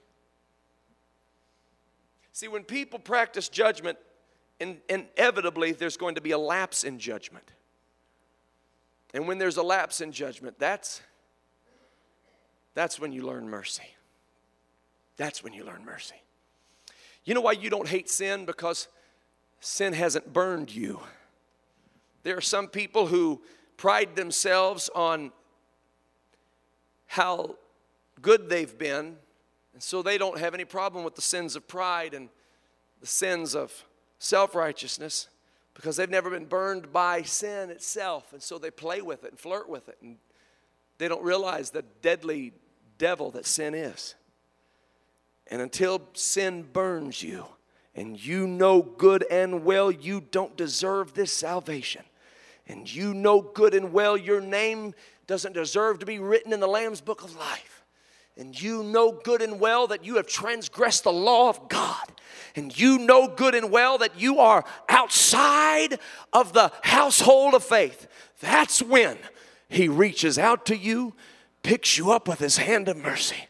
See, 2.34 2.48
when 2.48 2.64
people 2.64 2.98
practice 2.98 3.48
judgment, 3.48 4.00
in, 4.60 4.78
inevitably 4.90 5.74
there's 5.74 5.98
going 5.98 6.16
to 6.16 6.22
be 6.22 6.32
a 6.32 6.40
lapse 6.40 6.84
in 6.84 6.98
judgment. 6.98 7.46
And 9.14 9.28
when 9.28 9.38
there's 9.38 9.58
a 9.58 9.64
lapse 9.64 10.02
in 10.02 10.12
judgment, 10.12 10.58
that's 10.58 11.02
that's 12.74 13.00
when 13.00 13.12
you 13.12 13.26
learn 13.26 13.50
mercy. 13.50 13.96
That's 15.18 15.44
when 15.44 15.54
you 15.54 15.64
learn 15.64 15.84
mercy. 15.86 16.16
You 17.26 17.34
know 17.34 17.42
why 17.42 17.52
you 17.52 17.70
don't 17.70 17.88
hate 17.88 18.10
sin? 18.10 18.46
Because 18.46 18.88
sin 19.60 19.94
hasn't 19.94 20.34
burned 20.34 20.74
you. 20.74 21.00
There 22.24 22.38
are 22.38 22.42
some 22.42 22.68
people 22.68 23.08
who 23.08 23.42
pride 23.78 24.16
themselves 24.16 24.90
on 24.96 25.32
how 27.08 27.56
good 28.22 28.50
they've 28.50 28.78
been, 28.78 29.18
and 29.74 29.84
so 29.84 30.02
they 30.02 30.18
don't 30.18 30.40
have 30.40 30.54
any 30.54 30.66
problem 30.66 31.04
with 31.04 31.16
the 31.16 31.22
sins 31.22 31.56
of 31.56 31.68
pride 31.68 32.14
and 32.14 32.30
the 33.02 33.08
sins 33.08 33.56
of 33.56 33.86
self 34.20 34.56
righteousness 34.56 35.28
because 35.74 35.96
they've 35.98 36.10
never 36.10 36.30
been 36.30 36.46
burned 36.46 36.94
by 36.94 37.22
sin 37.24 37.70
itself, 37.70 38.34
and 38.34 38.42
so 38.42 38.58
they 38.58 38.72
play 38.72 39.02
with 39.02 39.24
it 39.24 39.32
and 39.32 39.40
flirt 39.40 39.68
with 39.68 39.90
it 39.90 39.98
and 40.02 40.18
they 41.02 41.08
don't 41.08 41.24
realize 41.24 41.72
the 41.72 41.82
deadly 42.04 42.54
devil 43.02 43.32
that 43.32 43.48
sin 43.48 43.74
is. 43.74 44.14
And 45.48 45.60
until 45.60 46.04
sin 46.14 46.62
burns 46.72 47.24
you, 47.24 47.46
and 47.96 48.24
you 48.24 48.46
know 48.46 48.84
good 48.84 49.26
and 49.30 49.66
well 49.66 49.92
you 49.92 50.22
don't 50.22 50.56
deserve 50.56 51.16
this 51.16 51.34
salvation, 51.34 52.04
and 52.68 52.94
you 52.94 53.16
know 53.16 53.42
good 53.42 53.74
and 53.74 53.92
well 53.92 54.16
your 54.16 54.40
name 54.40 54.94
doesn't 55.26 55.54
deserve 55.54 55.98
to 56.00 56.06
be 56.06 56.20
written 56.20 56.54
in 56.54 56.60
the 56.60 56.68
Lamb's 56.68 57.02
book 57.02 57.24
of 57.24 57.36
life, 57.36 57.84
and 58.38 58.62
you 58.62 58.84
know 58.84 59.12
good 59.12 59.42
and 59.42 59.60
well 59.60 59.88
that 59.88 60.06
you 60.06 60.18
have 60.18 60.28
transgressed 60.28 61.04
the 61.04 61.12
law 61.12 61.50
of 61.50 61.68
God, 61.70 62.06
and 62.56 62.80
you 62.80 63.00
know 63.00 63.28
good 63.28 63.56
and 63.56 63.72
well 63.72 63.98
that 63.98 64.20
you 64.20 64.38
are 64.38 64.64
outside 64.88 65.98
of 66.32 66.54
the 66.54 66.72
household 66.84 67.56
of 67.56 67.64
faith, 67.64 68.08
that's 68.40 68.80
when 68.80 69.18
he 69.70 69.88
reaches 69.90 70.38
out 70.38 70.68
to 70.68 70.78
you, 70.78 71.14
picks 71.64 71.98
you 71.98 72.12
up 72.12 72.28
with 72.28 72.40
his 72.40 72.58
hand 72.58 72.88
of 72.88 72.98
mercy. 72.98 73.48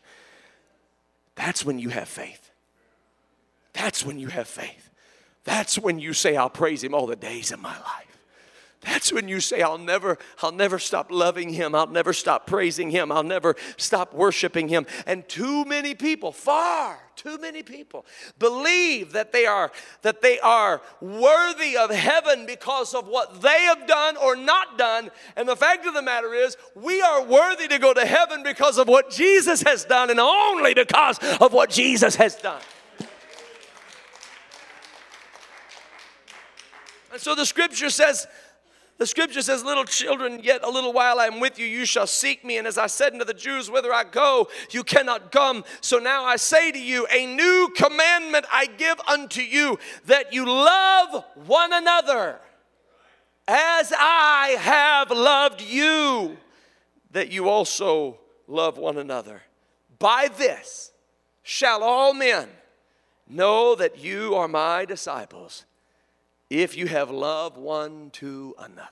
That's 1.36 1.66
when 1.66 1.80
you 1.80 1.90
have 1.90 2.08
faith. 2.08 2.52
That's 3.74 4.06
when 4.06 4.20
you 4.20 4.28
have 4.28 4.48
faith. 4.48 4.90
That's 5.44 5.80
when 5.80 6.00
you 6.00 6.14
say, 6.14 6.36
I'll 6.36 6.50
praise 6.50 6.84
him 6.84 6.94
all 6.94 7.08
the 7.08 7.16
days 7.16 7.52
of 7.52 7.60
my 7.60 7.78
life. 7.78 8.12
That's 8.82 9.14
when 9.14 9.28
you 9.28 9.40
say, 9.40 9.62
I'll 9.62 9.78
never, 9.78 10.18
I'll 10.42 10.52
never 10.52 10.80
stop 10.80 11.12
loving 11.12 11.54
him. 11.54 11.76
I'll 11.76 11.88
never 11.88 12.14
stop 12.14 12.48
praising 12.48 12.90
him. 12.90 13.12
I'll 13.12 13.24
never 13.24 13.56
stop 13.78 14.14
worshiping 14.14 14.70
him. 14.70 14.88
And 15.06 15.28
too 15.30 15.66
many 15.66 15.94
people, 15.94 16.32
far 16.32 17.00
too 17.22 17.38
many 17.38 17.62
people, 17.62 18.06
believe 18.40 19.14
that 19.14 19.32
they 19.32 19.46
are 19.46 19.72
that 20.02 20.22
they 20.22 20.40
are 20.40 20.82
worthy 21.00 21.78
of 21.78 21.92
heaven 21.92 22.46
because 22.46 22.94
of 22.94 23.08
what 23.08 23.42
they 23.42 23.62
have 23.64 23.88
done 23.88 24.18
or 24.18 24.36
not 24.36 24.78
done. 24.78 25.12
And 25.36 25.48
the 25.48 25.56
fact 25.56 25.86
of 25.86 25.94
the 25.94 26.02
matter 26.02 26.34
is, 26.34 26.58
we 26.76 27.02
are 27.02 27.24
worthy 27.24 27.68
to 27.68 27.78
go 27.78 27.94
to 27.94 28.06
heaven 28.06 28.44
because 28.44 28.78
of 28.78 28.88
what 28.88 29.12
Jesus 29.12 29.62
has 29.64 29.86
done 29.86 30.10
and 30.10 30.20
only 30.20 30.74
because 30.74 31.20
of 31.40 31.54
what 31.54 31.70
Jesus 31.70 32.16
has 32.16 32.36
done. 32.36 32.62
And 37.12 37.20
so 37.20 37.36
the 37.36 37.46
scripture 37.46 37.90
says, 37.90 38.26
the 39.02 39.08
scripture 39.08 39.42
says, 39.42 39.64
Little 39.64 39.84
children, 39.84 40.42
yet 40.44 40.64
a 40.64 40.70
little 40.70 40.94
while 40.94 41.20
I 41.20 41.26
am 41.26 41.40
with 41.40 41.58
you, 41.58 41.66
you 41.66 41.88
shall 41.88 42.06
seek 42.06 42.46
me. 42.46 42.60
And 42.60 42.68
as 42.68 42.78
I 42.78 42.86
said 42.86 43.14
unto 43.14 43.26
the 43.26 43.34
Jews, 43.34 43.68
Whither 43.68 43.92
I 43.92 44.04
go, 44.04 44.48
you 44.70 44.84
cannot 44.84 45.32
come. 45.32 45.64
So 45.82 45.98
now 45.98 46.24
I 46.24 46.36
say 46.36 46.72
to 46.72 46.78
you, 46.78 47.08
A 47.12 47.26
new 47.26 47.74
commandment 47.76 48.46
I 48.54 48.68
give 48.68 49.00
unto 49.08 49.42
you, 49.42 49.80
that 50.06 50.34
you 50.34 50.46
love 50.46 51.26
one 51.48 51.74
another 51.74 52.42
as 53.48 53.92
I 53.98 54.56
have 54.60 55.10
loved 55.10 55.62
you, 55.62 56.38
that 57.10 57.32
you 57.32 57.50
also 57.50 58.20
love 58.48 58.78
one 58.78 59.00
another. 59.00 59.42
By 59.98 60.30
this 60.38 60.92
shall 61.42 61.82
all 61.82 62.14
men 62.14 62.50
know 63.28 63.74
that 63.74 63.98
you 63.98 64.36
are 64.36 64.48
my 64.48 64.86
disciples 64.86 65.66
if 66.52 66.76
you 66.76 66.86
have 66.86 67.10
love 67.10 67.58
one 67.58 68.10
to 68.12 68.54
another. 68.60 68.90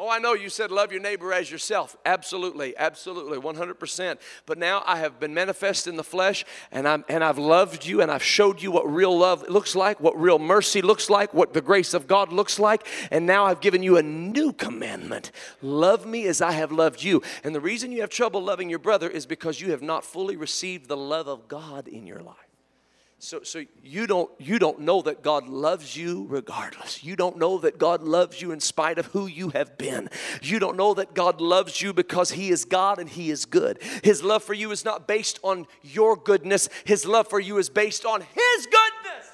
Oh, 0.00 0.08
I 0.08 0.18
know 0.18 0.34
you 0.34 0.48
said 0.48 0.70
love 0.70 0.92
your 0.92 1.00
neighbor 1.00 1.32
as 1.32 1.50
yourself. 1.50 1.96
Absolutely, 2.06 2.76
absolutely, 2.76 3.38
100%. 3.38 4.18
But 4.46 4.58
now 4.58 4.84
I 4.86 4.98
have 4.98 5.18
been 5.18 5.34
manifest 5.34 5.88
in 5.88 5.96
the 5.96 6.04
flesh 6.04 6.44
and, 6.70 6.86
I'm, 6.86 7.04
and 7.08 7.24
I've 7.24 7.38
loved 7.38 7.84
you 7.84 8.00
and 8.00 8.08
I've 8.08 8.22
showed 8.22 8.62
you 8.62 8.70
what 8.70 8.88
real 8.88 9.18
love 9.18 9.48
looks 9.48 9.74
like, 9.74 9.98
what 9.98 10.16
real 10.16 10.38
mercy 10.38 10.82
looks 10.82 11.10
like, 11.10 11.34
what 11.34 11.52
the 11.52 11.62
grace 11.62 11.94
of 11.94 12.06
God 12.06 12.32
looks 12.32 12.60
like. 12.60 12.86
And 13.10 13.26
now 13.26 13.46
I've 13.46 13.60
given 13.60 13.82
you 13.82 13.96
a 13.96 14.02
new 14.02 14.52
commandment 14.52 15.32
love 15.62 16.06
me 16.06 16.26
as 16.26 16.40
I 16.40 16.52
have 16.52 16.70
loved 16.70 17.02
you. 17.02 17.22
And 17.42 17.54
the 17.54 17.60
reason 17.60 17.90
you 17.90 18.02
have 18.02 18.10
trouble 18.10 18.44
loving 18.44 18.70
your 18.70 18.78
brother 18.78 19.08
is 19.08 19.26
because 19.26 19.60
you 19.60 19.72
have 19.72 19.82
not 19.82 20.04
fully 20.04 20.36
received 20.36 20.86
the 20.86 20.96
love 20.96 21.26
of 21.26 21.48
God 21.48 21.88
in 21.88 22.06
your 22.06 22.20
life. 22.20 22.47
So, 23.20 23.42
so 23.42 23.64
you 23.82 24.06
don't 24.06 24.30
you 24.38 24.60
don't 24.60 24.80
know 24.80 25.02
that 25.02 25.22
God 25.22 25.48
loves 25.48 25.96
you 25.96 26.26
regardless. 26.28 27.02
You 27.02 27.16
don't 27.16 27.36
know 27.36 27.58
that 27.58 27.76
God 27.76 28.00
loves 28.02 28.40
you 28.40 28.52
in 28.52 28.60
spite 28.60 28.96
of 28.96 29.06
who 29.06 29.26
you 29.26 29.48
have 29.50 29.76
been. 29.76 30.08
You 30.40 30.60
don't 30.60 30.76
know 30.76 30.94
that 30.94 31.14
God 31.14 31.40
loves 31.40 31.82
you 31.82 31.92
because 31.92 32.30
He 32.30 32.50
is 32.50 32.64
God 32.64 33.00
and 33.00 33.08
He 33.08 33.30
is 33.30 33.44
good. 33.44 33.82
His 34.04 34.22
love 34.22 34.44
for 34.44 34.54
you 34.54 34.70
is 34.70 34.84
not 34.84 35.08
based 35.08 35.40
on 35.42 35.66
your 35.82 36.14
goodness. 36.14 36.68
His 36.84 37.04
love 37.04 37.26
for 37.26 37.40
you 37.40 37.58
is 37.58 37.68
based 37.68 38.04
on 38.06 38.20
His 38.20 38.66
goodness. 38.66 39.26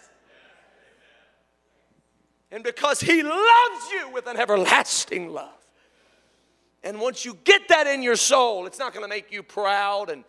And 2.51 2.65
because 2.65 3.01
He 3.01 3.23
loves 3.23 3.91
you 3.93 4.09
with 4.15 4.27
an 4.27 4.39
everlasting 4.39 5.29
love. 5.29 5.51
And 6.83 7.01
once 7.01 7.27
you 7.27 7.37
get 7.45 7.69
that 7.69 7.87
in 7.87 8.03
your 8.03 8.17
soul, 8.17 8.67
it's 8.67 8.79
not 8.79 8.95
going 8.95 9.05
to 9.05 9.09
make 9.09 9.31
you 9.31 9.43
proud 9.43 10.09
and 10.09 10.25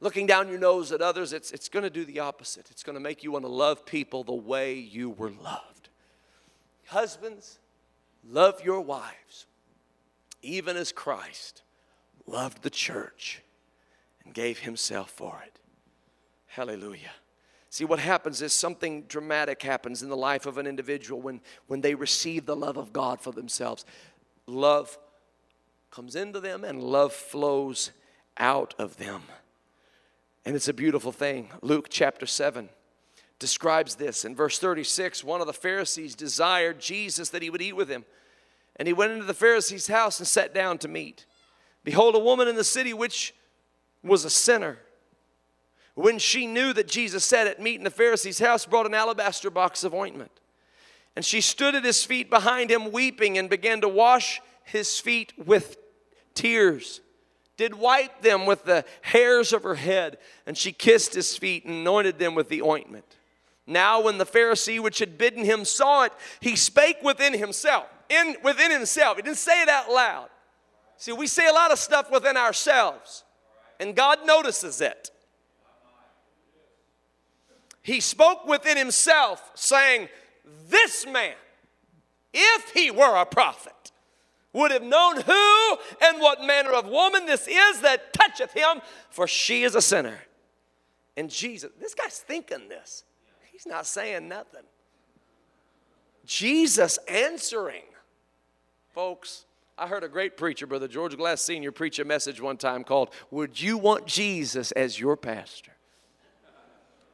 looking 0.00 0.26
down 0.26 0.48
your 0.48 0.58
nose 0.58 0.92
at 0.92 1.00
others, 1.00 1.32
it's, 1.32 1.50
it's 1.50 1.68
going 1.68 1.82
to 1.82 1.90
do 1.90 2.04
the 2.04 2.20
opposite. 2.20 2.70
It's 2.70 2.82
going 2.82 2.94
to 2.94 3.00
make 3.00 3.22
you 3.22 3.32
want 3.32 3.44
to 3.44 3.50
love 3.50 3.84
people 3.84 4.24
the 4.24 4.32
way 4.32 4.74
you 4.74 5.10
were 5.10 5.30
loved. 5.30 5.88
Husbands, 6.86 7.58
love 8.28 8.64
your 8.64 8.80
wives, 8.80 9.46
even 10.42 10.76
as 10.76 10.92
Christ 10.92 11.62
loved 12.26 12.62
the 12.62 12.70
church 12.70 13.42
and 14.24 14.32
gave 14.32 14.60
himself 14.60 15.10
for 15.10 15.42
it. 15.46 15.58
Hallelujah. 16.46 17.12
See, 17.70 17.84
what 17.84 17.98
happens 17.98 18.40
is 18.40 18.52
something 18.52 19.02
dramatic 19.02 19.62
happens 19.62 20.02
in 20.02 20.08
the 20.08 20.16
life 20.16 20.46
of 20.46 20.56
an 20.56 20.66
individual 20.66 21.20
when, 21.20 21.40
when 21.66 21.82
they 21.82 21.94
receive 21.94 22.46
the 22.46 22.56
love 22.56 22.78
of 22.78 22.92
God 22.92 23.20
for 23.20 23.32
themselves. 23.32 23.84
Love 24.46 24.98
comes 25.90 26.16
into 26.16 26.40
them 26.40 26.64
and 26.64 26.82
love 26.82 27.12
flows 27.12 27.90
out 28.38 28.74
of 28.78 28.96
them. 28.96 29.22
And 30.48 30.56
it's 30.56 30.68
a 30.68 30.72
beautiful 30.72 31.12
thing. 31.12 31.50
Luke 31.60 31.88
chapter 31.90 32.24
7 32.24 32.70
describes 33.38 33.96
this. 33.96 34.24
In 34.24 34.34
verse 34.34 34.58
36, 34.58 35.22
one 35.22 35.42
of 35.42 35.46
the 35.46 35.52
Pharisees 35.52 36.14
desired 36.14 36.80
Jesus 36.80 37.28
that 37.28 37.42
he 37.42 37.50
would 37.50 37.60
eat 37.60 37.76
with 37.76 37.90
him. 37.90 38.06
And 38.76 38.88
he 38.88 38.94
went 38.94 39.12
into 39.12 39.26
the 39.26 39.34
Pharisee's 39.34 39.88
house 39.88 40.18
and 40.18 40.26
sat 40.26 40.54
down 40.54 40.78
to 40.78 40.88
meat. 40.88 41.26
Behold, 41.84 42.14
a 42.14 42.18
woman 42.18 42.48
in 42.48 42.56
the 42.56 42.64
city 42.64 42.94
which 42.94 43.34
was 44.02 44.24
a 44.24 44.30
sinner. 44.30 44.78
When 45.94 46.18
she 46.18 46.46
knew 46.46 46.72
that 46.72 46.88
Jesus 46.88 47.26
sat 47.26 47.46
at 47.46 47.60
meat 47.60 47.76
in 47.76 47.84
the 47.84 47.90
Pharisee's 47.90 48.38
house, 48.38 48.64
brought 48.64 48.86
an 48.86 48.94
alabaster 48.94 49.50
box 49.50 49.84
of 49.84 49.92
ointment. 49.92 50.32
And 51.14 51.26
she 51.26 51.42
stood 51.42 51.74
at 51.74 51.84
his 51.84 52.04
feet 52.04 52.30
behind 52.30 52.70
him, 52.70 52.90
weeping, 52.90 53.36
and 53.36 53.50
began 53.50 53.82
to 53.82 53.88
wash 53.88 54.40
his 54.64 54.98
feet 54.98 55.34
with 55.36 55.76
tears 56.32 57.02
did 57.58 57.74
wipe 57.74 58.22
them 58.22 58.46
with 58.46 58.64
the 58.64 58.84
hairs 59.02 59.52
of 59.52 59.64
her 59.64 59.74
head, 59.74 60.16
and 60.46 60.56
she 60.56 60.72
kissed 60.72 61.12
his 61.12 61.36
feet 61.36 61.64
and 61.66 61.74
anointed 61.74 62.18
them 62.18 62.34
with 62.34 62.48
the 62.48 62.62
ointment. 62.62 63.04
Now, 63.66 64.00
when 64.00 64.16
the 64.16 64.24
Pharisee 64.24 64.80
which 64.80 65.00
had 65.00 65.18
bidden 65.18 65.44
him 65.44 65.66
saw 65.66 66.04
it, 66.04 66.12
he 66.40 66.56
spake 66.56 67.02
within 67.02 67.34
himself. 67.34 67.84
In 68.08 68.36
within 68.42 68.70
himself. 68.70 69.16
He 69.16 69.22
didn't 69.22 69.36
say 69.36 69.60
it 69.60 69.68
out 69.68 69.90
loud. 69.90 70.28
See, 70.96 71.12
we 71.12 71.26
say 71.26 71.46
a 71.46 71.52
lot 71.52 71.70
of 71.70 71.78
stuff 71.78 72.10
within 72.10 72.36
ourselves, 72.36 73.24
and 73.78 73.94
God 73.94 74.20
notices 74.24 74.80
it. 74.80 75.10
He 77.82 78.00
spoke 78.00 78.46
within 78.46 78.76
himself, 78.76 79.50
saying, 79.54 80.08
This 80.68 81.06
man, 81.06 81.34
if 82.32 82.70
he 82.70 82.90
were 82.90 83.16
a 83.16 83.26
prophet, 83.26 83.72
would 84.52 84.70
have 84.70 84.82
known 84.82 85.20
who 85.20 85.76
and 86.02 86.20
what 86.20 86.42
manner 86.42 86.72
of 86.72 86.86
woman 86.86 87.26
this 87.26 87.46
is 87.46 87.80
that 87.80 88.12
toucheth 88.12 88.52
him, 88.52 88.80
for 89.10 89.26
she 89.26 89.64
is 89.64 89.74
a 89.74 89.82
sinner. 89.82 90.18
And 91.16 91.30
Jesus, 91.30 91.70
this 91.80 91.94
guy's 91.94 92.18
thinking 92.18 92.68
this. 92.68 93.04
He's 93.50 93.66
not 93.66 93.86
saying 93.86 94.28
nothing. 94.28 94.62
Jesus 96.24 96.98
answering. 97.08 97.82
Folks, 98.94 99.46
I 99.76 99.86
heard 99.86 100.04
a 100.04 100.08
great 100.08 100.36
preacher, 100.36 100.66
Brother 100.66 100.88
George 100.88 101.16
Glass 101.16 101.40
Sr., 101.42 101.72
preach 101.72 101.98
a 101.98 102.04
message 102.04 102.40
one 102.40 102.56
time 102.56 102.84
called, 102.84 103.10
Would 103.30 103.60
You 103.60 103.78
Want 103.78 104.06
Jesus 104.06 104.72
as 104.72 104.98
Your 104.98 105.16
Pastor? 105.16 105.72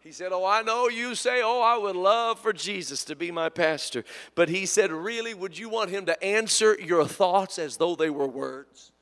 He 0.05 0.12
said, 0.12 0.32
Oh, 0.32 0.44
I 0.44 0.61
know 0.61 0.88
you 0.88 1.14
say, 1.14 1.40
Oh, 1.42 1.62
I 1.62 1.78
would 1.78 1.96
love 1.96 2.38
for 2.38 2.52
Jesus 2.52 3.05
to 3.07 3.16
be 3.16 3.30
my 3.30 3.48
pastor. 3.48 4.05
But 4.34 4.50
he 4.50 4.66
said, 4.66 4.92
Really, 4.92 5.32
would 5.32 5.59
you 5.59 5.70
want 5.70 5.88
him 5.88 6.05
to 6.05 6.22
answer 6.22 6.78
your 6.78 7.07
thoughts 7.07 7.59
as 7.59 7.78
though 7.78 7.96
they 7.96 8.11
were 8.11 8.28
words? 8.28 8.92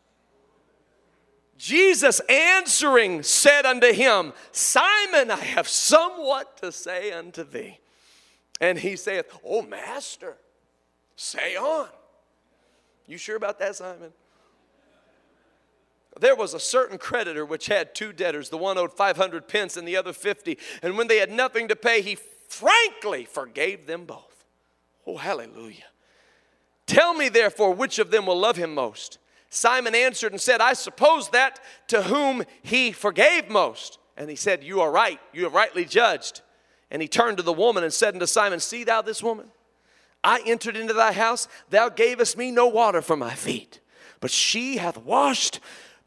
Jesus 1.59 2.21
answering 2.29 3.25
said 3.25 3.67
unto 3.67 3.93
him, 3.93 4.33
Simon, 4.53 5.33
I 5.33 5.41
have 5.41 5.67
somewhat 5.67 6.57
to 6.59 6.71
say 6.71 7.11
unto 7.11 7.43
thee. 7.43 7.81
And 8.61 8.79
he 8.79 8.95
saith, 8.95 9.27
Oh, 9.45 9.63
Master, 9.63 10.37
say 11.17 11.57
on. 11.57 11.89
You 13.09 13.19
sure 13.19 13.37
about 13.37 13.59
that, 13.59 13.75
Simon? 13.75 14.13
There 16.21 16.37
was 16.37 16.55
a 16.55 16.61
certain 16.61 16.99
creditor 16.99 17.45
which 17.45 17.67
had 17.67 17.95
two 17.95 18.13
debtors. 18.13 18.51
The 18.51 18.59
one 18.59 18.79
owed 18.79 18.93
500 18.93 19.49
pence 19.49 19.77
and 19.77 19.89
the 19.89 19.97
other 19.97 20.13
50. 20.13 20.59
And 20.83 20.99
when 20.99 21.09
they 21.09 21.19
had 21.19 21.31
nothing 21.31 21.69
to 21.69 21.77
pay, 21.77 22.03
he 22.03 22.17
frankly 22.49 23.25
forgave 23.25 23.87
them 23.87 24.05
both. 24.05 24.45
Oh, 25.07 25.17
hallelujah. 25.17 25.85
Tell 26.87 27.15
me, 27.15 27.29
therefore, 27.29 27.73
which 27.73 27.99
of 27.99 28.11
them 28.11 28.27
will 28.27 28.39
love 28.39 28.57
him 28.57 28.75
most? 28.75 29.19
Simon 29.49 29.95
answered 29.95 30.33
and 30.33 30.41
said, 30.41 30.61
I 30.61 30.75
suppose 30.75 31.31
that 31.31 31.61
to 31.89 32.03
whom 32.03 32.45
he 32.63 32.93
forgave 32.93 33.49
most. 33.49 33.99
And 34.17 34.29
he 34.29 34.37
said, 34.37 34.63
You 34.63 34.81
are 34.81 34.91
right. 34.91 35.21
You 35.33 35.45
have 35.45 35.55
rightly 35.55 35.85
judged. 35.85 36.43
And 36.91 37.01
he 37.01 37.09
turned 37.09 37.39
to 37.39 37.43
the 37.43 37.53
woman 37.53 37.85
and 37.85 37.93
said 37.93 38.15
unto 38.15 38.27
Simon, 38.27 38.61
See 38.61 38.85
thou 38.85 39.03
this 39.03 39.23
woman? 39.23 39.49
I 40.23 40.43
entered 40.47 40.77
into 40.77 40.93
thy 40.93 41.13
house. 41.13 41.49
Thou 41.71 41.89
gavest 41.89 42.37
me 42.37 42.51
no 42.51 42.67
water 42.67 43.03
for 43.03 43.17
my 43.17 43.35
feet, 43.35 43.81
but 44.21 44.31
she 44.31 44.77
hath 44.77 44.99
washed 44.99 45.59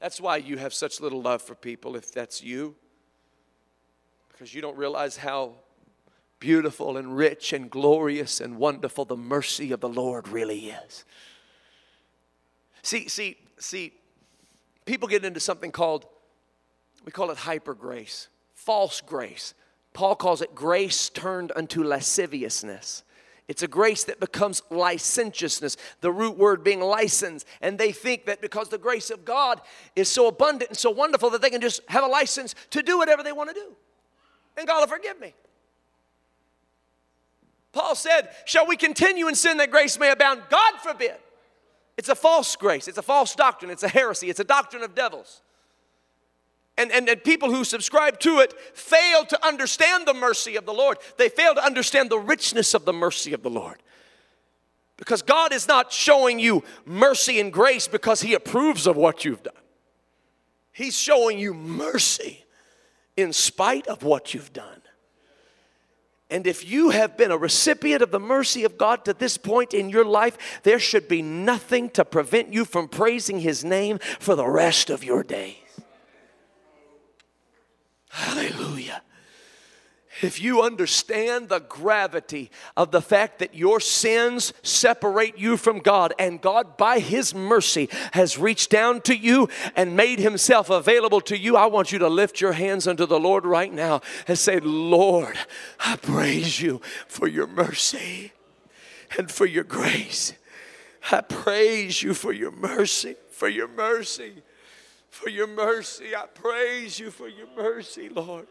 That's 0.00 0.20
why 0.20 0.36
you 0.36 0.58
have 0.58 0.74
such 0.74 1.00
little 1.00 1.22
love 1.22 1.42
for 1.42 1.54
people, 1.54 1.96
if 1.96 2.12
that's 2.12 2.42
you, 2.42 2.74
because 4.30 4.54
you 4.54 4.60
don't 4.60 4.76
realize 4.76 5.16
how 5.16 5.54
beautiful 6.38 6.96
and 6.96 7.16
rich 7.16 7.52
and 7.52 7.70
glorious 7.70 8.40
and 8.40 8.58
wonderful 8.58 9.04
the 9.04 9.16
mercy 9.16 9.72
of 9.72 9.80
the 9.80 9.88
Lord 9.88 10.28
really 10.28 10.66
is. 10.66 11.04
See, 12.82 13.08
see, 13.08 13.36
see, 13.58 13.92
people 14.84 15.08
get 15.08 15.24
into 15.24 15.40
something 15.40 15.72
called, 15.72 16.06
we 17.04 17.12
call 17.12 17.30
it 17.30 17.38
hyper 17.38 17.74
grace, 17.74 18.28
false 18.54 19.00
grace. 19.00 19.54
Paul 19.92 20.14
calls 20.14 20.42
it 20.42 20.54
grace 20.54 21.08
turned 21.08 21.52
unto 21.56 21.82
lasciviousness. 21.82 23.02
It's 23.48 23.62
a 23.62 23.68
grace 23.68 24.04
that 24.04 24.18
becomes 24.18 24.60
licentiousness, 24.70 25.76
the 26.00 26.10
root 26.10 26.36
word 26.36 26.64
being 26.64 26.80
license. 26.80 27.44
And 27.60 27.78
they 27.78 27.92
think 27.92 28.26
that 28.26 28.40
because 28.40 28.68
the 28.68 28.78
grace 28.78 29.08
of 29.10 29.24
God 29.24 29.60
is 29.94 30.08
so 30.08 30.26
abundant 30.26 30.70
and 30.70 30.78
so 30.78 30.90
wonderful 30.90 31.30
that 31.30 31.42
they 31.42 31.50
can 31.50 31.60
just 31.60 31.80
have 31.88 32.02
a 32.02 32.08
license 32.08 32.54
to 32.70 32.82
do 32.82 32.98
whatever 32.98 33.22
they 33.22 33.32
want 33.32 33.50
to 33.50 33.54
do. 33.54 33.76
And 34.56 34.66
God 34.66 34.80
will 34.80 34.96
forgive 34.96 35.20
me. 35.20 35.32
Paul 37.72 37.94
said, 37.94 38.30
Shall 38.46 38.66
we 38.66 38.76
continue 38.76 39.28
in 39.28 39.34
sin 39.34 39.58
that 39.58 39.70
grace 39.70 39.98
may 39.98 40.10
abound? 40.10 40.42
God 40.50 40.80
forbid. 40.82 41.16
It's 41.96 42.08
a 42.08 42.14
false 42.14 42.56
grace, 42.56 42.88
it's 42.88 42.98
a 42.98 43.02
false 43.02 43.34
doctrine, 43.34 43.70
it's 43.70 43.82
a 43.82 43.88
heresy, 43.88 44.28
it's 44.28 44.40
a 44.40 44.44
doctrine 44.44 44.82
of 44.82 44.94
devils. 44.94 45.40
And, 46.78 46.92
and, 46.92 47.08
and 47.08 47.24
people 47.24 47.50
who 47.50 47.64
subscribe 47.64 48.20
to 48.20 48.40
it 48.40 48.52
fail 48.74 49.24
to 49.24 49.46
understand 49.46 50.06
the 50.06 50.14
mercy 50.14 50.56
of 50.56 50.66
the 50.66 50.74
Lord. 50.74 50.98
They 51.16 51.28
fail 51.28 51.54
to 51.54 51.64
understand 51.64 52.10
the 52.10 52.18
richness 52.18 52.74
of 52.74 52.84
the 52.84 52.92
mercy 52.92 53.32
of 53.32 53.42
the 53.42 53.50
Lord. 53.50 53.82
Because 54.98 55.22
God 55.22 55.52
is 55.52 55.68
not 55.68 55.92
showing 55.92 56.38
you 56.38 56.64
mercy 56.84 57.40
and 57.40 57.52
grace 57.52 57.88
because 57.88 58.22
He 58.22 58.34
approves 58.34 58.86
of 58.86 58.96
what 58.96 59.24
you've 59.24 59.42
done. 59.42 59.54
He's 60.72 60.96
showing 60.96 61.38
you 61.38 61.54
mercy 61.54 62.44
in 63.16 63.32
spite 63.32 63.86
of 63.86 64.02
what 64.02 64.34
you've 64.34 64.52
done. 64.52 64.82
And 66.28 66.46
if 66.46 66.68
you 66.68 66.90
have 66.90 67.16
been 67.16 67.30
a 67.30 67.38
recipient 67.38 68.02
of 68.02 68.10
the 68.10 68.18
mercy 68.18 68.64
of 68.64 68.76
God 68.76 69.04
to 69.04 69.14
this 69.14 69.38
point 69.38 69.72
in 69.72 69.90
your 69.90 70.04
life, 70.04 70.60
there 70.64 70.80
should 70.80 71.08
be 71.08 71.22
nothing 71.22 71.88
to 71.90 72.04
prevent 72.04 72.52
you 72.52 72.64
from 72.64 72.88
praising 72.88 73.40
His 73.40 73.64
name 73.64 73.98
for 74.18 74.34
the 74.34 74.46
rest 74.46 74.90
of 74.90 75.04
your 75.04 75.22
days. 75.22 75.65
Hallelujah. 78.16 79.02
If 80.22 80.40
you 80.40 80.62
understand 80.62 81.50
the 81.50 81.60
gravity 81.60 82.50
of 82.74 82.90
the 82.90 83.02
fact 83.02 83.40
that 83.40 83.54
your 83.54 83.78
sins 83.78 84.54
separate 84.62 85.36
you 85.36 85.58
from 85.58 85.80
God, 85.80 86.14
and 86.18 86.40
God, 86.40 86.78
by 86.78 86.98
His 86.98 87.34
mercy, 87.34 87.90
has 88.14 88.38
reached 88.38 88.70
down 88.70 89.02
to 89.02 89.14
you 89.14 89.50
and 89.76 89.98
made 89.98 90.18
Himself 90.18 90.70
available 90.70 91.20
to 91.22 91.36
you, 91.36 91.58
I 91.58 91.66
want 91.66 91.92
you 91.92 91.98
to 91.98 92.08
lift 92.08 92.40
your 92.40 92.52
hands 92.52 92.88
unto 92.88 93.04
the 93.04 93.20
Lord 93.20 93.44
right 93.44 93.70
now 93.70 94.00
and 94.26 94.38
say, 94.38 94.60
Lord, 94.60 95.36
I 95.78 95.96
praise 95.96 96.58
you 96.58 96.80
for 97.06 97.28
your 97.28 97.46
mercy 97.46 98.32
and 99.18 99.30
for 99.30 99.44
your 99.44 99.64
grace. 99.64 100.32
I 101.12 101.20
praise 101.20 102.02
you 102.02 102.14
for 102.14 102.32
your 102.32 102.50
mercy, 102.50 103.16
for 103.28 103.48
your 103.48 103.68
mercy 103.68 104.42
for 105.16 105.30
your 105.30 105.46
mercy. 105.46 106.14
I 106.14 106.26
praise 106.26 106.98
you 106.98 107.10
for 107.10 107.28
your 107.28 107.48
mercy, 107.56 108.08
Lord. 108.08 108.46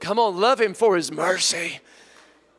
Come 0.00 0.18
on, 0.18 0.40
love 0.40 0.60
him 0.60 0.74
for 0.74 0.96
his 0.96 1.12
mercy. 1.12 1.80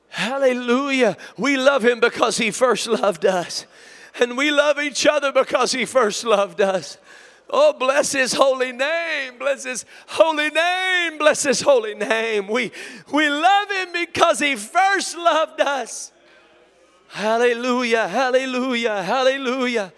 Hallelujah. 0.10 1.18
We 1.38 1.58
love 1.58 1.84
him 1.84 2.00
because 2.00 2.38
he 2.38 2.52
first 2.52 2.88
loved 2.88 3.26
us. 3.26 3.66
And 4.20 4.38
we 4.38 4.52
love 4.52 4.80
each 4.80 5.06
other 5.06 5.32
because 5.32 5.72
he 5.72 5.86
first 5.86 6.24
loved 6.24 6.62
us. 6.62 6.98
Oh, 7.50 7.74
bless 7.74 8.12
his 8.12 8.34
holy 8.34 8.72
name. 8.72 9.38
Bless 9.38 9.64
his 9.64 9.86
holy 10.08 10.50
name. 10.50 11.18
Bless 11.18 11.44
his 11.44 11.62
holy 11.62 11.94
name. 11.96 12.48
We, 12.48 12.72
we 13.12 13.30
love 13.30 13.72
him 13.72 13.90
because 13.94 14.40
he 14.40 14.56
first 14.56 15.18
loved 15.18 15.62
us. 15.62 16.12
Hallelujah. 17.10 18.08
Hallelujah. 18.08 19.04
Hallelujah. 19.04 19.94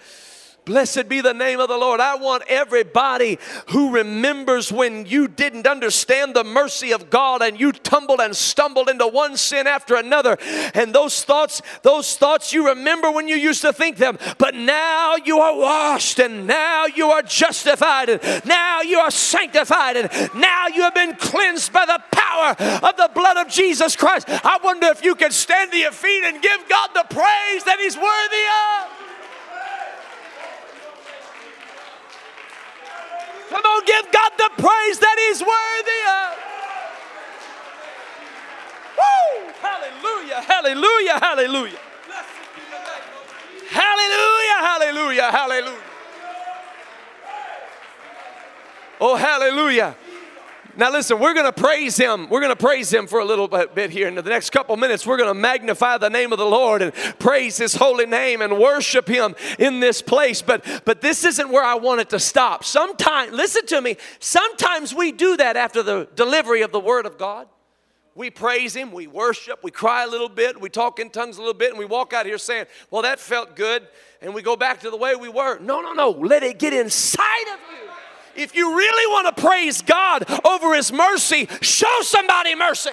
Blessed 0.70 1.10
be 1.10 1.20
the 1.20 1.34
name 1.34 1.60
of 1.60 1.68
the 1.68 1.78
Lord. 1.78 2.00
I 2.00 2.14
want 2.14 2.44
everybody 2.48 3.40
who 3.70 3.92
remembers 3.92 4.72
when 4.72 5.08
you 5.08 5.28
didn't 5.28 5.66
understand 5.66 6.36
the 6.36 6.44
mercy 6.44 6.94
of 6.94 7.10
God 7.10 7.42
and 7.42 7.60
you 7.60 7.72
tumbled 7.72 8.20
and 8.20 8.36
stumbled 8.36 8.88
into 8.88 9.08
one 9.08 9.36
sin 9.36 9.66
after 9.66 9.96
another. 9.96 10.38
And 10.76 10.94
those 10.94 11.24
thoughts, 11.24 11.64
those 11.82 12.16
thoughts 12.16 12.54
you 12.54 12.68
remember 12.68 13.10
when 13.10 13.28
you 13.28 13.36
used 13.36 13.62
to 13.62 13.74
think 13.74 13.98
them, 13.98 14.20
but 14.38 14.54
now 14.54 15.16
you 15.26 15.40
are 15.40 15.58
washed 15.58 16.20
and 16.20 16.46
now 16.46 16.86
you 16.86 17.10
are 17.10 17.24
justified 17.24 18.10
and 18.10 18.46
now 18.46 18.82
you 18.82 19.00
are 19.00 19.10
sanctified 19.10 19.98
and 19.98 20.12
now 20.36 20.68
you 20.68 20.84
have 20.84 20.94
been 20.94 21.16
cleansed 21.16 21.74
by 21.74 21.88
the 21.88 22.00
power 22.12 22.52
of 22.88 22.96
the 22.96 23.10
blood 23.16 23.38
of 23.38 23.52
Jesus 23.52 23.96
Christ. 23.96 24.28
I 24.30 24.60
wonder 24.64 24.86
if 24.86 25.04
you 25.04 25.16
can 25.16 25.32
stand 25.32 25.72
to 25.72 25.78
your 25.80 25.94
feet 25.94 26.26
and 26.26 26.40
give 26.44 26.70
God 26.70 26.92
the 26.94 27.06
praise 27.10 27.64
that 27.64 27.78
He's 27.80 27.98
worthy 27.98 29.00
of. 29.02 29.09
Come 33.50 33.66
on, 33.66 33.86
give 33.86 34.06
God 34.12 34.32
the 34.38 34.50
praise 34.62 35.00
that 35.00 35.18
He's 35.28 35.42
worthy 35.42 36.02
of. 36.08 36.38
Woo! 38.98 39.54
Hallelujah, 39.62 40.42
hallelujah, 40.42 41.20
hallelujah. 41.20 41.80
Hallelujah, 43.70 44.60
hallelujah, 44.60 45.32
hallelujah. 45.32 45.84
Oh, 49.02 49.16
hallelujah. 49.16 49.96
Now, 50.80 50.94
listen, 50.94 51.20
we're 51.20 51.34
going 51.34 51.46
to 51.46 51.52
praise 51.52 51.98
him. 51.98 52.30
We're 52.30 52.40
going 52.40 52.56
to 52.56 52.56
praise 52.56 52.90
him 52.94 53.06
for 53.06 53.20
a 53.20 53.26
little 53.26 53.50
bit 53.50 53.90
here. 53.90 54.08
In 54.08 54.16
the 54.16 54.22
next 54.22 54.52
couple 54.52 54.78
minutes, 54.78 55.06
we're 55.06 55.18
going 55.18 55.28
to 55.28 55.34
magnify 55.34 55.98
the 55.98 56.10
name 56.10 56.32
of 56.32 56.40
the 56.40 56.46
Lord 56.46 56.82
and 56.82 56.94
praise 57.20 57.58
his 57.58 57.76
holy 57.76 58.06
name 58.06 58.42
and 58.42 58.58
worship 58.58 59.06
him 59.06 59.36
in 59.60 59.82
this 59.82 60.02
place. 60.02 60.42
But, 60.42 60.66
but 60.86 61.02
this 61.02 61.26
isn't 61.26 61.50
where 61.50 61.66
I 61.66 61.76
want 61.76 62.00
it 62.00 62.10
to 62.12 62.20
stop. 62.20 62.64
Sometimes, 62.64 63.34
listen 63.34 63.66
to 63.66 63.82
me, 63.82 63.98
sometimes 64.20 64.96
we 64.96 65.12
do 65.12 65.36
that 65.36 65.58
after 65.58 65.84
the 65.84 66.08
delivery 66.16 66.62
of 66.62 66.72
the 66.72 66.80
word 66.80 67.06
of 67.06 67.18
God. 67.18 67.50
We 68.16 68.30
praise 68.30 68.74
him, 68.74 68.94
we 68.94 69.06
worship, 69.06 69.62
we 69.62 69.72
cry 69.72 70.06
a 70.06 70.08
little 70.08 70.30
bit, 70.30 70.62
we 70.62 70.70
talk 70.70 71.00
in 71.00 71.10
tongues 71.10 71.36
a 71.36 71.42
little 71.42 71.54
bit, 71.54 71.72
and 71.72 71.80
we 71.80 71.86
walk 71.86 72.14
out 72.14 72.26
here 72.26 72.38
saying, 72.38 72.68
Well, 72.90 73.02
that 73.02 73.20
felt 73.20 73.58
good, 73.58 73.86
and 74.22 74.34
we 74.34 74.42
go 74.42 74.56
back 74.56 74.80
to 74.82 74.90
the 74.90 74.98
way 74.98 75.14
we 75.18 75.28
were. 75.28 75.60
No, 75.60 75.82
no, 75.82 75.92
no. 75.92 76.12
Let 76.12 76.44
it 76.44 76.58
get 76.58 76.72
inside 76.72 77.54
of 77.54 77.60
you 77.70 77.89
if 78.36 78.56
you 78.56 78.76
really 78.76 79.14
want 79.14 79.36
to 79.36 79.42
praise 79.42 79.82
God 79.82 80.26
over 80.46 80.76
His 80.76 80.92
mercy, 80.92 81.48
show 81.62 82.02
somebody 82.02 82.56
mercy. 82.56 82.92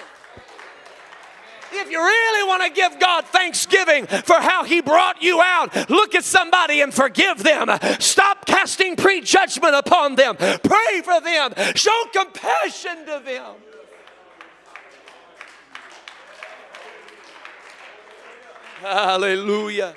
If 1.71 1.91
you 1.91 1.99
really 1.99 2.47
want 2.47 2.63
to 2.63 2.69
give 2.69 2.99
God 2.99 3.25
thanksgiving 3.25 4.07
for 4.07 4.35
how 4.35 4.63
He 4.63 4.81
brought 4.81 5.21
you 5.21 5.41
out, 5.41 5.89
look 5.89 6.15
at 6.15 6.23
somebody 6.23 6.81
and 6.81 6.93
forgive 6.93 7.43
them. 7.43 7.69
Stop 7.99 8.45
casting 8.45 8.95
prejudgment 8.95 9.75
upon 9.75 10.15
them. 10.15 10.35
Pray 10.37 11.01
for 11.03 11.19
them. 11.21 11.53
Show 11.75 12.03
compassion 12.13 13.05
to 13.05 13.21
them. 13.23 13.55
Hallelujah. 18.81 19.95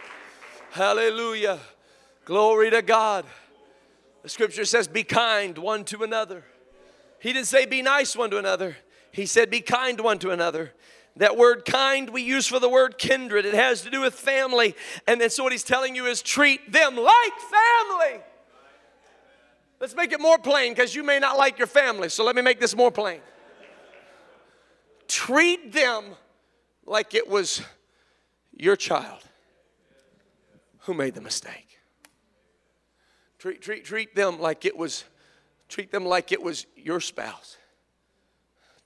Hallelujah. 0.71 1.59
Glory 2.25 2.71
to 2.71 2.83
God. 2.83 3.25
The 4.23 4.29
scripture 4.29 4.65
says, 4.65 4.89
Be 4.89 5.05
kind 5.05 5.57
one 5.59 5.85
to 5.87 6.03
another. 6.03 6.45
He 7.21 7.33
didn't 7.33 7.49
say 7.49 7.67
be 7.67 7.83
nice 7.83 8.17
one 8.17 8.31
to 8.31 8.39
another, 8.39 8.77
he 9.13 9.27
said, 9.27 9.51
Be 9.51 9.61
kind 9.61 10.01
one 10.01 10.19
to 10.21 10.31
another. 10.31 10.73
That 11.17 11.37
word 11.37 11.65
kind 11.65 12.09
we 12.11 12.23
use 12.23 12.47
for 12.47 12.61
the 12.61 12.69
word 12.69 12.97
kindred. 12.97 13.45
It 13.45 13.55
has 13.55 13.83
to 13.83 13.91
do 13.91 14.01
with 14.01 14.15
family. 14.15 14.77
And 15.07 15.21
then 15.21 15.29
so 15.29 15.43
what 15.43 15.53
he's 15.53 15.65
telling 15.65 15.97
you 15.97 16.07
is 16.07 16.23
treat 16.23 16.71
them 16.71 16.97
like 16.97 17.33
family. 17.41 18.23
Let's 19.81 19.95
make 19.95 20.13
it 20.13 20.21
more 20.21 20.39
plain 20.39 20.73
because 20.73 20.95
you 20.95 21.03
may 21.03 21.19
not 21.19 21.37
like 21.37 21.59
your 21.59 21.67
family. 21.67 22.11
So 22.11 22.25
let 22.25 22.37
me 22.37 22.43
make 22.43 22.61
this 22.61 22.77
more 22.77 22.91
plain. 22.91 23.21
Treat 25.09 25.73
them 25.73 26.05
like 26.87 27.15
it 27.15 27.29
was 27.29 27.63
your 28.57 28.77
child 28.77 29.23
who 30.81 30.95
made 30.95 31.15
the 31.15 31.21
mistake. 31.21 31.70
Treat, 33.41 33.63
treat, 33.63 33.87
treat 33.87 34.15
them 34.15 34.39
like 34.39 34.67
it 34.67 34.77
was, 34.77 35.03
treat 35.71 35.91
them 35.91 36.05
like 36.05 36.31
it 36.31 36.43
was 36.43 36.67
your 36.77 37.01
spouse. 37.01 37.57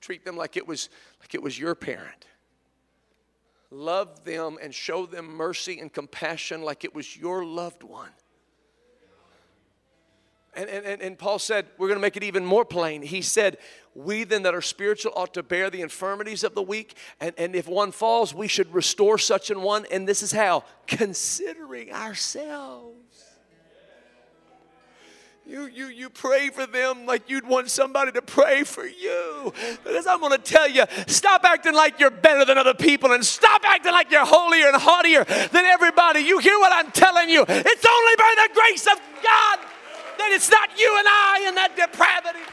Treat 0.01 0.25
them 0.25 0.37
like 0.37 0.57
it 0.57 0.69
was 0.69 0.91
like 1.21 1.35
it 1.35 1.43
was 1.43 1.59
your 1.59 1.75
parent. 1.75 2.27
love 3.73 4.25
them 4.25 4.57
and 4.63 4.73
show 4.73 5.07
them 5.07 5.27
mercy 5.27 5.81
and 5.81 5.93
compassion 5.93 6.63
like 6.63 6.85
it 6.85 6.95
was 6.95 7.17
your 7.17 7.45
loved 7.45 7.83
one. 7.83 8.11
And, 10.55 10.71
and, 10.71 11.03
and 11.03 11.19
Paul 11.19 11.41
said, 11.41 11.67
we're 11.77 11.89
going 11.89 11.99
to 11.99 12.03
make 12.03 12.17
it 12.17 12.23
even 12.23 12.45
more 12.45 12.65
plain. 12.65 13.03
He 13.03 13.23
said, 13.23 13.59
We 13.93 14.23
then 14.23 14.45
that 14.45 14.55
are 14.55 14.63
spiritual 14.63 15.13
ought 15.17 15.35
to 15.35 15.43
bear 15.43 15.69
the 15.69 15.81
infirmities 15.81 16.45
of 16.45 16.55
the 16.55 16.63
weak. 16.63 16.97
And, 17.19 17.35
and 17.37 17.57
if 17.57 17.67
one 17.67 17.91
falls, 17.91 18.33
we 18.33 18.47
should 18.47 18.73
restore 18.73 19.19
such 19.19 19.51
an 19.51 19.63
one. 19.63 19.85
And 19.91 20.07
this 20.07 20.23
is 20.23 20.31
how 20.31 20.63
considering 20.87 21.91
ourselves. 21.91 23.34
You, 25.47 25.66
you, 25.66 25.86
you 25.88 26.09
pray 26.09 26.49
for 26.49 26.66
them 26.66 27.05
like 27.05 27.28
you'd 27.28 27.47
want 27.47 27.68
somebody 27.68 28.12
to 28.12 28.22
pray 28.22 28.64
for 28.64 28.86
you. 28.86 29.53
Because 29.84 30.07
I'm 30.07 30.20
going 30.20 30.32
to 30.32 30.38
tell 30.38 30.68
you, 30.68 30.84
stop 31.07 31.45
acting 31.45 31.74
like 31.74 32.01
you're 32.01 32.11
better 32.11 32.47
than 32.47 32.57
other 32.57 32.72
people 32.72 33.12
and 33.12 33.22
stop 33.22 33.62
acting 33.62 33.92
like 33.92 34.11
you're 34.11 34.24
holier 34.24 34.68
and 34.68 34.76
haughtier 34.76 35.24
than 35.24 35.66
everybody. 35.66 36.20
You 36.20 36.38
hear 36.38 36.59
what 36.59 36.72
I'm 36.72 36.90
telling 36.92 37.28
you? 37.28 37.45
It's 37.47 37.86
only 37.86 38.16
by 38.16 38.34
the 38.49 38.55
grace 38.55 38.86
of 38.86 38.99
God 39.22 39.59
that 40.16 40.30
it's 40.32 40.51
not 40.51 40.78
you 40.78 40.97
and 40.99 41.07
I 41.07 41.45
in 41.49 41.55
that 41.57 41.76
depravity. 41.76 42.51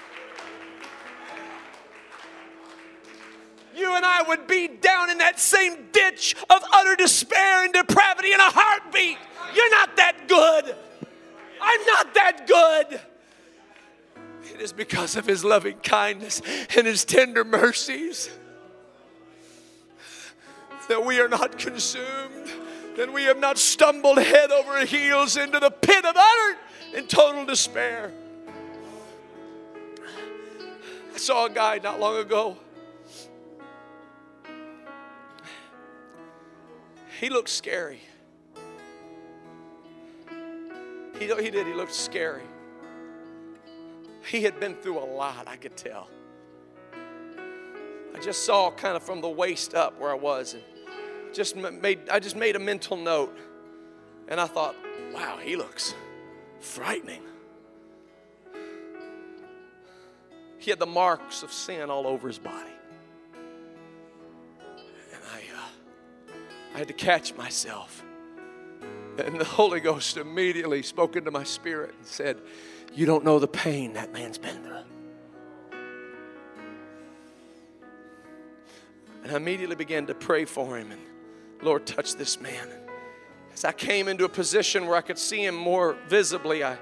You 3.74 3.96
and 3.96 4.06
I 4.06 4.24
would 4.24 4.48
be 4.48 4.68
down 4.68 5.10
in 5.10 5.20
that 5.20 5.40
same 5.40 5.78
ditch 5.94 6.36
of 6.50 6.62
utter 6.74 6.98
despair 6.98 7.64
and 7.64 7.74
depravity 7.74 8.34
in 8.34 8.40
a 8.42 8.52
heartbeat. 8.52 9.18
You're 9.56 9.72
not 9.72 9.96
that 9.96 10.28
good. 10.28 10.76
I'm 11.62 11.86
not 11.86 12.14
that 12.16 12.48
good. 12.48 13.00
It 14.54 14.60
is 14.60 14.74
because 14.74 15.16
of 15.16 15.26
his 15.26 15.46
loving 15.46 15.78
kindness 15.78 16.42
and 16.76 16.88
his 16.88 17.06
tender 17.06 17.44
mercies 17.44 18.30
that 20.90 21.06
we 21.06 21.20
are 21.20 21.30
not 21.30 21.58
consumed, 21.58 22.52
that 22.98 23.14
we 23.14 23.24
have 23.24 23.40
not 23.40 23.58
stumbled 23.58 24.18
head 24.18 24.52
over 24.52 24.86
heels 24.86 25.38
into 25.38 25.60
the 25.60 25.70
pit 25.70 26.04
of 26.04 26.16
utter 26.18 26.58
and 26.96 27.08
total 27.08 27.46
despair. 27.46 28.12
I 31.14 31.18
saw 31.18 31.46
a 31.46 31.50
guy 31.50 31.80
not 31.82 32.00
long 32.00 32.18
ago. 32.18 32.58
He 37.20 37.30
looked 37.30 37.50
scary. 37.50 38.02
He, 41.22 41.28
he 41.28 41.52
did, 41.52 41.68
he 41.68 41.74
looked 41.76 41.94
scary. 41.94 42.42
He 44.26 44.42
had 44.42 44.60
been 44.60 44.74
through 44.74 44.98
a 44.98 45.06
lot, 45.06 45.48
I 45.48 45.56
could 45.56 45.78
tell. 45.78 46.10
I 48.16 48.20
just 48.20 48.44
saw 48.44 48.72
kind 48.72 48.96
of 48.96 49.04
from 49.04 49.22
the 49.22 49.30
waist 49.30 49.76
up 49.76 50.00
where 50.00 50.10
I 50.10 50.16
was 50.16 50.56
and 50.56 50.64
just 51.32 51.56
made 51.56 52.10
I 52.10 52.20
just 52.20 52.36
made 52.36 52.56
a 52.56 52.60
mental 52.60 52.98
note. 52.98 53.38
And 54.30 54.40
I 54.40 54.48
thought, 54.48 54.76
wow, 55.14 55.38
he 55.40 55.56
looks 55.56 55.94
frightening. 56.60 57.22
He 60.58 60.72
had 60.72 60.80
the 60.80 60.88
marks 60.88 61.44
of 61.44 61.54
sin 61.54 61.92
all 61.92 62.08
over 62.08 62.28
his 62.28 62.40
body. 62.40 62.72
And 65.14 65.22
I, 65.32 65.38
uh, 65.56 66.34
I 66.74 66.78
had 66.80 66.88
to 66.88 66.96
catch 66.96 67.36
myself. 67.36 68.04
And 69.18 69.40
the 69.40 69.46
Holy 69.46 69.80
Ghost 69.80 70.18
immediately 70.18 70.82
spoke 70.82 71.16
into 71.16 71.32
my 71.32 71.44
spirit 71.44 71.94
and 71.98 72.06
said, 72.06 72.42
You 72.94 73.06
don't 73.06 73.24
know 73.24 73.40
the 73.40 73.48
pain 73.48 73.94
that 73.94 74.14
man's 74.14 74.38
been 74.38 74.64
through. 74.64 74.78
And 79.24 79.32
I 79.32 79.36
immediately 79.36 79.76
began 79.76 80.08
to 80.08 80.16
pray 80.16 80.46
for 80.46 80.78
him 80.78 80.92
and, 80.92 81.02
Lord, 81.62 81.86
touch 81.86 82.16
this 82.16 82.40
man. 82.42 82.68
As 83.54 83.66
I 83.66 83.72
came 83.72 84.08
into 84.08 84.26
a 84.26 84.30
position 84.30 84.88
where 84.88 84.96
I 84.96 85.02
could 85.02 85.20
see 85.20 85.46
him 85.46 85.56
more 85.56 85.96
visibly, 86.08 86.64
I, 86.64 86.78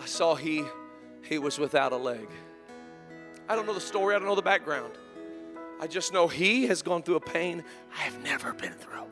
I 0.00 0.06
saw 0.06 0.34
he, 0.34 0.64
he 1.22 1.38
was 1.38 1.58
without 1.58 1.92
a 1.92 1.96
leg. 1.96 2.28
I 3.48 3.56
don't 3.56 3.66
know 3.66 3.74
the 3.74 3.80
story, 3.80 4.14
I 4.14 4.18
don't 4.18 4.28
know 4.28 4.34
the 4.34 4.42
background. 4.42 4.92
I 5.80 5.86
just 5.86 6.12
know 6.12 6.28
he 6.28 6.66
has 6.68 6.82
gone 6.82 7.02
through 7.02 7.16
a 7.16 7.20
pain 7.20 7.64
I 7.92 8.02
have 8.02 8.22
never 8.22 8.52
been 8.52 8.74
through. 8.74 9.04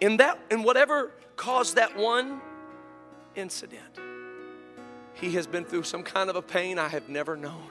In 0.00 0.16
that, 0.16 0.38
in 0.50 0.62
whatever 0.62 1.10
caused 1.36 1.76
that 1.76 1.96
one 1.96 2.40
incident, 3.34 3.98
he 5.14 5.32
has 5.32 5.46
been 5.46 5.64
through 5.64 5.82
some 5.82 6.02
kind 6.02 6.30
of 6.30 6.36
a 6.36 6.42
pain 6.42 6.78
I 6.78 6.88
have 6.88 7.08
never 7.08 7.36
known. 7.36 7.70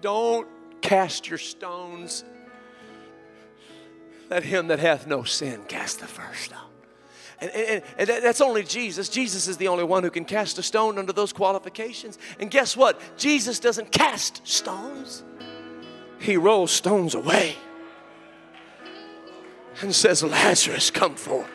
Don't 0.00 0.46
cast 0.82 1.28
your 1.28 1.38
stones. 1.38 2.24
Let 4.28 4.42
him 4.42 4.68
that 4.68 4.78
hath 4.78 5.06
no 5.06 5.22
sin 5.22 5.62
cast 5.66 6.00
the 6.00 6.06
first 6.06 6.44
stone. 6.44 6.58
And, 7.40 7.50
and, 7.50 7.82
and, 7.98 8.08
that's 8.08 8.40
only 8.40 8.62
Jesus. 8.62 9.08
Jesus 9.08 9.48
is 9.48 9.56
the 9.56 9.68
only 9.68 9.84
one 9.84 10.02
who 10.02 10.10
can 10.10 10.24
cast 10.24 10.58
a 10.58 10.62
stone 10.62 10.98
under 10.98 11.12
those 11.12 11.32
qualifications. 11.32 12.18
And 12.38 12.50
guess 12.50 12.76
what? 12.76 13.00
Jesus 13.16 13.58
doesn't 13.58 13.90
cast 13.90 14.46
stones, 14.46 15.24
He 16.20 16.36
rolls 16.36 16.70
stones 16.70 17.14
away 17.14 17.56
and 19.80 19.94
says, 19.94 20.22
Lazarus, 20.22 20.90
come 20.90 21.14
forth. 21.14 21.50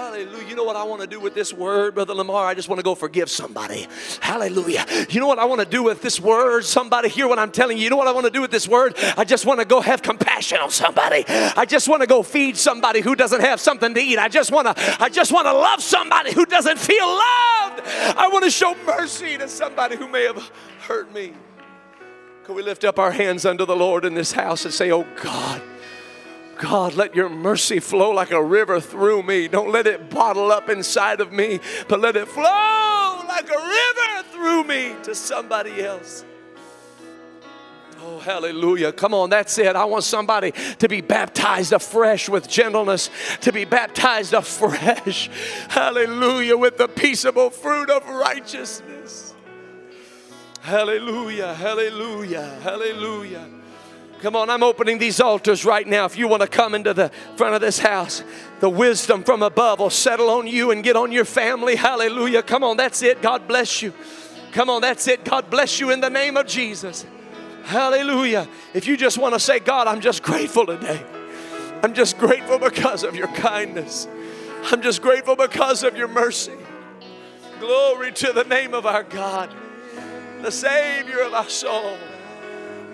Hallelujah. 0.00 0.48
You 0.48 0.56
know 0.56 0.64
what 0.64 0.76
I 0.76 0.84
want 0.84 1.00
to 1.02 1.06
do 1.06 1.20
with 1.20 1.34
this 1.34 1.52
word, 1.52 1.94
Brother 1.94 2.14
Lamar? 2.14 2.46
I 2.46 2.54
just 2.54 2.68
want 2.68 2.78
to 2.78 2.82
go 2.82 2.94
forgive 2.94 3.30
somebody. 3.30 3.86
Hallelujah. 4.20 4.84
You 5.08 5.20
know 5.20 5.26
what 5.26 5.38
I 5.38 5.44
want 5.44 5.60
to 5.60 5.66
do 5.66 5.82
with 5.82 6.02
this 6.02 6.20
word? 6.20 6.64
Somebody 6.64 7.08
hear 7.08 7.28
what 7.28 7.38
I'm 7.38 7.50
telling 7.50 7.78
you. 7.78 7.84
You 7.84 7.90
know 7.90 7.96
what 7.96 8.06
I 8.06 8.12
want 8.12 8.26
to 8.26 8.32
do 8.32 8.40
with 8.40 8.50
this 8.50 8.66
word? 8.66 8.94
I 9.16 9.24
just 9.24 9.46
want 9.46 9.60
to 9.60 9.66
go 9.66 9.80
have 9.80 10.02
compassion 10.02 10.58
on 10.58 10.70
somebody. 10.70 11.24
I 11.28 11.64
just 11.64 11.88
want 11.88 12.02
to 12.02 12.06
go 12.06 12.22
feed 12.22 12.56
somebody 12.56 13.00
who 13.00 13.14
doesn't 13.14 13.40
have 13.40 13.60
something 13.60 13.94
to 13.94 14.00
eat. 14.00 14.18
I 14.18 14.28
just 14.28 14.52
want 14.52 14.66
to 14.66 15.02
I 15.02 15.08
just 15.08 15.32
want 15.32 15.46
to 15.46 15.52
love 15.52 15.82
somebody 15.82 16.32
who 16.32 16.44
doesn't 16.44 16.78
feel 16.78 17.06
loved. 17.06 17.82
I 18.16 18.28
want 18.32 18.44
to 18.44 18.50
show 18.50 18.74
mercy 18.86 19.38
to 19.38 19.48
somebody 19.48 19.96
who 19.96 20.08
may 20.08 20.24
have 20.24 20.50
hurt 20.80 21.12
me. 21.12 21.32
Can 22.50 22.56
we 22.56 22.64
lift 22.64 22.82
up 22.82 22.98
our 22.98 23.12
hands 23.12 23.46
unto 23.46 23.64
the 23.64 23.76
Lord 23.76 24.04
in 24.04 24.14
this 24.14 24.32
house 24.32 24.64
and 24.64 24.74
say, 24.74 24.90
Oh 24.90 25.06
God, 25.22 25.62
God, 26.58 26.94
let 26.94 27.14
your 27.14 27.28
mercy 27.28 27.78
flow 27.78 28.10
like 28.10 28.32
a 28.32 28.42
river 28.42 28.80
through 28.80 29.22
me. 29.22 29.46
Don't 29.46 29.70
let 29.70 29.86
it 29.86 30.10
bottle 30.10 30.50
up 30.50 30.68
inside 30.68 31.20
of 31.20 31.30
me, 31.30 31.60
but 31.86 32.00
let 32.00 32.16
it 32.16 32.26
flow 32.26 33.22
like 33.28 33.48
a 33.48 33.56
river 33.56 34.28
through 34.32 34.64
me 34.64 34.96
to 35.04 35.14
somebody 35.14 35.80
else. 35.84 36.24
Oh, 38.02 38.18
hallelujah. 38.18 38.90
Come 38.90 39.14
on, 39.14 39.30
that's 39.30 39.56
it. 39.56 39.76
I 39.76 39.84
want 39.84 40.02
somebody 40.02 40.52
to 40.80 40.88
be 40.88 41.02
baptized 41.02 41.72
afresh 41.72 42.28
with 42.28 42.48
gentleness, 42.48 43.10
to 43.42 43.52
be 43.52 43.64
baptized 43.64 44.34
afresh, 44.34 45.30
hallelujah, 45.68 46.56
with 46.56 46.78
the 46.78 46.88
peaceable 46.88 47.50
fruit 47.50 47.90
of 47.90 48.08
righteousness. 48.08 48.89
Hallelujah, 50.60 51.54
hallelujah, 51.54 52.58
hallelujah. 52.62 53.48
Come 54.20 54.36
on, 54.36 54.50
I'm 54.50 54.62
opening 54.62 54.98
these 54.98 55.18
altars 55.18 55.64
right 55.64 55.86
now. 55.86 56.04
If 56.04 56.18
you 56.18 56.28
want 56.28 56.42
to 56.42 56.48
come 56.48 56.74
into 56.74 56.92
the 56.92 57.10
front 57.36 57.54
of 57.54 57.62
this 57.62 57.78
house, 57.78 58.22
the 58.60 58.68
wisdom 58.68 59.24
from 59.24 59.42
above 59.42 59.78
will 59.78 59.88
settle 59.88 60.28
on 60.28 60.46
you 60.46 60.70
and 60.70 60.84
get 60.84 60.96
on 60.96 61.10
your 61.10 61.24
family. 61.24 61.74
Hallelujah. 61.76 62.42
Come 62.42 62.62
on, 62.62 62.76
that's 62.76 63.00
it. 63.00 63.22
God 63.22 63.48
bless 63.48 63.80
you. 63.80 63.94
Come 64.52 64.68
on, 64.68 64.82
that's 64.82 65.08
it. 65.08 65.24
God 65.24 65.48
bless 65.48 65.80
you 65.80 65.90
in 65.90 66.02
the 66.02 66.10
name 66.10 66.36
of 66.36 66.46
Jesus. 66.46 67.06
Hallelujah. 67.64 68.46
If 68.74 68.86
you 68.86 68.98
just 68.98 69.16
want 69.16 69.32
to 69.32 69.40
say, 69.40 69.60
God, 69.60 69.86
I'm 69.86 70.02
just 70.02 70.22
grateful 70.22 70.66
today. 70.66 71.02
I'm 71.82 71.94
just 71.94 72.18
grateful 72.18 72.58
because 72.58 73.02
of 73.02 73.16
your 73.16 73.28
kindness. 73.28 74.06
I'm 74.64 74.82
just 74.82 75.00
grateful 75.00 75.36
because 75.36 75.82
of 75.82 75.96
your 75.96 76.08
mercy. 76.08 76.52
Glory 77.58 78.12
to 78.12 78.34
the 78.34 78.44
name 78.44 78.74
of 78.74 78.84
our 78.84 79.02
God 79.04 79.50
the 80.42 80.50
Savior 80.50 81.20
of 81.20 81.34
our 81.34 81.48
soul. 81.48 81.98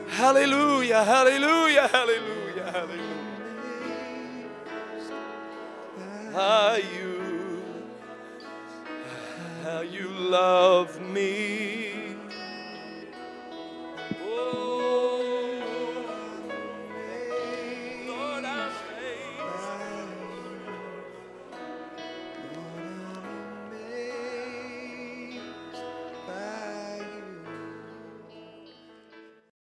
Hallelujah, 0.08 1.04
hallelujah, 1.04 1.88
hallelujah, 1.88 2.70
hallelujah. 2.72 3.02
How 6.32 6.76
you, 6.76 7.62
how 9.62 9.80
you 9.80 10.08
love 10.08 11.00
me. 11.00 12.16
Oh. 14.22 15.35